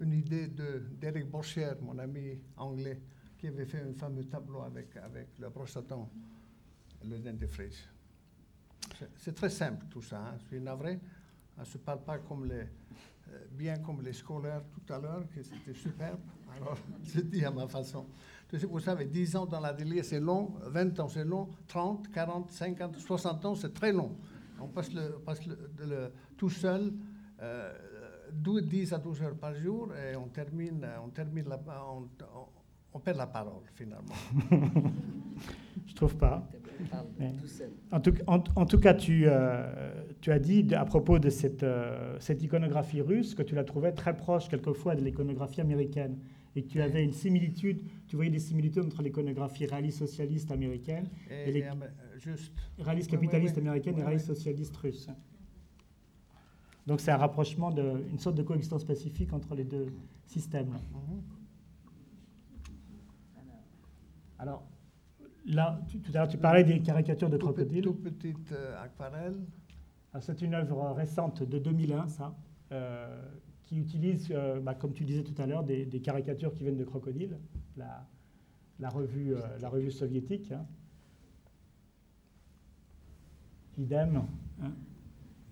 [0.00, 3.00] une idée de- d'Éric Borcher, mon ami anglais,
[3.38, 5.48] qui avait fait un fameux tableau avec, avec le
[5.82, 6.10] dents,
[7.04, 7.88] le dentifrice.
[9.16, 10.18] C'est- très simple tout ça.
[10.20, 10.36] hein.
[10.42, 10.98] Je suis navré.
[11.56, 12.54] On ne se parle pas comme les,
[13.30, 16.20] euh, bien comme les scolaires tout à l'heure, que c'était superbe.
[16.56, 18.06] Alors, je dis à ma façon.
[18.52, 22.96] Vous savez, 10 ans dans l'atelier, c'est long, 20 ans, c'est long, 30, 40, 50,
[22.96, 24.16] 60 ans, c'est très long.
[24.60, 26.92] On passe, le, passe le- de tout seul
[27.40, 27.89] euh, 12,
[28.32, 31.60] 10 à 12 heures par jour et on termine, on, termine la,
[31.92, 32.46] on, on-
[32.92, 34.14] on perd la parole finalement.
[35.86, 36.48] je trouve pas.
[37.92, 41.62] En tout, en- en tout cas, tu, euh, tu as dit à propos de cette,
[41.62, 46.18] euh, cette iconographie russe que tu la trouvais très proche quelquefois de l'iconographie américaine
[46.56, 51.06] et que tu avais une similitude, tu voyais des similitudes entre l'iconographie réaliste socialiste américaine,
[51.30, 51.74] Et, Et les- et, euh,
[52.18, 53.62] juste, réaliste Oui, oui, capitaliste oui.
[53.62, 54.34] américaine Oui, et réaliste oui.
[54.36, 55.08] socialiste russe.
[56.86, 59.86] Donc c'est un rapprochement, de, une sorte de coexistence pacifique entre les deux
[60.26, 60.68] systèmes.
[60.68, 61.22] Mhm.
[64.38, 64.62] Alors
[65.46, 67.82] là, tu- tout à l'heure, tu parlais des caricatures de crocodiles.
[67.84, 69.36] tout petite euh, aquarelle.
[70.20, 72.34] C'est une œuvre récente de 2001, ça,
[72.72, 73.22] euh,
[73.64, 76.76] qui utilise, euh, bah, comme tu disais tout à l'heure, des, des caricatures qui viennent
[76.78, 77.38] de Crocodile,
[77.76, 78.04] la,
[78.80, 80.50] la revue, euh, la revue soviétique.
[80.50, 80.66] hein.
[83.78, 84.22] Idem.
[84.62, 84.72] hein.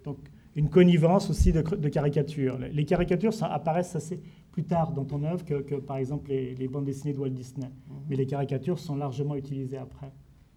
[0.05, 0.19] Donc,
[0.59, 2.59] une connivence aussi de, caricatures.
[2.59, 4.21] Les caricatures ça, apparaissent assez
[4.51, 7.31] plus tard dans ton œuvre que, que, par exemple, les, les bandes dessinées de Walt
[7.31, 7.69] Disney.
[7.69, 7.97] Mhm.
[8.09, 10.11] Mais les caricatures sont largement utilisées après,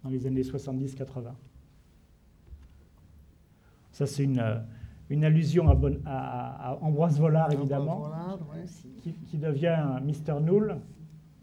[0.03, 1.34] dans les années 70-80.
[3.91, 4.57] Ça, c'est une, euh,
[5.11, 8.65] une allusion à, Bon- à- à Ambroise Vollard, évidemment, ouais.
[9.03, 10.78] Qui, qui devient Mister Null.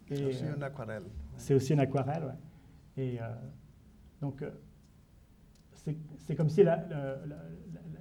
[0.09, 1.02] C'est aussi une aquarelle.
[1.36, 2.24] c'est aussi une aquarelle.
[2.24, 3.02] ouais.
[3.05, 3.26] Et euh,
[4.20, 4.51] donc, euh,
[5.74, 7.44] c'est c'est comme si la- la- la-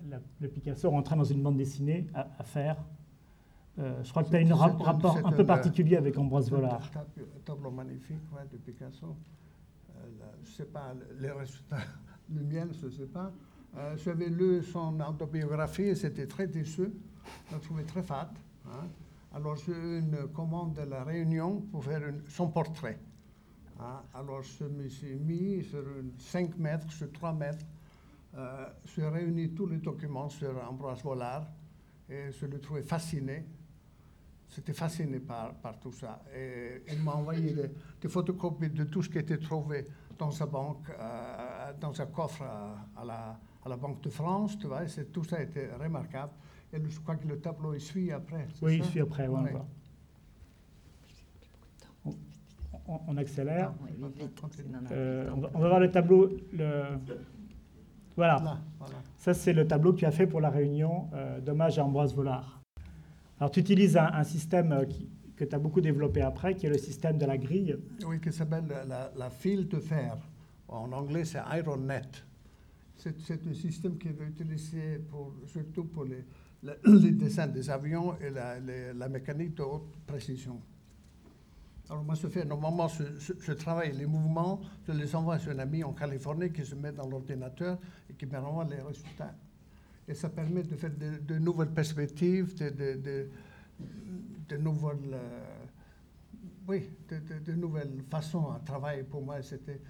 [0.10, 2.78] la- le Picasso rentrait dans une bande dessinée à, à faire.
[3.80, 6.46] Euh, je crois que tu as un un- rapport un peu un- particulier avec Ambroise
[6.48, 6.92] C'est un Vollard.
[6.92, 7.06] tab-
[7.46, 9.16] tableau magnifique ouais, de Picasso.
[9.96, 11.78] Euh, là, je ne sais pas, le- les résultats,
[12.34, 13.32] le mien, je ne sais pas.
[13.78, 16.92] Euh, J'avais lu son autobiographie et c'était très déçu.
[17.50, 18.32] Je l'ai trouvé très fat.
[18.66, 18.88] hein.
[19.34, 22.98] Alors j'ai eu une commande de la Réunion pour faire une- son portrait.
[23.80, 24.02] hein.
[24.16, 27.64] Alors je me suis mis sur une 5 mètres, sur 3 mètres.
[28.38, 31.48] Euh, j'ai réuni tous les documents sur Ambroise Vollard
[32.10, 33.46] et je le trouvais fasciné.
[34.50, 36.22] J'étais fasciné par, par tout ça.
[36.36, 37.70] Et il m'a envoyé des,
[38.00, 39.86] des photocopies de tout ce qui était trouvé
[40.18, 44.58] dans sa banque, euh, dans un coffre à, à la, à la Banque de France,
[44.58, 44.82] tu vois.
[45.12, 46.34] Tout ça était remarquable.
[46.72, 48.48] Et je crois que le tableau il suit après.
[48.62, 49.28] Oui, ça je suis après.
[49.28, 49.52] ouais, on Ouais.
[49.52, 49.68] voit.
[52.06, 52.12] On,
[52.88, 53.74] on- on accélère.
[53.82, 54.42] Oui, vite,
[54.92, 56.30] Euh, on, va, on va voir le tableau.
[56.54, 56.84] Le...
[58.18, 58.42] Voilà.
[58.44, 58.96] Là, voilà.
[59.18, 62.14] Ça, c'est le tableau que tu as fait pour la réunion euh, d'hommage à Ambroise
[62.14, 62.62] Vollard.
[63.40, 66.66] Alors, tu utilises un, un système euh, qui- que tu as beaucoup développé après, qui
[66.66, 67.78] est le système de la grille.
[68.06, 68.64] Oui, qui s'appelle
[69.16, 70.18] la, file de fer.
[70.68, 72.26] En anglais, c'est Iron Net.
[72.96, 76.26] C'est un système qui est utilisé pour, surtout pour les,
[77.12, 80.60] dessins des avions et la, les- la mécanique de haute précision.
[81.90, 85.84] Alors moi, je fais, normalement, je travaille les mouvements, je les envoie sur un ami
[85.84, 87.78] en Californie qui se met dans l'ordinateur
[88.10, 89.34] et qui me renvoie les résultats.
[90.08, 93.30] Et ça permet de faire de, nouvelles perspectives, de, de,
[94.50, 95.66] de, nouvelles, euh,
[96.68, 99.04] oui, de, nouvelles façons à travailler.
[99.04, 99.82] Pour moi, c'était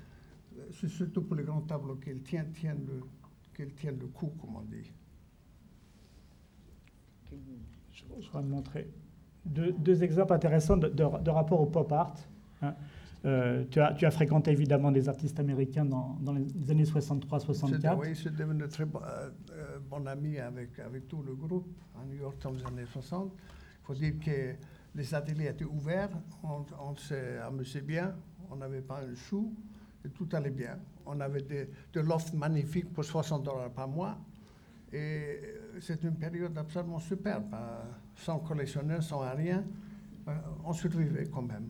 [0.71, 2.53] surtout pour les grands tableaux qu'ils tiennent,
[2.87, 3.03] le,
[3.59, 4.91] le coup, comme on dit.
[7.91, 8.87] Je, vais te montrer
[9.47, 12.15] deux, deux exemples intéressants de, de- de rapport au pop art.
[12.61, 12.73] hein.
[13.25, 17.67] Euh, tu, as, tu as fréquenté évidemment des artistes américains dans, dans les années 63-64.
[17.81, 21.33] C'est- Oui, je suis devenu très bon, euh, euh, bon ami avec, avec tout le
[21.35, 21.67] groupe
[21.99, 23.31] à New York dans les années 60.
[23.35, 24.53] Il faut dire que
[24.95, 26.09] les ateliers étaient ouverts,
[26.43, 28.13] on, on s'est amusé bien,
[28.51, 29.51] on n'avait pas un sou,
[30.05, 30.77] et tout allait bien.
[31.05, 34.17] On avait des, de l'offre magnifique pour 60 dollars par mois.
[34.93, 35.39] Et
[35.81, 37.83] c'est une période absolument superbe, hein.
[38.15, 39.63] sans collectionneur, sans rien.
[40.27, 40.31] Euh,
[40.65, 41.67] on survivait quand même.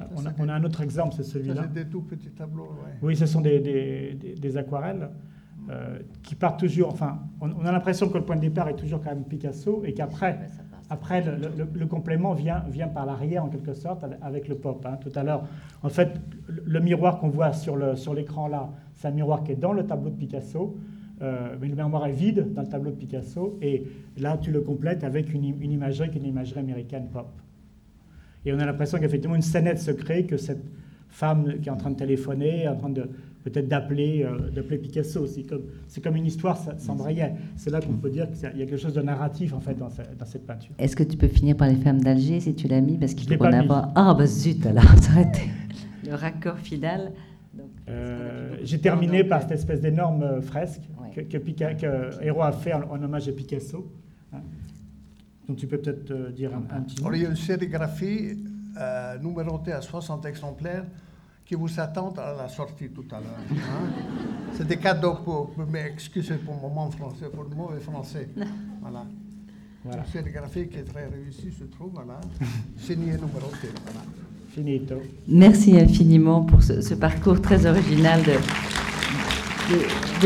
[0.00, 1.62] Ah, on a, on a, un autre exemple, c'est celui-là.
[1.62, 2.70] C'est des tout petits tableaux,
[3.02, 5.10] Oui, ce sont des, des, des, aquarelles
[5.68, 6.90] euh, qui partent toujours.
[6.92, 9.92] Enfin, on, a l'impression que le point de départ est toujours quand même Picasso et
[9.92, 10.38] qu'après,
[10.90, 14.84] après, le, complément vient, vient par l'arrière en quelque sorte avec le pop.
[14.86, 14.98] Hein.
[15.00, 15.44] Tout à l'heure,
[15.82, 19.56] en fait, le, miroir qu'on voit sur l'écran sur là, c'est un miroir qui est
[19.56, 20.76] dans le tableau de Picasso.
[21.20, 23.84] Euh, mais le miroir est vide dans le tableau de Picasso, et
[24.18, 27.28] là tu le complètes avec une, une imagerie qui est une imagerie américaine pop.
[28.46, 30.62] Et on a l'impression qu'effectivement une scénette se crée, que cette
[31.08, 33.10] femme qui est en train de téléphoner, en train de
[33.44, 35.26] peut-être d'appeler euh, d'appeler Picasso.
[35.26, 37.30] C'est comme, c'est comme une histoire sans briller.
[37.56, 39.88] C'est là qu'on peut dire qu'il y a quelque chose de narratif en fait dans,
[39.88, 40.74] dans cette peinture.
[40.78, 43.28] Est-ce que tu peux finir par les femmes d'Alger si tu l'as mis Parce qu'il
[43.28, 43.92] faut qu'on avoir...
[43.94, 45.50] Ah bah zut alors, ça aurait été
[46.08, 47.12] le raccord final.
[47.88, 50.82] Euh, j'ai terminé par cette espèce d'énorme euh, fresque
[51.14, 53.90] que, que, Héros a fait en, hommage à Picasso.
[54.32, 54.40] Hein.
[55.48, 57.12] Donc tu peux peut-être euh, dire un, petit mot.
[57.12, 58.36] Il y a une sérigraphie
[59.20, 60.84] numérotée à 60 exemplaires
[61.48, 63.38] qui vous attendent à la sortie tout à l'heure.
[63.50, 63.88] Hein.
[64.52, 68.28] C'est des cadeaux pour, mais excusez pour mon moment français, pour le mauvais français.
[68.82, 69.06] Voilà.
[69.82, 70.02] voilà.
[70.02, 72.20] Une sérigraphie qui est très réussie, je trouve, voilà.
[72.76, 74.04] Signée numérotée, voilà.
[75.28, 78.32] Merci infiniment pour ce, parcours très original de,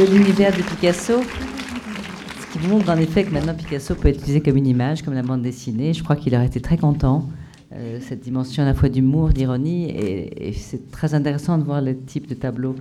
[0.01, 1.23] de, l'univers de Picasso.
[1.23, 5.15] Ce qui montre en effet que maintenant Picasso peut être utilisé comme une image, comme
[5.15, 5.93] la bande dessinée.
[5.93, 7.29] Je crois qu'il aurait été très content.
[7.75, 11.97] Euh, cette dimension à la fois d'humour, d'ironie, et, c'est très intéressant de voir le
[11.97, 12.75] type de tableau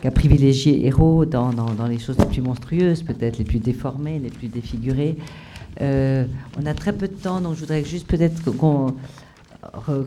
[0.00, 1.52] qu'a privilégié Héros dans,
[1.88, 5.16] les choses les plus monstrueuses, peut-être les plus déformées, les plus défigurées.
[5.82, 6.24] Euh,
[6.58, 8.42] on a très peu de temps, donc je voudrais juste peut-être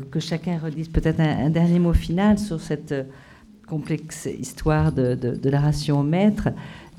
[0.10, 3.03] que chacun redise peut-être un, dernier mot final sur cette euh,
[3.68, 6.49] complexe histoire de, la ration au maître.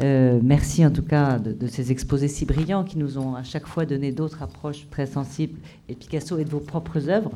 [0.00, 3.66] Euh, merci en tout cas de, ces exposés si brillants qui nous ont à chaque
[3.66, 5.58] fois donné d'autres approches très sensibles
[5.88, 7.32] et Picasso et de vos propres œuvres.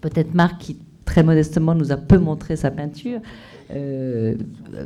[0.00, 3.20] Peut-être Marc qui très modestement nous a peu montré sa peinture.
[3.72, 4.36] Euh,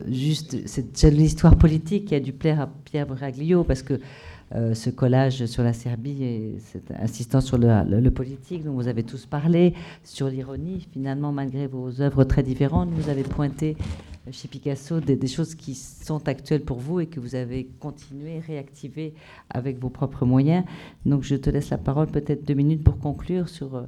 [0.09, 4.01] juste cette l'histoire politique qui a dû plaire à Pierre Braglio parce que
[4.55, 9.03] euh, ce collage sur la Serbie et cette insistance sur le, politique dont vous avez
[9.03, 9.75] tous parlé,
[10.05, 13.77] sur l'ironie, finalement, malgré vos œuvres très différentes, vous avez pointé
[14.33, 19.15] chez Picasso des, choses qui sont actuelles pour vous et que vous avez continué, réactivé
[19.51, 20.65] avec vos propres moyens.
[21.05, 23.83] Donc je te laisse la parole peut-être deux minutes pour conclure sur euh,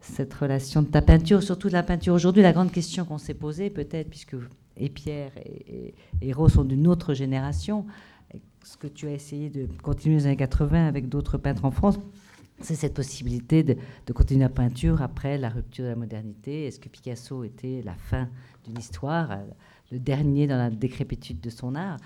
[0.00, 2.42] cette relation de ta peinture, surtout de la peinture aujourd'hui.
[2.42, 4.36] La grande question qu'on s'est posée peut-être, puisque
[4.76, 7.86] et Pierre et, et, et Rose sont d'une autre génération,
[8.62, 11.70] ce que tu as essayé de continuer dans les années 80 avec d'autres peintres en
[11.70, 11.98] France,
[12.60, 13.76] c'est cette possibilité de,
[14.12, 16.66] continuer la peinture après la rupture de la modernité.
[16.66, 18.28] Est-ce que Picasso était la fin
[18.64, 19.44] d'une histoire, euh,
[19.92, 21.98] le dernier dans la décrépitude de son art?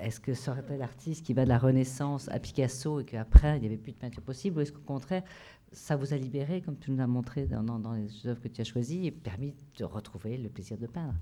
[0.00, 3.60] Est-ce que ça aurait l'artiste qui va de la Renaissance à Picasso et qu'après, il
[3.60, 4.58] n'y avait plus de peinture possible?
[4.58, 5.22] Ou est-ce qu'au contraire,
[5.70, 8.64] ça vous a libéré, comme tu nous l'as montré dans les œuvres que tu as
[8.64, 11.14] choisies, et permis de retrouver le plaisir de peindre?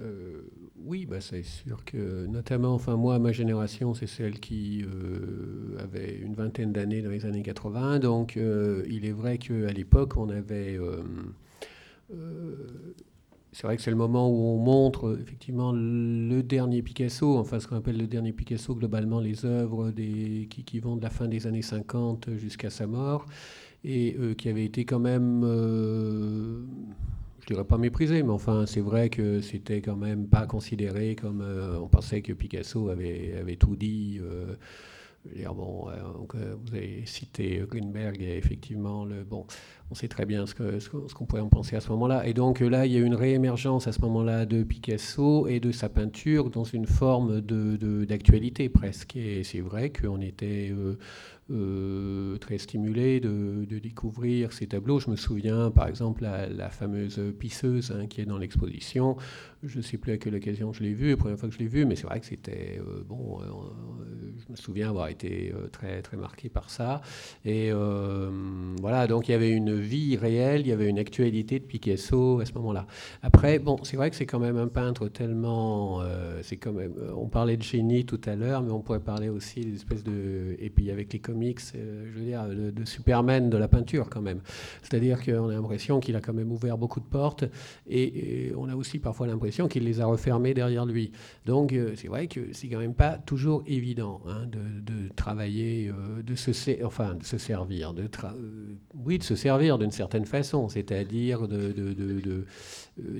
[0.00, 0.42] Euh,
[0.84, 6.18] oui, bah, c'est sûr que, notamment, enfin, moi, ma génération, c'est celle qui euh, avait
[6.18, 8.00] une vingtaine d'années dans les années 80.
[8.00, 10.78] Donc, euh, il est vrai qu'à l'époque, on avait.
[13.52, 17.66] c'est vrai que c'est le moment où on montre effectivement le dernier Picasso, enfin ce
[17.66, 21.26] qu'on appelle le dernier Picasso, globalement les œuvres des, qui, qui, vont de la fin
[21.26, 23.24] des années 50 jusqu'à sa mort,
[23.82, 25.42] et qui avait été quand même
[27.46, 31.42] je dirais pas méprisé, mais enfin, c'est vrai que c'était quand même pas considéré comme.
[31.42, 34.18] Euh, on pensait que Picasso avait, avait tout dit.
[34.20, 34.56] Euh,
[35.54, 39.46] bon, euh, vous avez cité Greenberg et effectivement, le, bon,
[39.92, 42.26] on sait très bien ce qu'on ce, pouvait en penser à ce moment-là.
[42.26, 45.70] Et donc là, il y a une réémergence à ce moment-là de Picasso et de
[45.70, 49.14] sa peinture dans une forme d'actualité de, presque.
[49.14, 50.74] Et c'est vrai qu'on était
[52.40, 54.98] très stimulé de, découvrir ces tableaux.
[54.98, 59.16] Je me souviens par exemple la, la fameuse pisseuse hein, qui est dans l'exposition.
[59.62, 61.58] Je ne sais plus à quelle occasion je l'ai vue, la première fois que je
[61.58, 63.40] l'ai vue, mais c'est vrai que c'était euh, bon.
[63.40, 63.44] Euh,
[64.38, 67.00] je me souviens avoir été très très marqué par ça.
[67.44, 67.70] Et
[68.80, 72.40] voilà, donc il y avait une vie réelle, il y avait une actualité de Picasso
[72.40, 72.86] à ce moment-là.
[73.22, 76.02] Après, bon, c'est vrai que c'est quand même un peintre tellement,
[76.42, 76.92] c'est quand même.
[77.16, 80.56] On parlait de génie tout à l'heure, mais on pourrait parler aussi des espèces de
[80.58, 81.20] et puis avec les
[81.74, 84.40] euh, je veux dire, de, Superman de la peinture quand même.
[84.82, 87.44] C'est-à-dire qu'on a l'impression qu'il a quand même ouvert beaucoup de portes
[87.88, 91.12] et, on a aussi parfois l'impression qu'il les a refermées derrière lui.
[91.44, 96.22] Donc euh, c'est vrai que c'est quand même pas toujours évident hein, de, travailler, euh,
[96.22, 98.08] de se, servir, de
[98.94, 101.46] oui, de se servir d'une certaine façon, c'est-à-dire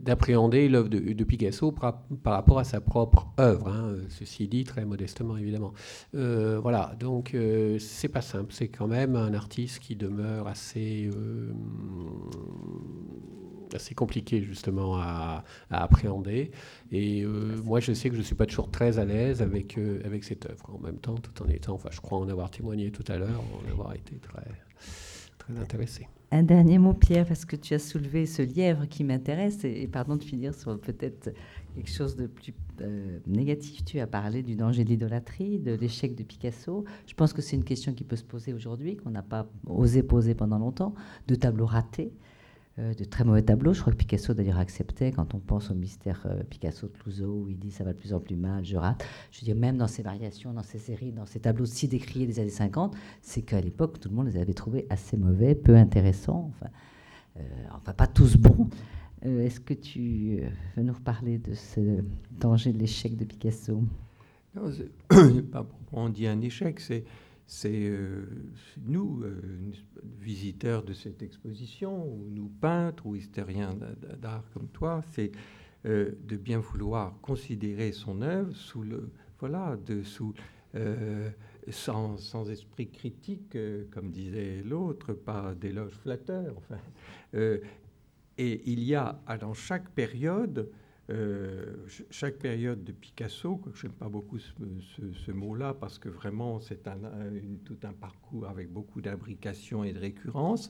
[0.02, 5.36] d'appréhender l'œuvre de, Picasso par, rapport à sa propre œuvre, hein, ceci dit très modestement
[5.36, 5.72] évidemment.
[6.12, 7.36] voilà, donc
[7.78, 11.10] c'est pas simple, c'est quand même un artiste qui demeure assez
[13.74, 16.50] assez compliqué justement à, appréhender.
[16.92, 19.78] Et euh, moi, je sais que je ne suis pas toujours très à l'aise avec,
[19.78, 20.70] euh, avec cette œuvre.
[20.74, 23.42] En même temps, tout en étant, enfin, je crois en avoir témoigné tout à l'heure,
[23.64, 24.46] en avoir été très,
[25.38, 26.08] très intéressé.
[26.32, 30.16] Un dernier mot, Pierre, parce que tu as soulevé ce lièvre qui m'intéresse, et, pardon
[30.16, 31.32] de finir sur peut-être
[31.74, 33.84] quelque chose de plus euh, négatif.
[33.84, 36.84] Tu as parlé du danger de l'idolâtrie, de l'échec de Picasso.
[37.06, 40.02] Je pense que c'est une question qui peut se poser aujourd'hui, qu'on n'a pas osé
[40.02, 40.94] poser pendant longtemps,
[41.28, 42.12] de tableaux ratés.
[42.78, 43.72] Euh, de très mauvais tableaux.
[43.72, 47.44] Je crois que Picasso d'ailleurs acceptait quand on pense au mystère euh, Picasso de Clouseau
[47.44, 49.02] où il dit ça va de plus en plus mal, je rate.
[49.32, 52.26] Je veux dire, même dans ses variations, dans ses séries, dans ses tableaux si décriés
[52.26, 55.74] des années 50, c'est qu'à l'époque, tout le monde les avait trouvés assez mauvais, peu
[55.74, 56.70] intéressants, enfin,
[57.38, 58.68] euh, pas tous bons.
[59.22, 60.42] Est-ce que tu
[60.76, 62.04] veux nous reparler de ce
[62.38, 63.82] danger de l'échec de Picasso?
[64.54, 64.70] Non,
[65.50, 67.04] pas on dit un échec, c'est
[67.46, 68.26] c'est euh,
[68.84, 69.40] nous, euh,
[70.18, 73.76] visiteurs de cette exposition, ou nous peintres ou historiens
[74.20, 75.30] d'art comme toi, c'est
[75.86, 80.34] euh, de bien vouloir considérer son œuvre sous le voilà de sous
[81.70, 83.56] sans, sans, esprit critique,
[83.90, 86.54] comme disait l'autre, pas d'éloge flatteur.
[86.58, 86.76] Enfin,
[87.32, 90.70] et il y a dans chaque période
[91.08, 91.76] euh,
[92.10, 96.82] chaque période de Picasso, je n'aime pas beaucoup ce, mot-là parce que vraiment c'est
[97.64, 100.68] tout un parcours avec beaucoup d'imbrication et de récurrence,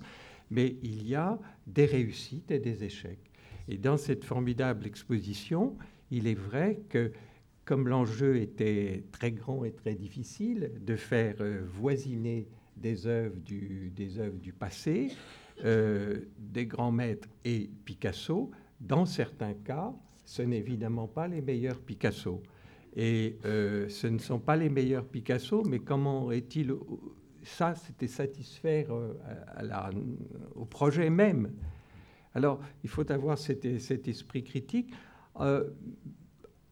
[0.50, 3.30] mais il y a des réussites et des échecs.
[3.68, 5.76] Et dans cette formidable exposition,
[6.10, 7.12] il est vrai que
[7.64, 12.46] comme l'enjeu était très grand et très difficile de faire euh, voisiner
[12.76, 15.10] des œuvres du, des œuvres du passé,
[15.64, 18.50] euh, des grands maîtres et Picasso,
[18.80, 19.92] dans certains cas,
[20.26, 22.42] ce n'est évidemment pas les meilleurs Picasso.
[22.96, 26.74] Et euh, ce ne sont pas les meilleurs Picasso, mais comment est-il
[27.44, 29.12] Ça, c'était satisfaire euh,
[30.54, 31.52] au projet même.
[32.34, 34.92] Alors, il faut avoir cet, esprit critique.
[35.40, 35.70] Euh,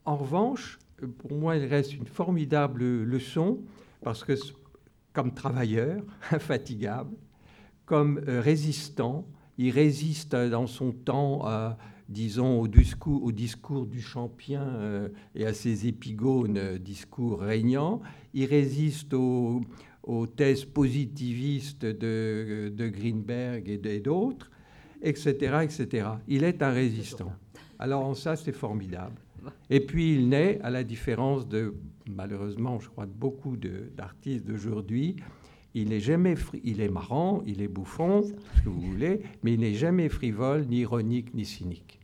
[0.04, 0.78] en revanche,
[1.18, 3.62] pour moi, il reste une formidable leçon,
[4.02, 4.32] parce que
[5.12, 6.02] comme travailleur,
[6.32, 7.16] infatigable,
[7.86, 9.26] comme résistant,
[9.58, 11.46] il résiste dans son temps
[12.08, 18.00] disons, au discours, au discours du Champien euh, et à ses épigones euh, discours régnants.
[18.34, 19.62] Il résiste aux,
[20.36, 24.50] thèses positivistes de, de Greenberg et d'autres,
[25.02, 26.08] etc., etc.
[26.28, 27.32] Il est un résistant.
[27.78, 29.20] Alors en ça, c'est formidable.
[29.70, 31.74] Et puis il naît, à la différence de,
[32.06, 35.16] malheureusement, je crois, de beaucoup d'artistes d'aujourd'hui,
[35.74, 38.22] il n'est jamais, il est marrant, il est bouffon,
[38.56, 42.00] ce que vous voulez, mais il n'est jamais frivole, ni ironique, ni cynique.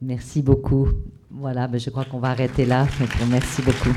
[0.00, 0.88] Merci beaucoup.
[1.30, 2.86] Voilà, ben je crois qu'on va arrêter là.
[3.28, 3.94] Merci beaucoup.